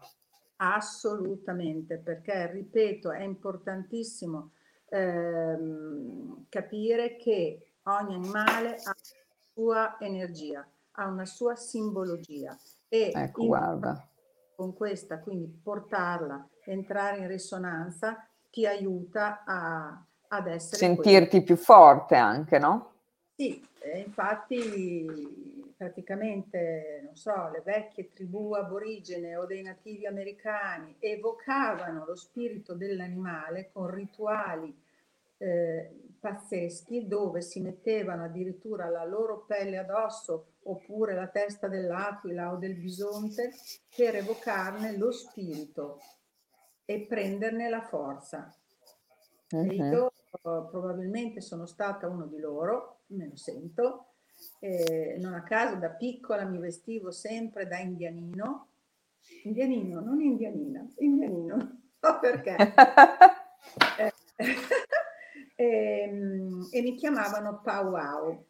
Assolutamente, 0.64 1.97
perché 1.97 2.51
ripeto, 2.51 3.12
è 3.12 3.24
importantissimo 3.24 4.51
ehm, 4.89 6.45
capire 6.49 7.16
che 7.16 7.72
ogni 7.84 8.14
animale 8.14 8.76
ha 8.76 8.93
una 8.93 8.95
sua 9.53 9.97
energia, 9.99 10.68
ha 10.91 11.07
una 11.07 11.26
sua 11.26 11.55
simbologia 11.55 12.55
e 12.88 13.12
ecco, 13.12 13.47
guarda. 13.47 14.07
con 14.55 14.76
questa, 14.76 15.20
quindi 15.20 15.47
portarla, 15.47 16.47
entrare 16.66 17.18
in 17.18 17.28
risonanza, 17.28 18.24
ti 18.51 18.68
aiuta 18.68 19.43
a, 19.43 19.99
ad 20.28 20.47
essere... 20.47 20.78
Sentirti 20.78 21.30
quello. 21.30 21.45
più 21.45 21.55
forte 21.55 22.16
anche, 22.16 22.59
no? 22.59 22.91
Sì, 23.36 23.66
infatti 23.95 25.61
praticamente, 25.82 27.01
non 27.03 27.15
so, 27.15 27.49
le 27.49 27.63
vecchie 27.65 28.13
tribù 28.13 28.53
aborigene 28.53 29.36
o 29.36 29.47
dei 29.47 29.63
nativi 29.63 30.05
americani 30.05 30.95
evocavano 30.99 32.05
lo 32.05 32.15
spirito 32.15 32.75
dell'animale 32.75 33.71
con 33.73 33.89
rituali 33.89 34.71
eh, 35.38 36.11
pazzeschi 36.19 37.07
dove 37.07 37.41
si 37.41 37.61
mettevano 37.61 38.25
addirittura 38.25 38.89
la 38.89 39.03
loro 39.05 39.43
pelle 39.47 39.79
addosso 39.79 40.57
oppure 40.65 41.15
la 41.15 41.25
testa 41.25 41.67
dell'aquila 41.67 42.51
o 42.51 42.57
del 42.57 42.75
bisonte 42.75 43.49
per 43.95 44.17
evocarne 44.17 44.95
lo 44.97 45.11
spirito 45.11 45.99
e 46.86 47.07
prenderne 47.07 47.69
la 47.69 47.82
forza. 47.82 48.53
Uh-huh. 49.49 49.63
io 49.63 50.13
probabilmente 50.43 51.41
sono 51.41 51.65
stata 51.65 52.07
uno 52.07 52.27
di 52.27 52.38
loro, 52.38 52.99
me 53.07 53.27
lo 53.27 53.36
sento. 53.36 54.11
Eh, 54.59 55.17
non 55.19 55.33
a 55.33 55.43
caso 55.43 55.75
da 55.75 55.89
piccola 55.89 56.43
mi 56.45 56.57
vestivo 56.57 57.11
sempre 57.11 57.67
da 57.67 57.77
indianino, 57.77 58.67
indianino, 59.43 59.99
non 59.99 60.21
indianina, 60.21 60.85
indianino, 60.97 61.55
non 61.57 61.81
so 61.99 62.19
perché. 62.19 62.55
eh, 63.97 64.13
e, 64.35 64.55
ehm, 65.55 66.67
e, 66.71 66.81
mi 66.81 66.95
chiamavano 66.95 67.61
Powwow. 67.61 68.45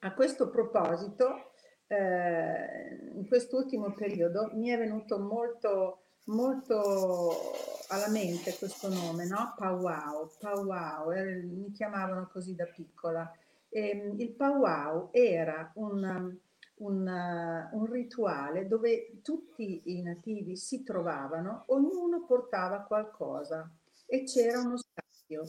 A 0.00 0.14
questo 0.14 0.48
proposito, 0.48 1.52
eh, 1.88 3.10
in 3.14 3.26
quest'ultimo 3.26 3.92
periodo 3.92 4.50
mi 4.54 4.68
è 4.68 4.78
venuto 4.78 5.18
molto 5.18 6.02
molto 6.28 7.54
alla 7.88 8.08
mente 8.08 8.56
questo 8.58 8.88
nome, 8.88 9.26
no? 9.26 9.54
Powwow, 9.56 10.30
powwow, 10.38 11.10
eh, 11.10 11.42
mi 11.42 11.72
chiamavano 11.72 12.28
così 12.30 12.54
da 12.54 12.66
piccola. 12.66 13.30
Ehm, 13.70 14.18
il 14.18 14.32
powwow 14.32 15.10
era 15.12 15.70
un, 15.74 16.38
un, 16.76 17.68
un, 17.72 17.86
rituale 17.86 18.66
dove 18.66 19.20
tutti 19.22 19.82
i 19.84 20.02
nativi 20.02 20.56
si 20.56 20.82
trovavano, 20.82 21.64
ognuno 21.68 22.24
portava 22.24 22.80
qualcosa 22.80 23.70
e 24.06 24.24
c'era 24.24 24.60
uno 24.60 24.76
scambio 24.78 25.44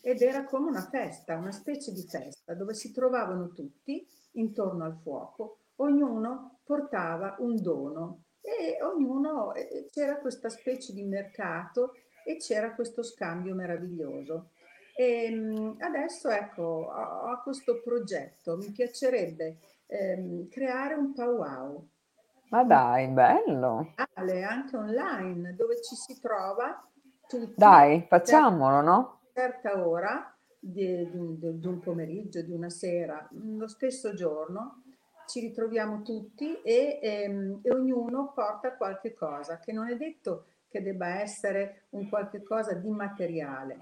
ed 0.00 0.22
era 0.22 0.44
come 0.44 0.70
una 0.70 0.88
festa, 0.88 1.36
una 1.36 1.52
specie 1.52 1.92
di 1.92 2.06
festa 2.08 2.54
dove 2.54 2.72
si 2.72 2.92
trovavano 2.92 3.52
tutti 3.52 4.06
intorno 4.32 4.84
al 4.84 4.98
fuoco, 5.02 5.58
ognuno 5.76 6.60
portava 6.64 7.36
un 7.40 7.60
dono 7.60 8.22
e 8.40 8.78
ognuno 8.82 9.52
c'era 9.90 10.18
questa 10.18 10.48
specie 10.48 10.92
di 10.94 11.02
mercato 11.02 11.92
e 12.24 12.36
c'era 12.36 12.74
questo 12.74 13.02
scambio 13.02 13.54
meraviglioso. 13.54 14.50
E 15.00 15.26
ehm, 15.26 15.76
adesso 15.78 16.28
ecco, 16.28 16.90
ho, 16.92 17.40
questo 17.44 17.80
progetto, 17.84 18.56
mi 18.56 18.72
piacerebbe 18.72 19.58
ehm, 19.86 20.48
creare 20.48 20.94
un 20.94 21.12
powwow. 21.12 21.88
Ma 22.48 22.64
dai, 22.64 23.06
bello! 23.06 23.92
Anche 23.94 24.76
online, 24.76 25.54
dove 25.54 25.80
ci 25.82 25.94
si 25.94 26.20
trova 26.20 26.84
tutti. 27.28 27.54
Dai, 27.56 28.06
facciamolo, 28.08 28.80
no? 28.80 29.20
certa 29.32 29.86
ora 29.86 30.36
di, 30.58 31.08
di, 31.08 31.58
di, 31.60 31.66
un 31.68 31.78
pomeriggio, 31.78 32.42
di 32.42 32.50
una 32.50 32.70
sera, 32.70 33.24
lo 33.30 33.68
stesso 33.68 34.14
giorno, 34.14 34.82
ci 35.28 35.38
ritroviamo 35.38 36.02
tutti 36.02 36.60
e, 36.60 36.98
ehm, 37.00 37.60
e 37.62 37.70
ognuno 37.70 38.32
porta 38.34 38.74
qualche 38.76 39.14
cosa, 39.14 39.60
che 39.60 39.70
non 39.70 39.88
è 39.88 39.96
detto 39.96 40.46
che 40.68 40.82
debba 40.82 41.20
essere 41.20 41.84
un 41.90 42.08
qualche 42.08 42.42
cosa 42.42 42.74
di 42.74 42.90
materiale, 42.90 43.78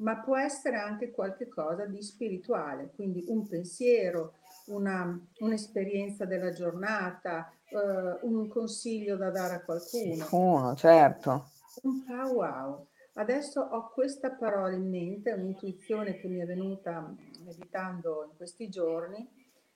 ma 0.00 0.16
può 0.20 0.36
essere 0.36 0.76
anche 0.76 1.10
qualche 1.10 1.48
cosa 1.48 1.86
di 1.86 2.02
spirituale, 2.02 2.90
quindi 2.94 3.24
un 3.28 3.46
pensiero, 3.46 4.34
una, 4.66 5.18
un'esperienza 5.38 6.24
della 6.24 6.52
giornata, 6.52 7.52
uh, 7.70 8.26
un 8.26 8.48
consiglio 8.48 9.16
da 9.16 9.30
dare 9.30 9.54
a 9.54 9.62
qualcuno. 9.62 10.26
Uno, 10.30 10.74
certo. 10.74 11.50
Un 11.82 12.04
wow. 12.32 12.86
Adesso 13.14 13.60
ho 13.60 13.90
questa 13.92 14.30
parola 14.30 14.74
in 14.74 14.88
mente, 14.88 15.32
un'intuizione 15.32 16.14
che 16.18 16.28
mi 16.28 16.40
è 16.40 16.46
venuta 16.46 17.14
meditando 17.44 18.26
in 18.30 18.36
questi 18.36 18.68
giorni 18.68 19.28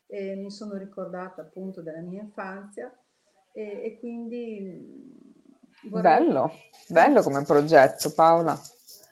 e 0.06 0.36
mi 0.36 0.50
sono 0.50 0.76
ricordata 0.76 1.42
appunto 1.42 1.82
della 1.82 2.00
mia 2.00 2.22
infanzia 2.22 2.92
e, 3.52 3.82
e 3.84 3.98
quindi... 3.98 5.22
Vorrei... 5.90 6.02
Bello, 6.02 6.52
bello 6.88 7.22
come 7.22 7.42
progetto 7.42 8.12
Paola. 8.14 8.58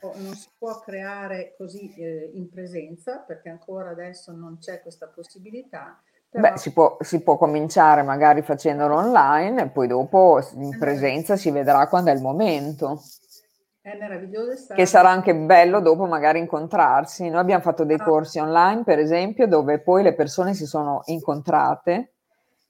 Non 0.02 0.34
si 0.34 0.48
può 0.58 0.80
creare 0.80 1.54
così 1.56 1.94
eh, 1.94 2.30
in 2.34 2.48
presenza 2.50 3.18
perché 3.18 3.48
ancora 3.48 3.90
adesso 3.90 4.32
non 4.32 4.58
c'è 4.58 4.82
questa 4.82 5.06
possibilità. 5.06 6.02
Però... 6.28 6.50
Beh, 6.50 6.58
si 6.58 6.72
può, 6.72 6.96
si 7.00 7.22
può 7.22 7.36
cominciare 7.36 8.02
magari 8.02 8.42
facendolo 8.42 8.96
online 8.96 9.62
e 9.62 9.68
poi 9.68 9.86
dopo 9.86 10.40
in 10.54 10.78
presenza 10.78 11.36
si 11.36 11.50
vedrà 11.50 11.86
quando 11.88 12.10
è 12.10 12.14
il 12.14 12.22
momento. 12.22 13.00
È 13.82 13.96
meraviglioso. 13.98 14.56
Stare... 14.56 14.80
Che 14.80 14.86
sarà 14.86 15.10
anche 15.10 15.34
bello 15.34 15.80
dopo 15.80 16.06
magari 16.06 16.38
incontrarsi. 16.38 17.28
Noi 17.28 17.40
abbiamo 17.40 17.62
fatto 17.62 17.84
dei 17.84 17.98
ah. 17.98 18.04
corsi 18.04 18.38
online, 18.38 18.84
per 18.84 18.98
esempio, 18.98 19.46
dove 19.46 19.80
poi 19.80 20.02
le 20.02 20.14
persone 20.14 20.54
si 20.54 20.66
sono 20.66 21.02
incontrate 21.06 22.14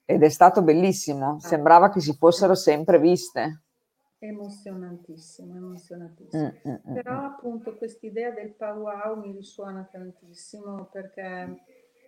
ed 0.05 0.23
è 0.23 0.29
stato 0.29 0.61
bellissimo. 0.61 1.35
Ah. 1.35 1.47
Sembrava 1.47 1.89
che 1.89 2.01
si 2.01 2.13
fossero 2.17 2.55
sempre 2.55 2.99
viste. 2.99 3.62
Emozionantissimo, 4.25 5.55
emozionantissimo. 5.55 6.43
Mm, 6.43 6.69
mm, 6.69 6.75
mm 6.89 6.93
Però 6.93 7.13
mm. 7.13 7.25
appunto 7.25 7.75
quest'idea 7.75 8.31
del 8.31 8.53
powwow 8.53 9.19
mi 9.19 9.31
risuona 9.31 9.87
tantissimo 9.91 10.85
perché 10.91 11.63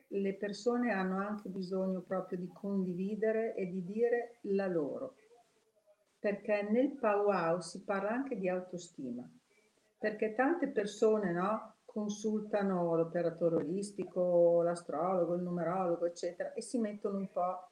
le 0.07 0.34
persone 0.36 0.91
hanno 0.91 1.18
anche 1.18 1.49
bisogno 1.49 2.01
proprio 2.01 2.38
di 2.38 2.47
condividere 2.53 3.55
e 3.55 3.70
di 3.70 3.84
dire 3.84 4.38
la 4.41 4.68
loro 4.68 5.16
perché 6.26 6.63
nel 6.63 6.93
powwow 6.93 7.59
si 7.59 7.84
parla 7.84 8.09
anche 8.09 8.36
di 8.36 8.49
autostima, 8.49 9.30
perché 9.95 10.34
tante 10.34 10.70
persone 10.70 11.32
no, 11.32 11.76
consultano 11.86 12.95
l'operatore 12.95 13.57
olistico, 13.57 14.63
l'astrologo, 14.63 15.36
il 15.36 15.43
numerologo, 15.43 16.07
eccetera, 16.07 16.51
e 16.53 16.63
si 16.63 16.80
mettono 16.80 17.20
un 17.20 17.32
po' 17.32 17.70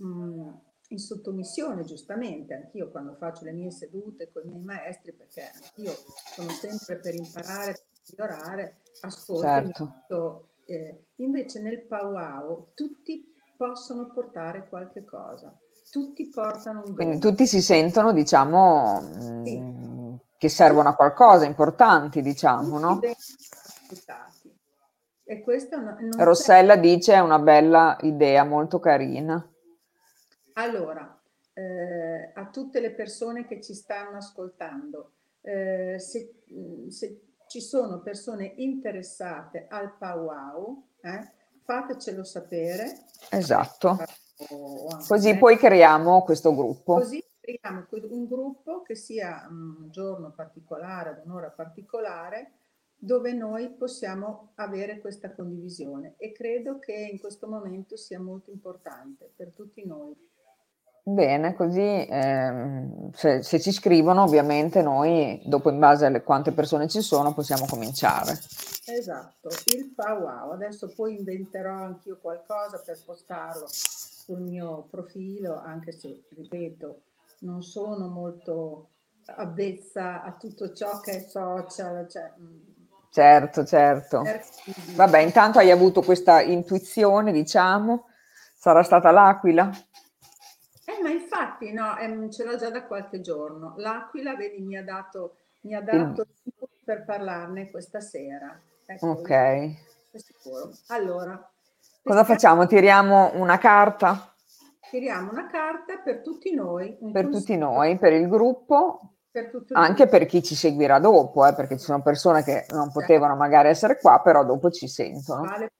mm, 0.00 0.48
in 0.88 0.98
sottomissione, 0.98 1.84
giustamente, 1.84 2.54
anch'io 2.54 2.90
quando 2.90 3.14
faccio 3.14 3.44
le 3.44 3.52
mie 3.52 3.70
sedute 3.70 4.30
con 4.32 4.42
i 4.46 4.50
miei 4.50 4.64
maestri, 4.64 5.12
perché 5.12 5.50
io 5.76 5.92
sono 6.34 6.50
sempre 6.50 6.98
per 6.98 7.14
imparare, 7.14 7.72
per 7.72 7.84
migliorare, 8.08 8.80
ascolto. 9.00 9.42
Certo. 9.42 10.48
Eh, 10.64 11.06
invece 11.16 11.60
nel 11.60 11.86
powwow 11.86 12.72
tutti 12.74 13.32
possono 13.56 14.12
portare 14.12 14.68
qualche 14.68 15.04
cosa 15.04 15.56
tutti 15.90 16.28
portano 16.28 16.82
un 16.84 16.94
Quindi 16.94 17.18
tutti 17.18 17.46
si 17.46 17.60
sentono, 17.60 18.12
diciamo, 18.12 19.00
sì. 19.44 19.58
mh, 19.58 19.62
mm, 19.62 20.14
che 20.36 20.48
servono 20.48 20.90
a 20.90 20.94
qualcosa, 20.94 21.44
importanti, 21.44 22.20
diciamo, 22.20 22.78
no? 22.78 23.00
E 25.24 25.42
questa 25.42 25.76
non 25.76 26.10
Rossella 26.16 26.74
c'è... 26.74 26.80
dice 26.80 27.14
è 27.14 27.20
una 27.20 27.38
bella 27.38 27.96
idea, 28.02 28.44
molto 28.44 28.78
carina. 28.78 29.46
Allora, 30.58 31.20
eh, 31.54 32.32
a 32.34 32.46
tutte 32.50 32.80
le 32.80 32.92
persone 32.92 33.46
che 33.46 33.60
ci 33.60 33.74
stanno 33.74 34.16
ascoltando, 34.18 35.12
eh, 35.40 35.98
se, 35.98 36.42
mm, 36.52 36.88
se, 36.88 37.22
ci 37.46 37.60
sono 37.60 38.00
persone 38.00 38.52
interessate 38.56 39.66
al 39.68 39.96
powwow, 39.96 40.84
eh, 41.00 41.32
fatecelo 41.62 42.24
sapere. 42.24 43.06
Esatto 43.30 43.98
Così 45.08 45.36
poi 45.36 45.56
creiamo 45.56 46.22
questo 46.22 46.54
gruppo. 46.54 46.94
Così 46.94 47.22
creiamo 47.40 47.86
un 47.90 48.26
gruppo 48.26 48.82
che 48.82 48.94
sia 48.94 49.46
un 49.50 49.90
giorno 49.90 50.30
particolare, 50.30 51.10
ad 51.10 51.22
un'ora 51.24 51.50
particolare, 51.50 52.52
dove 52.94 53.32
noi 53.32 53.70
possiamo 53.70 54.52
avere 54.56 55.00
questa 55.00 55.32
condivisione 55.32 56.14
e 56.18 56.32
credo 56.32 56.78
che 56.78 56.92
in 56.92 57.18
questo 57.18 57.48
momento 57.48 57.96
sia 57.96 58.20
molto 58.20 58.50
importante 58.50 59.32
per 59.34 59.52
tutti 59.52 59.84
noi. 59.84 60.14
Bene, 61.10 61.54
così 61.54 61.80
eh, 61.80 63.10
se, 63.14 63.42
se, 63.42 63.60
ci 63.60 63.72
scrivono 63.72 64.24
ovviamente 64.24 64.82
noi 64.82 65.40
dopo 65.46 65.70
in 65.70 65.78
base 65.78 66.04
alle 66.04 66.22
quante 66.22 66.52
persone 66.52 66.86
ci 66.86 67.00
sono 67.00 67.32
possiamo 67.32 67.64
cominciare. 67.64 68.38
Esatto, 68.84 69.48
il 69.74 69.94
wow, 69.96 70.50
adesso 70.50 70.92
poi 70.94 71.16
inventerò 71.16 71.72
anch'io 71.72 72.18
qualcosa 72.20 72.82
per 72.84 72.98
postarlo 73.02 73.64
sul 73.70 74.40
mio 74.40 74.86
profilo, 74.90 75.58
anche 75.58 75.92
se, 75.92 76.24
ripeto, 76.28 77.00
non 77.40 77.62
sono 77.62 78.08
molto 78.08 78.88
avvezza 79.24 80.22
a 80.22 80.32
tutto 80.32 80.74
ciò 80.74 81.00
che 81.00 81.12
è 81.12 81.20
social, 81.20 82.06
cioè, 82.06 82.32
Certo, 83.10 83.64
certo. 83.64 84.22
Vabbè, 84.94 85.20
intanto 85.20 85.58
hai 85.58 85.70
avuto 85.70 86.02
questa 86.02 86.42
intuizione, 86.42 87.32
diciamo, 87.32 88.08
sarà 88.54 88.82
stata 88.82 89.10
l'aquila? 89.10 89.70
Eh, 90.98 91.02
ma 91.02 91.10
infatti, 91.10 91.72
no, 91.72 91.96
eh, 91.96 92.30
ce 92.30 92.44
l'ho 92.44 92.56
già 92.56 92.70
da 92.70 92.84
qualche 92.84 93.20
giorno. 93.20 93.74
L'aquila, 93.76 94.34
vedi, 94.34 94.60
mi 94.60 94.76
ha 94.76 94.82
dato, 94.82 95.36
mi 95.62 95.74
ha 95.74 95.80
dato 95.80 96.26
Il... 96.42 96.52
per 96.84 97.04
parlarne 97.04 97.70
questa 97.70 98.00
sera. 98.00 98.60
Ecco, 98.84 99.06
ok. 99.06 99.74
Sicuro. 100.14 100.72
Allora. 100.88 101.50
Cosa 102.02 102.24
facciamo? 102.24 102.66
Tiriamo 102.66 103.32
una 103.34 103.58
carta? 103.58 104.34
Tiriamo 104.90 105.30
una 105.30 105.46
carta 105.46 105.98
per 105.98 106.22
tutti 106.22 106.54
noi. 106.54 106.96
Per 107.12 107.28
tutti 107.28 107.56
noi, 107.56 107.98
per 107.98 108.14
il 108.14 108.28
gruppo, 108.28 109.16
per 109.30 109.50
anche 109.72 110.08
per 110.08 110.24
chi 110.24 110.42
ci 110.42 110.54
seguirà 110.54 110.98
dopo, 110.98 111.46
eh, 111.46 111.54
perché 111.54 111.76
ci 111.76 111.84
sono 111.84 112.02
persone 112.02 112.42
che 112.42 112.64
non 112.70 112.90
potevano 112.90 113.36
magari 113.36 113.68
essere 113.68 113.98
qua, 113.98 114.20
però 114.20 114.44
dopo 114.44 114.70
ci 114.70 114.88
sentono. 114.88 115.42
Vale 115.42 115.72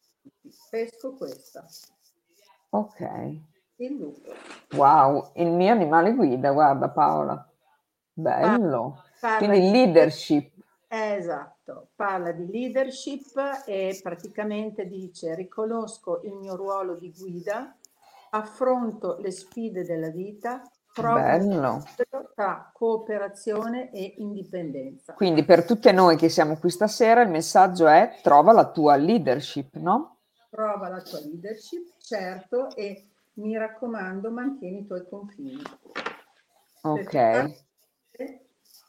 Pesco 0.70 1.14
questa. 1.14 1.66
Ok. 2.70 3.56
Il 3.80 3.96
lupo. 3.96 4.32
Wow, 4.72 5.30
il 5.34 5.50
mio 5.52 5.70
animale 5.70 6.12
guida, 6.12 6.50
guarda 6.50 6.88
Paola. 6.88 7.48
Bello. 8.12 9.04
Parla 9.20 9.38
Quindi 9.46 9.70
leadership. 9.70 10.52
Esatto, 10.88 11.90
parla 11.94 12.32
di 12.32 12.50
leadership 12.50 13.62
e 13.66 13.98
praticamente 14.02 14.86
dice 14.86 15.34
riconosco 15.34 16.22
il 16.24 16.32
mio 16.32 16.56
ruolo 16.56 16.94
di 16.94 17.12
guida, 17.16 17.76
affronto 18.30 19.18
le 19.20 19.30
sfide 19.30 19.84
della 19.84 20.08
vita, 20.10 20.62
Bello. 21.00 21.84
tra 22.34 22.70
cooperazione 22.72 23.92
e 23.92 24.14
indipendenza. 24.18 25.12
Quindi 25.12 25.44
per 25.44 25.64
tutte 25.64 25.92
noi 25.92 26.16
che 26.16 26.28
siamo 26.28 26.56
qui 26.56 26.70
stasera 26.70 27.20
il 27.22 27.28
messaggio 27.28 27.86
è 27.86 28.18
trova 28.22 28.52
la 28.52 28.68
tua 28.68 28.96
leadership, 28.96 29.76
no? 29.76 30.16
Trova 30.50 30.88
la 30.88 31.00
tua 31.00 31.20
leadership, 31.20 31.92
certo, 31.98 32.74
e 32.74 33.10
mi 33.38 33.56
raccomando 33.56 34.30
mantieni 34.30 34.80
i 34.80 34.86
tuoi 34.86 35.06
confini. 35.08 35.62
Ok. 36.82 37.66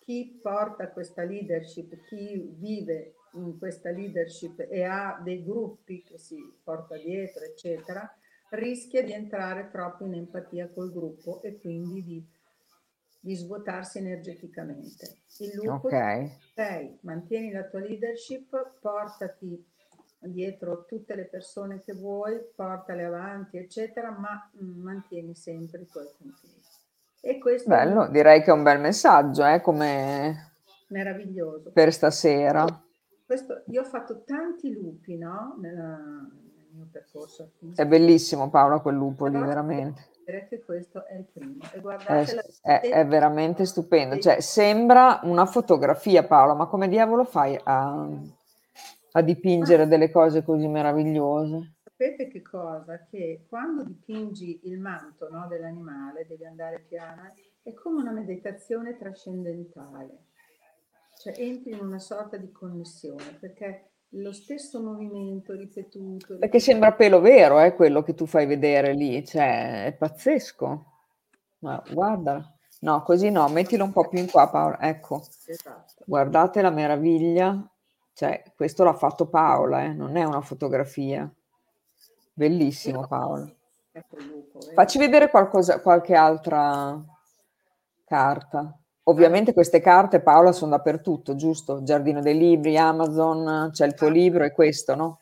Chi 0.01 0.39
porta 0.41 0.89
questa 0.89 1.23
leadership, 1.23 1.95
chi 2.05 2.55
vive 2.57 3.13
in 3.33 3.57
questa 3.59 3.91
leadership 3.91 4.59
e 4.69 4.83
ha 4.83 5.19
dei 5.23 5.43
gruppi 5.43 6.01
che 6.01 6.17
si 6.17 6.37
porta 6.63 6.97
dietro, 6.97 7.43
eccetera, 7.43 8.11
rischia 8.49 9.03
di 9.03 9.13
entrare 9.13 9.69
troppo 9.69 10.05
in 10.05 10.15
empatia 10.15 10.69
col 10.69 10.91
gruppo 10.91 11.41
e 11.43 11.59
quindi 11.59 12.03
di, 12.03 12.27
di 13.19 13.35
svuotarsi 13.35 13.99
energeticamente. 13.99 15.17
Il 15.37 15.51
lupo, 15.53 15.87
okay. 15.87 16.31
sei, 16.55 16.97
mantieni 17.01 17.51
la 17.51 17.65
tua 17.65 17.81
leadership, 17.81 18.79
portati 18.81 19.63
dietro 20.20 20.86
tutte 20.86 21.15
le 21.15 21.26
persone 21.26 21.82
che 21.82 21.93
vuoi, 21.93 22.39
portale 22.55 23.05
avanti, 23.05 23.57
eccetera, 23.57 24.11
ma 24.11 24.49
mm, 24.61 24.82
mantieni 24.82 25.34
sempre 25.36 25.82
i 25.82 25.88
tuoi 25.88 26.07
confini. 26.17 26.53
E 27.22 27.38
questo 27.38 27.70
Bello, 27.70 28.05
è... 28.05 28.11
direi 28.11 28.41
che 28.41 28.49
è 28.49 28.53
un 28.53 28.63
bel 28.63 28.80
messaggio, 28.80 29.45
eh, 29.45 29.61
come 29.61 30.51
meraviglioso. 30.88 31.72
Per 31.72 31.93
stasera. 31.93 32.65
Questo, 33.26 33.63
io 33.67 33.82
ho 33.82 33.86
fatto 33.86 34.24
tanti 34.24 34.72
lupi, 34.72 35.17
no? 35.17 35.55
Nella, 35.59 35.99
mio 36.72 36.88
percorso. 36.91 37.51
È 37.76 37.86
bellissimo 37.86 38.49
Paola 38.49 38.80
quel 38.80 38.95
lupo 38.95 39.28
lì, 39.28 39.38
veramente. 39.38 40.07
Che 40.30 40.61
questo 40.63 41.07
è 41.07 41.15
il 41.15 41.26
primo. 41.26 41.63
E 41.72 41.80
guardate 41.80 42.45
è, 42.61 42.80
è, 42.82 42.89
è 42.89 43.07
veramente 43.07 43.65
stupendo. 43.65 44.20
Cioè, 44.20 44.41
sembra 44.41 45.22
una 45.24 45.47
fotografia 45.47 46.24
Paola, 46.24 46.53
ma 46.53 46.67
come 46.67 46.88
diavolo 46.88 47.24
fai 47.24 47.59
a, 47.63 48.07
a 49.12 49.22
dipingere 49.22 49.88
delle 49.88 50.12
cose 50.12 50.43
così 50.43 50.68
meravigliose? 50.68 51.76
Sapete 51.84 52.28
che 52.28 52.41
cosa? 52.41 53.05
Che 53.10 53.45
quando 53.47 53.84
dipingi 53.84 54.62
il 54.64 54.80
manto 54.80 55.30
no, 55.30 55.47
dell'animale, 55.47 56.26
devi 56.28 56.45
andare 56.45 56.86
piano, 56.88 57.34
è 57.62 57.74
come 57.74 58.01
una 58.01 58.12
meditazione 58.12 58.97
trascendentale. 58.97 60.26
Cioè 61.20 61.34
entri 61.38 61.72
in 61.72 61.80
una 61.80 61.99
sorta 61.99 62.38
di 62.38 62.51
connessione, 62.51 63.38
perché 63.39 63.89
lo 64.14 64.32
stesso 64.32 64.82
movimento 64.82 65.53
ripetuto. 65.53 66.38
Perché 66.38 66.60
sembra 66.60 66.93
pelo 66.93 67.20
vero, 67.20 67.60
eh, 67.60 67.76
quello 67.76 68.01
che 68.01 68.14
tu 68.14 68.26
fai 68.26 68.45
vedere 68.45 68.93
lì, 68.93 69.26
cioè 69.26 69.86
è 69.86 69.93
pazzesco. 69.93 70.86
Ma 71.60 71.84
guarda, 71.91 72.55
no, 72.82 73.03
così 73.03 73.30
no, 73.30 73.47
mettilo 73.49 73.84
un 73.84 73.91
po' 73.91 74.07
più 74.07 74.20
in 74.20 74.30
qua, 74.30 74.49
Paola. 74.49 74.80
Ecco, 74.80 75.22
esatto. 75.45 76.03
guardate 76.05 76.62
la 76.62 76.70
meraviglia. 76.70 77.70
Cioè, 78.14 78.43
questo 78.55 78.84
l'ha 78.84 78.93
fatto 78.93 79.28
Paola, 79.28 79.84
eh, 79.84 79.93
non 79.93 80.16
è 80.18 80.24
una 80.24 80.41
fotografia. 80.41 81.32
Bellissimo, 82.34 83.07
Paola. 83.07 83.49
Ecco 83.91 84.18
Facci 84.74 84.97
vedere 84.97 85.30
qualcosa, 85.30 85.82
qualche 85.82 86.16
altra 86.16 87.01
carta. 88.05 88.78
Ovviamente 89.03 89.53
queste 89.53 89.80
carte, 89.80 90.22
Paola, 90.22 90.51
sono 90.51 90.72
dappertutto, 90.72 91.36
giusto? 91.36 91.82
Giardino 91.84 92.22
dei 92.22 92.38
Libri, 92.38 92.78
Amazon, 92.78 93.70
c'è 93.72 93.86
il 93.86 93.93
tuo 93.93 94.10
libro 94.10 94.43
e 94.43 94.51
questo, 94.51 94.95
no? 94.95 95.20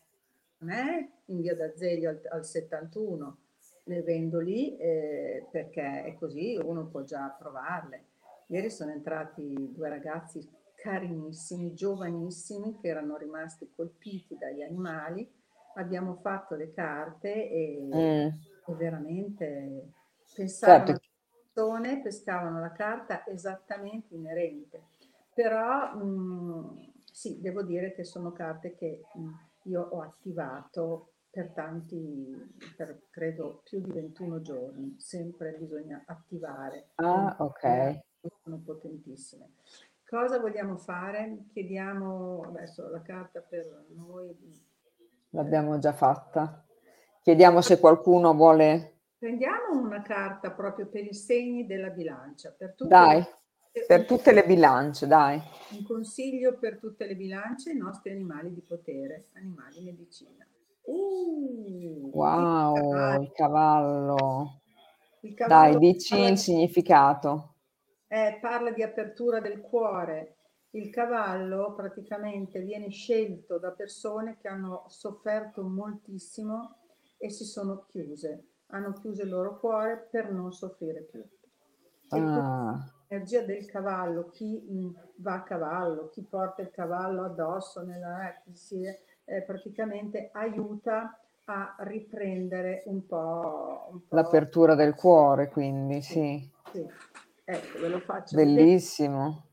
Me 0.60 1.12
in 1.26 1.42
via 1.42 1.56
d'Azeglio 1.56 2.10
al, 2.10 2.22
al 2.32 2.46
71 2.46 3.38
le 3.88 4.02
vendo 4.02 4.40
lì 4.40 4.78
eh, 4.78 5.46
perché 5.50 6.04
è 6.04 6.16
così, 6.16 6.60
uno 6.62 6.86
può 6.86 7.04
già 7.04 7.34
provarle. 7.38 8.04
Ieri 8.48 8.70
sono 8.70 8.92
entrati 8.92 9.72
due 9.74 9.90
ragazzi 9.90 10.46
carinissimi, 10.88 11.74
giovanissimi, 11.74 12.78
che 12.80 12.88
erano 12.88 13.18
rimasti 13.18 13.70
colpiti 13.76 14.38
dagli 14.38 14.62
animali. 14.62 15.30
Abbiamo 15.76 16.16
fatto 16.16 16.56
le 16.56 16.72
carte 16.74 17.50
e, 17.50 17.90
mm. 17.94 18.28
e 18.68 18.74
veramente 18.76 19.92
pensavano 20.34 20.86
certo 20.86 21.08
persone 21.58 22.02
pescavano 22.02 22.60
la 22.60 22.72
carta 22.72 23.26
esattamente 23.26 24.14
inerente, 24.14 24.84
però 25.34 25.96
mh, 25.96 26.04
mm, 26.04 26.78
sì, 27.12 27.42
devo 27.42 27.64
dire 27.64 27.94
che 27.94 28.04
sono 28.04 28.32
carte 28.32 28.76
che 28.76 29.02
mh, 29.12 29.20
mm, 29.20 29.34
io 29.64 29.82
ho 29.82 30.02
attivato 30.02 31.14
per 31.32 31.50
tanti, 31.50 32.56
per 32.76 33.02
credo 33.10 33.62
più 33.64 33.82
di 33.82 33.92
21 33.92 34.42
giorni, 34.42 34.96
sempre 35.00 35.54
bisogna 35.54 36.04
attivare. 36.06 36.90
Ah, 36.96 37.36
ok. 37.40 38.02
Sono 38.44 38.58
potentissime. 38.64 39.50
Cosa 40.10 40.40
vogliamo 40.40 40.78
fare? 40.78 41.46
Chiediamo 41.52 42.42
adesso 42.48 42.88
la 42.90 43.02
carta 43.02 43.42
per 43.42 43.86
noi. 43.96 44.36
L'abbiamo 45.32 45.78
già 45.80 45.92
fatta. 45.92 46.66
Chiediamo 47.22 47.62
se 47.62 47.80
qualcuno 47.80 48.34
vuole 48.34 48.98
Prendiamo 49.20 49.82
una 49.82 50.04
carta 50.04 50.52
proprio 50.52 50.88
per 50.88 51.04
i 51.04 51.14
segni 51.14 51.66
della 51.66 51.90
bilancia. 51.90 52.54
Per 52.56 52.76
tutte 52.76 52.90
dai, 52.90 53.18
le, 53.18 53.86
per 53.88 54.06
tutte 54.06 54.32
le 54.32 54.46
bilance, 54.46 55.08
dai. 55.08 55.42
Un 55.72 55.84
consiglio 55.84 56.60
per 56.60 56.78
tutte 56.78 57.08
le 57.08 57.16
bilance, 57.16 57.72
i 57.72 57.78
nostri 57.78 58.12
animali 58.12 58.54
di 58.54 58.62
potere, 58.62 59.30
animali 59.34 59.82
medicina. 59.82 60.46
Uh, 60.84 62.12
wow, 62.14 63.22
il 63.24 63.32
cavallo. 63.34 64.62
il 65.22 65.34
cavallo. 65.34 65.70
Dai, 65.72 65.80
dici 65.80 66.16
il 66.16 66.38
significato. 66.38 67.56
Eh, 68.08 68.38
parla 68.42 68.72
di 68.72 68.84
apertura 68.84 69.40
del 69.40 69.62
cuore. 69.62 70.36
Il 70.72 70.90
cavallo 70.90 71.74
praticamente 71.76 72.60
viene 72.60 72.90
scelto 72.90 73.58
da 73.58 73.72
persone 73.72 74.38
che 74.38 74.48
hanno 74.48 74.86
sofferto 74.88 75.64
moltissimo 75.64 76.76
e 77.18 77.30
si 77.30 77.46
sono 77.46 77.86
chiuse 77.88 78.46
hanno 78.68 78.94
chiuso 78.94 79.24
il 79.24 79.30
loro 79.30 79.60
cuore 79.60 80.08
per 80.10 80.32
non 80.32 80.52
soffrire 80.52 81.02
più. 81.02 81.24
Ah. 82.10 82.92
L'energia 83.08 83.42
del 83.42 83.66
cavallo, 83.66 84.30
chi 84.30 84.60
mh, 84.60 84.90
va 85.18 85.36
a 85.36 85.44
cavallo, 85.44 86.10
chi 86.10 86.22
porta 86.24 86.62
il 86.62 86.72
cavallo 86.72 87.24
addosso, 87.24 87.84
nella, 87.84 88.30
eh, 88.30 88.42
si, 88.54 88.84
eh, 88.84 89.42
praticamente 89.44 90.30
aiuta 90.34 91.18
a 91.46 91.76
riprendere 91.80 92.84
un 92.88 93.06
po', 93.06 93.88
un 93.92 94.08
po'... 94.08 94.16
l'apertura 94.16 94.76
del 94.76 94.96
cuore, 94.96 95.48
quindi 95.48 96.02
sì. 96.02 96.50
sì. 96.72 96.86
Ecco, 97.50 97.80
ve 97.80 97.88
lo 97.88 98.00
faccio. 98.02 98.36
Bellissimo. 98.36 99.52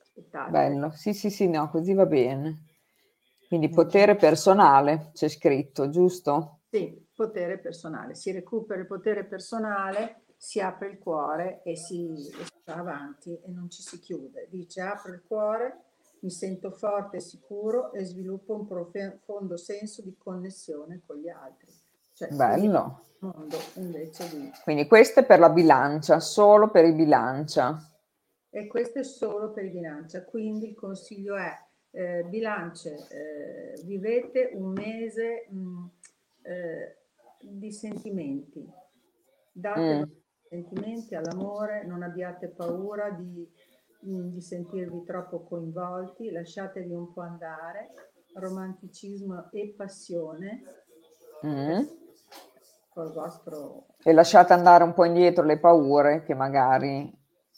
Aspettate. 0.00 0.50
Bello, 0.50 0.90
sì, 0.92 1.12
sì, 1.12 1.28
sì, 1.28 1.46
no, 1.46 1.68
così 1.68 1.92
va 1.92 2.06
bene. 2.06 2.64
Quindi 3.48 3.68
potere 3.68 4.16
personale 4.16 5.10
c'è 5.12 5.28
scritto, 5.28 5.90
giusto? 5.90 6.60
Sì, 6.70 7.06
potere 7.14 7.58
personale. 7.58 8.14
Si 8.14 8.32
recupera 8.32 8.80
il 8.80 8.86
potere 8.86 9.26
personale, 9.26 10.22
si 10.38 10.58
apre 10.58 10.88
il 10.88 10.98
cuore 10.98 11.60
e 11.64 11.76
si, 11.76 12.06
e 12.12 12.44
si 12.44 12.62
va 12.64 12.76
avanti 12.76 13.30
e 13.30 13.50
non 13.50 13.68
ci 13.68 13.82
si 13.82 14.00
chiude. 14.00 14.46
Dice 14.48 14.80
apro 14.80 15.12
il 15.12 15.22
cuore 15.26 15.82
mi 16.20 16.30
sento 16.30 16.70
forte 16.70 17.18
e 17.18 17.20
sicuro 17.20 17.92
e 17.92 18.04
sviluppo 18.04 18.54
un 18.54 18.66
profondo 18.66 19.58
senso 19.58 20.00
di 20.00 20.16
connessione 20.16 21.02
con 21.04 21.16
gli 21.16 21.28
altri. 21.28 21.70
Cioè, 22.14 22.28
Bello. 22.30 23.04
Mondo 23.20 23.56
invece 23.74 24.28
di... 24.30 24.50
Quindi 24.62 24.86
questo 24.86 25.20
è 25.20 25.26
per 25.26 25.38
la 25.38 25.50
bilancia, 25.50 26.20
solo 26.20 26.70
per 26.70 26.84
il 26.84 26.94
bilancia. 26.94 27.78
E 28.48 28.66
questo 28.66 28.98
è 28.98 29.04
solo 29.04 29.52
per 29.52 29.64
il 29.64 29.70
bilancia. 29.70 30.24
Quindi 30.24 30.70
il 30.70 30.74
consiglio 30.74 31.36
è 31.36 31.52
eh, 31.92 32.24
bilance, 32.24 33.06
eh, 33.10 33.82
vivete 33.84 34.50
un 34.54 34.72
mese 34.72 35.46
mh, 35.48 35.58
mm, 35.58 35.86
eh, 36.42 36.96
di 37.40 37.72
sentimenti. 37.72 38.68
Date 39.52 40.06
mm. 40.06 40.10
sentimenti 40.48 41.14
all'amore, 41.14 41.84
non 41.84 42.02
abbiate 42.02 42.48
paura 42.48 43.10
di 43.10 43.48
di 44.00 44.40
sentirvi 44.40 45.04
troppo 45.04 45.42
coinvolti, 45.42 46.30
lasciatevi 46.30 46.92
un 46.92 47.12
po' 47.12 47.20
andare, 47.20 47.90
romanticismo 48.34 49.50
e 49.50 49.74
passione. 49.76 50.62
Mm. 51.44 51.80
Col 52.90 53.12
vostro... 53.12 53.86
E 54.02 54.12
lasciate 54.12 54.52
andare 54.52 54.84
un 54.84 54.92
po' 54.92 55.04
indietro 55.04 55.44
le 55.44 55.58
paure 55.58 56.22
che 56.22 56.34
magari 56.34 57.10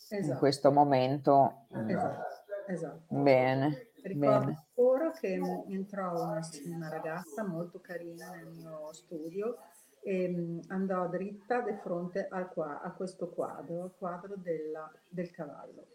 esatto. 0.09 0.33
in 0.33 0.39
questo 0.39 0.70
momento... 0.70 1.66
Esatto, 1.87 2.26
esatto. 2.68 3.03
Bene. 3.09 3.89
Ricordo 4.03 4.39
bene. 4.47 4.66
ora 4.74 5.11
che 5.12 5.41
entrò 5.68 6.11
una, 6.12 6.41
una, 6.74 6.89
ragazza 6.89 7.45
molto 7.45 7.80
carina 7.80 8.30
nel 8.35 8.49
mio 8.49 8.93
studio 8.93 9.59
e 10.03 10.28
mm, 10.28 10.59
andò 10.68 11.07
dritta 11.07 11.61
di 11.61 11.72
fronte 11.80 12.26
al, 12.28 12.51
a 12.57 12.93
questo 12.97 13.30
quadro, 13.30 13.83
al 13.83 13.95
quadro 13.97 14.35
della, 14.37 14.91
del 15.09 15.30
cavallo 15.30 15.87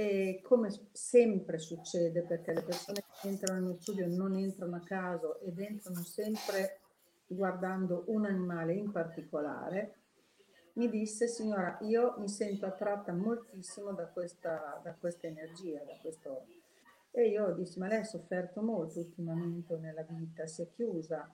e 0.00 0.40
come 0.42 0.70
sempre 0.92 1.58
succede, 1.58 2.22
perché 2.22 2.52
le 2.52 2.62
persone 2.62 3.02
che 3.20 3.28
entrano 3.28 3.60
nello 3.60 3.76
studio 3.80 4.06
non 4.06 4.34
entrano 4.34 4.76
a 4.76 4.80
caso 4.80 5.40
ed 5.40 5.58
entrano 5.58 6.02
sempre 6.02 6.79
guardando 7.32 8.04
un 8.08 8.24
animale 8.24 8.74
in 8.74 8.90
particolare, 8.90 9.94
mi 10.74 10.88
disse, 10.88 11.28
signora, 11.28 11.78
io 11.82 12.14
mi 12.18 12.28
sento 12.28 12.66
attratta 12.66 13.12
moltissimo 13.12 13.92
da 13.92 14.06
questa, 14.06 14.80
da 14.82 14.94
questa 14.94 15.26
energia, 15.26 15.82
da 15.84 15.96
questo... 16.00 16.46
E 17.12 17.28
io 17.28 17.52
dissi, 17.54 17.78
ma 17.80 17.88
lei 17.88 17.98
ha 17.98 18.04
sofferto 18.04 18.62
molto 18.62 19.00
ultimamente 19.00 19.76
nella 19.78 20.02
vita, 20.02 20.46
si 20.46 20.62
è 20.62 20.70
chiusa? 20.70 21.32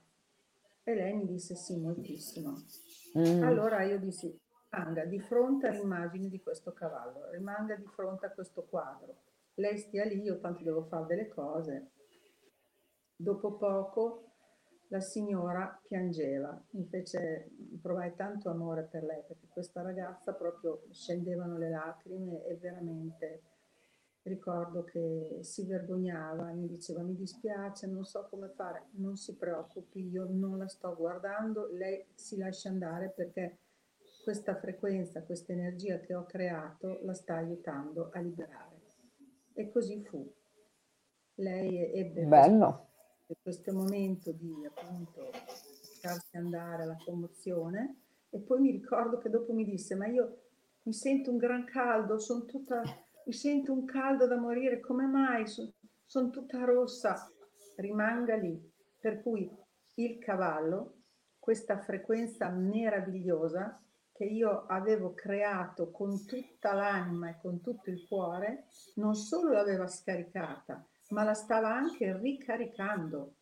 E 0.83 0.95
lei 0.95 1.13
mi 1.13 1.27
disse, 1.27 1.55
sì, 1.55 1.77
moltissimo. 1.77 2.55
Mm. 3.17 3.43
Allora 3.43 3.83
io 3.83 3.99
dissi, 3.99 4.35
rimanga 4.69 5.05
di 5.05 5.19
fronte 5.19 5.67
all'immagine 5.67 6.29
di 6.29 6.41
questo 6.41 6.73
cavallo, 6.73 7.29
rimanga 7.31 7.75
di 7.75 7.85
fronte 7.85 8.25
a 8.25 8.31
questo 8.31 8.63
quadro. 8.63 9.17
Lei 9.55 9.77
stia 9.77 10.03
lì, 10.05 10.21
io 10.21 10.39
tanto 10.39 10.63
devo 10.63 10.83
fare 10.83 11.05
delle 11.05 11.27
cose. 11.27 11.91
Dopo 13.15 13.55
poco 13.55 14.26
la 14.89 14.99
signora 14.99 15.79
piangeva, 15.85 16.61
mi 16.71 16.85
fece, 16.85 17.51
provai 17.81 18.15
tanto 18.15 18.49
amore 18.49 18.83
per 18.83 19.03
lei, 19.03 19.21
perché 19.27 19.47
questa 19.49 19.81
ragazza 19.81 20.33
proprio 20.33 20.83
scendevano 20.91 21.57
le 21.57 21.69
lacrime 21.69 22.45
e 22.45 22.55
veramente 22.55 23.41
ricordo 24.23 24.83
che 24.83 25.39
si 25.41 25.65
vergognava, 25.65 26.51
mi 26.51 26.67
diceva 26.67 27.01
mi 27.01 27.15
dispiace, 27.15 27.87
non 27.87 28.03
so 28.03 28.27
come 28.29 28.49
fare, 28.49 28.87
non 28.91 29.15
si 29.15 29.35
preoccupi, 29.35 30.09
io 30.09 30.27
non 30.29 30.57
la 30.57 30.67
sto 30.67 30.93
guardando, 30.95 31.69
lei 31.71 32.05
si 32.13 32.37
lascia 32.37 32.69
andare 32.69 33.09
perché 33.09 33.59
questa 34.23 34.55
frequenza, 34.55 35.23
questa 35.23 35.53
energia 35.53 35.99
che 35.99 36.13
ho 36.13 36.25
creato 36.25 36.99
la 37.03 37.13
sta 37.13 37.35
aiutando 37.35 38.09
a 38.11 38.19
liberare. 38.19 38.75
E 39.53 39.69
così 39.69 40.03
fu. 40.03 40.29
Lei 41.35 41.93
ebbe 41.93 42.25
Bello. 42.25 42.86
Questo, 43.27 43.43
questo 43.43 43.73
momento 43.73 44.31
di 44.31 44.65
appunto 44.65 45.31
lasciarsi 45.31 46.37
andare 46.37 46.83
alla 46.83 46.95
commozione 47.03 48.03
e 48.29 48.39
poi 48.39 48.61
mi 48.61 48.71
ricordo 48.71 49.17
che 49.17 49.29
dopo 49.29 49.51
mi 49.51 49.65
disse 49.65 49.95
ma 49.95 50.07
io 50.07 50.43
mi 50.83 50.93
sento 50.93 51.31
un 51.31 51.37
gran 51.37 51.65
caldo, 51.65 52.19
sono 52.19 52.45
tutta, 52.45 52.81
mi 53.25 53.33
sento 53.33 53.73
un 53.73 53.83
caldo 53.83 54.27
da 54.27 54.37
morire, 54.37 54.79
come 54.79 55.07
mai? 55.07 55.45
Sono, 55.45 55.73
sono 56.05 56.29
tutta 56.29 56.63
rossa. 56.63 57.29
Rimanga 57.75 58.35
lì. 58.35 58.57
Per 58.97 59.21
cui 59.21 59.53
il 59.95 60.19
cavallo, 60.19 60.93
questa 61.37 61.79
frequenza 61.79 62.47
meravigliosa, 62.47 63.81
che 64.13 64.23
io 64.23 64.65
avevo 64.67 65.13
creato 65.13 65.91
con 65.91 66.25
tutta 66.25 66.73
l'anima 66.73 67.31
e 67.31 67.37
con 67.41 67.59
tutto 67.59 67.89
il 67.89 68.07
cuore, 68.07 68.67
non 68.95 69.15
solo 69.15 69.51
l'aveva 69.51 69.87
scaricata, 69.87 70.87
ma 71.09 71.23
la 71.23 71.33
stava 71.33 71.73
anche 71.73 72.17
ricaricando. 72.17 73.35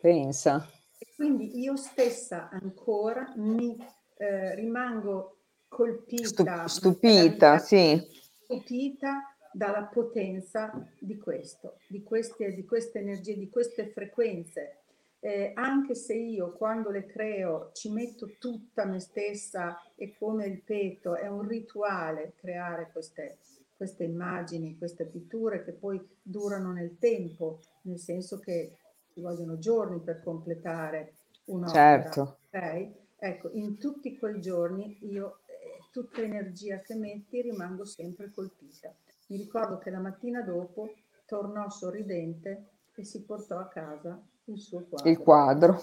Pensa. 0.00 0.68
E 0.98 1.06
quindi 1.16 1.58
io 1.58 1.76
stessa 1.76 2.48
ancora 2.50 3.32
mi 3.36 3.76
eh, 4.16 4.54
rimango 4.54 5.38
colpita, 5.68 6.66
stupita, 6.68 7.58
sì. 7.58 8.00
stupita 8.44 9.34
dalla 9.52 9.84
potenza 9.84 10.72
di 10.98 11.16
questo, 11.18 11.78
di 11.88 12.02
queste, 12.02 12.54
di 12.54 12.64
queste 12.64 12.98
energie, 13.00 13.36
di 13.36 13.48
queste 13.48 13.88
frequenze 13.88 14.82
eh, 15.24 15.52
anche 15.54 15.94
se 15.94 16.14
io 16.14 16.52
quando 16.52 16.90
le 16.90 17.06
creo 17.06 17.70
ci 17.74 17.92
metto 17.92 18.34
tutta 18.40 18.84
me 18.84 18.98
stessa 18.98 19.80
e 19.94 20.16
come 20.18 20.46
il 20.46 20.62
petto, 20.62 21.14
è 21.14 21.28
un 21.28 21.46
rituale 21.46 22.32
creare 22.34 22.90
queste, 22.92 23.38
queste 23.82 24.04
immagini, 24.04 24.78
queste 24.78 25.06
pitture 25.06 25.64
che 25.64 25.72
poi 25.72 26.00
durano 26.22 26.70
nel 26.70 26.98
tempo, 27.00 27.58
nel 27.82 27.98
senso 27.98 28.38
che 28.38 28.76
ci 29.12 29.20
vogliono 29.20 29.58
giorni 29.58 29.98
per 29.98 30.22
completare 30.22 31.14
un'opera. 31.46 31.72
Certo. 31.74 32.38
Okay? 32.46 32.94
Ecco, 33.18 33.50
in 33.54 33.78
tutti 33.78 34.16
quei 34.16 34.40
giorni 34.40 34.98
io, 35.00 35.38
eh, 35.46 35.80
tutta 35.90 36.20
energia 36.20 36.78
che 36.78 36.94
metti, 36.94 37.42
rimango 37.42 37.84
sempre 37.84 38.30
colpita. 38.32 38.94
Mi 39.26 39.36
ricordo 39.36 39.78
che 39.78 39.90
la 39.90 39.98
mattina 39.98 40.42
dopo 40.42 40.92
tornò 41.26 41.68
sorridente 41.68 42.68
e 42.94 43.04
si 43.04 43.24
portò 43.24 43.58
a 43.58 43.66
casa 43.66 44.22
il 44.44 44.60
suo 44.60 44.86
quadro. 44.88 45.10
Il 45.10 45.18
quadro. 45.18 45.82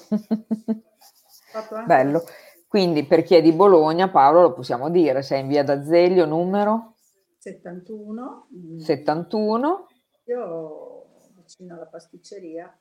Bello. 1.85 2.23
Quindi 2.65 3.03
per 3.03 3.23
chi 3.23 3.35
è 3.35 3.41
di 3.41 3.51
Bologna, 3.51 4.09
Paolo, 4.09 4.41
lo 4.41 4.53
possiamo 4.53 4.89
dire, 4.89 5.21
sei 5.21 5.41
in 5.41 5.49
via 5.49 5.65
d'Azeglio 5.65 6.25
numero 6.25 6.93
71. 7.39 8.47
71. 8.79 9.87
Io 10.25 11.05
vicino 11.35 11.75
alla 11.75 11.85
pasticceria. 11.85 12.77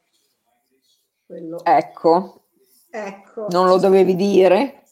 Quello... 1.24 1.64
Ecco. 1.64 2.48
Ecco. 2.90 3.46
Non 3.50 3.68
lo 3.68 3.78
dovevi 3.78 4.16
dire? 4.16 4.82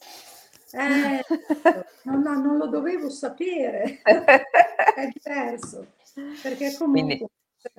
Eh, 0.73 1.21
no, 2.05 2.19
no, 2.19 2.41
non 2.41 2.57
lo 2.59 2.69
dovevo 2.69 3.11
sapere. 3.11 4.01
è 4.05 5.09
diverso. 5.13 5.95
Perché 6.43 6.75
comunque 6.77 7.29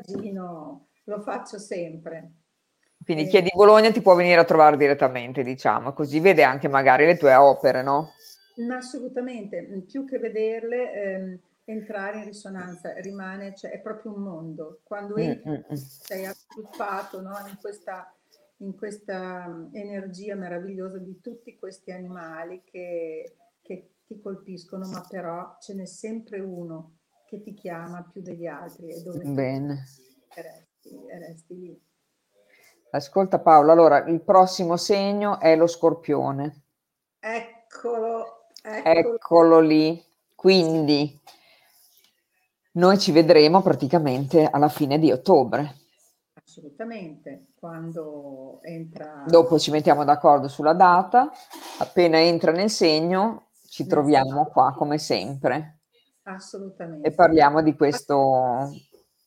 Quindi... 0.03 0.33
lo 0.33 1.21
faccio 1.21 1.57
sempre. 1.57 2.31
Quindi 3.03 3.27
chi 3.27 3.37
è 3.37 3.41
di 3.41 3.51
Bologna 3.53 3.91
ti 3.91 4.01
può 4.01 4.15
venire 4.15 4.41
a 4.41 4.45
trovare 4.45 4.75
direttamente, 4.75 5.41
diciamo, 5.41 5.93
così 5.93 6.19
vede 6.19 6.43
anche 6.43 6.67
magari 6.67 7.05
le 7.05 7.15
tue 7.15 7.33
opere, 7.35 7.81
no? 7.81 8.11
Assolutamente, 8.75 9.85
più 9.87 10.03
che 10.03 10.17
vederle, 10.17 10.93
ehm, 10.93 11.39
entrare 11.69 12.19
in 12.19 12.25
risonanza 12.25 12.93
rimane, 13.01 13.53
cioè 13.53 13.71
è 13.71 13.79
proprio 13.79 14.13
un 14.13 14.21
mondo. 14.21 14.79
Quando 14.83 15.15
mm, 15.15 15.19
entri, 15.19 15.49
mm, 15.49 15.53
mm. 15.53 15.75
sei 15.75 16.25
acculpato 16.25 17.21
no, 17.21 17.35
in, 17.47 17.57
questa, 17.59 18.13
in 18.57 18.75
questa 18.75 19.67
energia 19.73 20.35
meravigliosa 20.35 20.97
di 20.97 21.19
tutti 21.19 21.57
questi 21.57 21.91
animali 21.91 22.61
che, 22.63 23.35
che 23.61 23.91
ti 24.05 24.17
colpiscono, 24.19 24.87
ma 24.87 25.05
però 25.07 25.57
ce 25.59 25.73
n'è 25.73 25.85
sempre 25.85 26.39
uno 26.39 26.99
che 27.25 27.41
ti 27.41 27.53
chiama 27.53 28.07
più 28.09 28.21
degli 28.21 28.47
altri 28.47 28.89
e 28.89 29.01
dove 29.01 29.25
Bene. 29.25 29.83
resti, 30.35 31.05
resti 31.09 31.59
lì. 31.59 31.81
Ascolta 32.91 33.39
Paolo, 33.39 33.73
allora 33.73 34.05
il 34.05 34.21
prossimo 34.21 34.77
segno 34.77 35.41
è 35.41 35.57
lo 35.57 35.67
scorpione. 35.67 36.61
Eccolo, 37.19 38.45
eccolo. 38.63 39.15
eccolo 39.15 39.59
lì. 39.59 40.01
Quindi 40.33 41.19
noi 42.77 42.97
ci 42.99 43.11
vedremo 43.11 43.61
praticamente 43.61 44.45
alla 44.45 44.69
fine 44.69 44.99
di 44.99 45.11
ottobre. 45.11 45.75
Assolutamente, 46.33 47.47
quando 47.55 48.59
entra... 48.63 49.23
Dopo 49.27 49.59
ci 49.59 49.71
mettiamo 49.71 50.03
d'accordo 50.03 50.47
sulla 50.47 50.73
data, 50.73 51.29
appena 51.79 52.19
entra 52.19 52.51
nel 52.51 52.69
segno 52.69 53.49
ci 53.67 53.85
troviamo 53.85 54.45
qua 54.45 54.73
come 54.75 54.97
sempre. 54.97 55.81
Assolutamente. 56.23 57.07
E 57.07 57.11
parliamo 57.11 57.61
di 57.61 57.75
questo... 57.75 58.71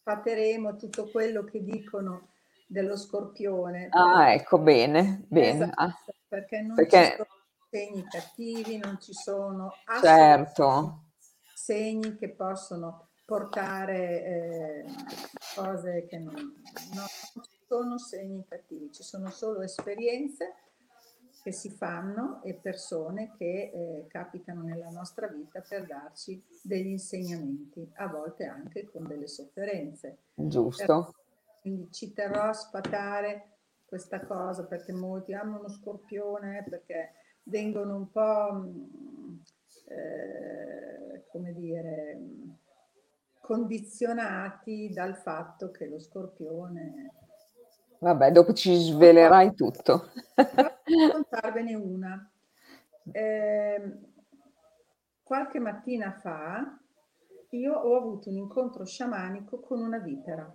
Fatteremo 0.02 0.76
tutto 0.76 1.08
quello 1.10 1.44
che 1.44 1.62
dicono 1.62 2.30
dello 2.66 2.96
scorpione. 2.96 3.88
Ah, 3.90 4.32
ecco, 4.32 4.58
bene, 4.58 5.24
bene. 5.28 5.64
Esatto, 5.64 5.82
ah. 5.82 5.94
Perché 6.26 6.60
non 6.62 6.74
perché... 6.74 7.04
ci 7.04 7.16
sono 7.16 7.28
segni 7.68 8.04
cattivi, 8.08 8.78
non 8.78 8.98
ci 9.00 9.12
sono 9.12 9.72
certo. 10.00 11.04
segni 11.54 12.16
che 12.16 12.30
possono 12.30 13.09
portare 13.30 14.24
eh, 14.24 14.84
cose 15.54 16.04
che 16.06 16.18
non, 16.18 16.34
non 16.34 17.06
sono 17.68 17.96
segni 17.96 18.44
cattivi, 18.48 18.90
ci 18.90 19.04
sono 19.04 19.30
solo 19.30 19.60
esperienze 19.62 20.54
che 21.40 21.52
si 21.52 21.70
fanno 21.70 22.42
e 22.42 22.54
persone 22.54 23.30
che 23.38 23.70
eh, 23.72 24.06
capitano 24.08 24.62
nella 24.62 24.88
nostra 24.88 25.28
vita 25.28 25.60
per 25.60 25.86
darci 25.86 26.42
degli 26.60 26.88
insegnamenti, 26.88 27.88
a 27.98 28.08
volte 28.08 28.46
anche 28.46 28.90
con 28.90 29.06
delle 29.06 29.28
sofferenze. 29.28 30.16
Giusto. 30.34 31.14
Quindi 31.60 31.86
ci 31.92 32.12
terrò 32.12 32.48
a 32.48 32.52
sfatare 32.52 33.58
questa 33.86 34.26
cosa 34.26 34.64
perché 34.64 34.92
molti 34.92 35.34
hanno 35.34 35.60
uno 35.60 35.68
scorpione, 35.68 36.66
perché 36.68 37.12
vengono 37.44 37.94
un 37.94 38.10
po', 38.10 38.52
mm, 38.54 39.38
eh, 39.86 41.24
come 41.30 41.52
dire, 41.54 42.18
condizionati 43.50 44.90
dal 44.92 45.16
fatto 45.16 45.72
che 45.72 45.88
lo 45.88 45.98
scorpione... 45.98 47.10
Vabbè, 47.98 48.30
dopo 48.30 48.52
ci 48.52 48.72
svelerai 48.76 49.54
tutto. 49.54 50.12
raccontarvene 50.36 51.74
una. 51.74 52.30
Eh, 53.10 53.98
qualche 55.24 55.58
mattina 55.58 56.12
fa 56.12 56.78
io 57.50 57.74
ho 57.74 57.96
avuto 57.96 58.30
un 58.30 58.36
incontro 58.36 58.84
sciamanico 58.84 59.58
con 59.58 59.82
una 59.82 59.98
vipera 59.98 60.48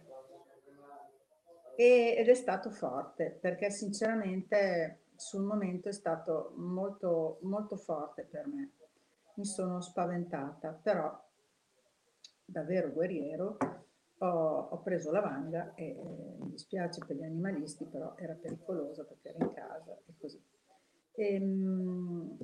e, 1.75 2.15
ed 2.17 2.29
è 2.29 2.33
stato 2.33 2.69
forte 2.69 3.37
perché 3.41 3.69
sinceramente 3.71 5.01
sul 5.17 5.43
momento 5.43 5.89
è 5.89 5.91
stato 5.91 6.53
molto, 6.55 7.39
molto 7.41 7.75
forte 7.75 8.23
per 8.23 8.47
me. 8.47 8.71
Mi 9.35 9.45
sono 9.45 9.81
spaventata, 9.81 10.71
però 10.81 11.24
davvero 12.45 12.91
guerriero, 12.91 13.57
ho, 14.19 14.67
ho 14.71 14.81
preso 14.81 15.11
la 15.11 15.21
vanga 15.21 15.73
e 15.73 15.89
eh, 15.89 16.35
mi 16.39 16.51
dispiace 16.51 17.03
per 17.05 17.15
gli 17.15 17.23
animalisti, 17.23 17.85
però 17.85 18.15
era 18.17 18.33
pericolosa 18.33 19.03
perché 19.03 19.29
era 19.29 19.43
in 19.43 19.53
casa 19.53 19.97
e 20.05 20.13
così. 20.17 20.41
E, 21.11 21.39
mh, 21.39 22.37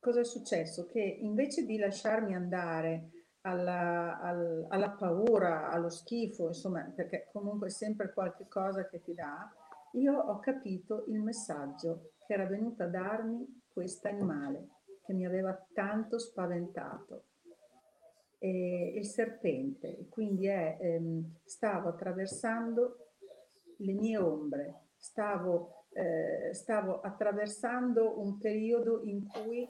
cosa 0.00 0.20
è 0.20 0.24
successo? 0.24 0.86
Che 0.86 1.00
invece 1.00 1.64
di 1.64 1.78
lasciarmi 1.78 2.34
andare 2.34 3.10
alla, 3.42 4.18
al, 4.20 4.66
alla, 4.68 4.90
paura, 4.90 5.70
allo 5.70 5.90
schifo, 5.90 6.48
insomma, 6.48 6.82
perché 6.94 7.28
comunque 7.32 7.68
è 7.68 7.70
sempre 7.70 8.12
qualche 8.12 8.48
cosa 8.48 8.88
che 8.88 9.00
ti 9.02 9.14
dà, 9.14 9.50
io 9.92 10.18
ho 10.18 10.38
capito 10.38 11.04
il 11.08 11.20
messaggio 11.20 12.12
che 12.26 12.34
era 12.34 12.46
venuto 12.46 12.82
a 12.82 12.88
darmi 12.88 13.62
questo 13.68 14.08
animale 14.08 14.68
che 15.04 15.14
mi 15.14 15.24
aveva 15.24 15.58
tanto 15.72 16.18
spaventato 16.18 17.27
eh, 18.38 18.92
il 18.94 19.06
serpente, 19.06 20.06
quindi 20.08 20.46
è, 20.46 20.78
ehm, 20.80 21.38
stavo 21.44 21.88
attraversando 21.88 23.08
le 23.78 23.92
mie 23.92 24.16
ombre, 24.16 24.88
stavo, 24.96 25.86
eh, 25.92 26.52
stavo 26.54 27.00
attraversando 27.00 28.20
un 28.20 28.38
periodo 28.38 29.02
in 29.04 29.26
cui 29.26 29.68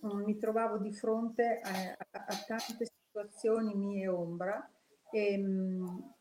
um, 0.00 0.22
mi 0.22 0.36
trovavo 0.38 0.78
di 0.78 0.92
fronte 0.92 1.60
a, 1.62 1.96
a, 2.10 2.24
a 2.26 2.44
tante 2.46 2.86
situazioni 2.86 3.74
mie 3.74 4.08
ombra 4.08 4.70
e 5.10 5.42
um, 5.42 6.14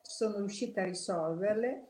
sono 0.00 0.38
riuscita 0.38 0.82
a 0.82 0.84
risolverle 0.84 1.88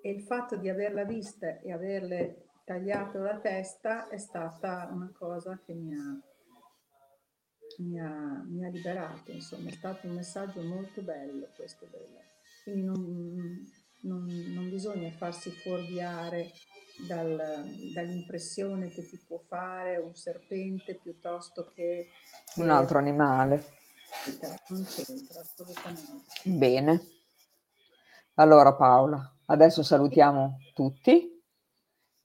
e 0.00 0.10
il 0.10 0.22
fatto 0.22 0.56
di 0.56 0.68
averla 0.68 1.04
vista 1.04 1.58
e 1.58 1.72
averle 1.72 2.46
tagliato 2.64 3.18
la 3.18 3.38
testa 3.38 4.08
è 4.08 4.18
stata 4.18 4.88
una 4.92 5.12
cosa 5.16 5.60
che 5.64 5.74
mi 5.74 5.94
ha 5.94 6.20
mi 7.78 7.98
ha, 8.00 8.42
mi 8.46 8.64
ha 8.64 8.68
liberato, 8.68 9.30
insomma, 9.30 9.68
è 9.68 9.72
stato 9.72 10.06
un 10.06 10.14
messaggio 10.14 10.62
molto 10.62 11.02
bello 11.02 11.48
questo. 11.54 11.86
Bello. 11.90 12.20
Quindi 12.62 12.82
non, 12.82 13.72
non, 14.02 14.26
non, 14.54 14.68
bisogna 14.68 15.10
farsi 15.10 15.50
fuorviare 15.50 16.52
dal, 17.06 17.64
dall'impressione 17.92 18.88
che 18.88 19.06
ti 19.06 19.18
può 19.26 19.38
fare 19.38 19.96
un 19.96 20.14
serpente 20.14 20.94
piuttosto 20.94 21.70
che... 21.74 22.08
Un 22.56 22.70
altro 22.70 22.98
animale. 22.98 23.64
Non 24.68 24.84
c'entra 24.84 25.40
assolutamente. 25.40 26.24
Bene. 26.44 27.00
Allora 28.34 28.74
Paola, 28.74 29.36
adesso 29.46 29.82
salutiamo 29.82 30.58
tutti, 30.74 31.42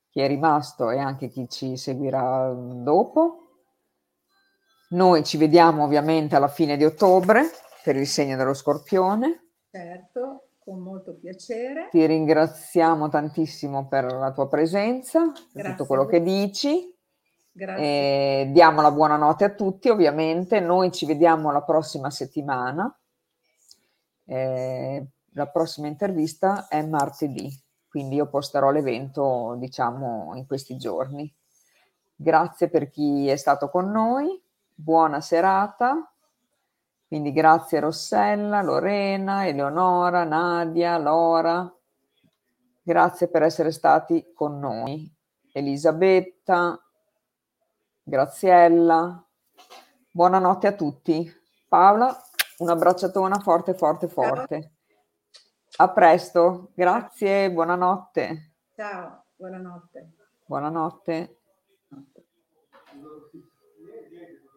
chi 0.09 0.19
è 0.21 0.27
rimasto 0.27 0.89
e 0.89 0.99
anche 0.99 1.27
chi 1.27 1.49
ci 1.49 1.77
seguirà 1.77 2.53
dopo. 2.53 3.46
Noi 4.89 5.25
ci 5.25 5.35
vediamo 5.35 5.83
ovviamente 5.83 6.37
alla 6.37 6.47
fine 6.47 6.77
di 6.77 6.85
ottobre 6.85 7.43
per 7.83 7.97
il 7.97 8.07
segno 8.07 8.37
dello 8.37 8.53
scorpione. 8.53 9.49
Certo, 9.69 10.47
con 10.59 10.79
molto 10.79 11.13
piacere. 11.15 11.89
Ti 11.91 12.05
ringraziamo 12.05 13.09
tantissimo 13.09 13.87
per 13.89 14.05
la 14.05 14.31
tua 14.31 14.47
presenza, 14.47 15.31
per 15.51 15.71
tutto 15.71 15.85
quello 15.85 16.05
che 16.05 16.21
dici. 16.21 16.95
Grazie. 17.51 17.83
E 17.83 18.51
diamo 18.51 18.81
la 18.81 18.91
buonanotte 18.91 19.43
a 19.43 19.53
tutti, 19.53 19.89
ovviamente. 19.89 20.61
Noi 20.61 20.91
ci 20.93 21.05
vediamo 21.05 21.51
la 21.51 21.63
prossima 21.63 22.09
settimana. 22.09 22.97
Eh, 24.23 25.05
la 25.33 25.47
prossima 25.49 25.87
intervista 25.87 26.67
è 26.69 26.81
martedì, 26.81 27.49
quindi 27.89 28.15
io 28.15 28.29
posterò 28.29 28.71
l'evento, 28.71 29.55
diciamo, 29.57 30.31
in 30.35 30.47
questi 30.47 30.77
giorni. 30.77 31.33
Grazie 32.15 32.69
per 32.69 32.89
chi 32.89 33.27
è 33.27 33.35
stato 33.35 33.69
con 33.69 33.91
noi 33.91 34.45
buona 34.77 35.21
serata. 35.21 36.11
Quindi 37.07 37.31
grazie 37.31 37.79
Rossella, 37.79 38.61
Lorena, 38.61 39.47
Eleonora, 39.47 40.23
Nadia, 40.23 40.97
Lora. 40.97 41.73
Grazie 42.81 43.27
per 43.27 43.43
essere 43.43 43.71
stati 43.71 44.33
con 44.33 44.59
noi. 44.59 45.11
Elisabetta, 45.53 46.79
Graziella. 48.03 49.25
Buonanotte 50.11 50.67
a 50.67 50.71
tutti. 50.73 51.29
Paola, 51.67 52.15
un 52.59 52.69
abbracciatona 52.69 53.39
forte, 53.39 53.73
forte, 53.73 54.07
forte. 54.07 54.71
A 55.77 55.89
presto. 55.89 56.71
Grazie, 56.73 57.51
buonanotte. 57.51 58.51
Ciao, 58.75 59.25
buonanotte. 59.35 60.11
Buonanotte. 60.45 61.37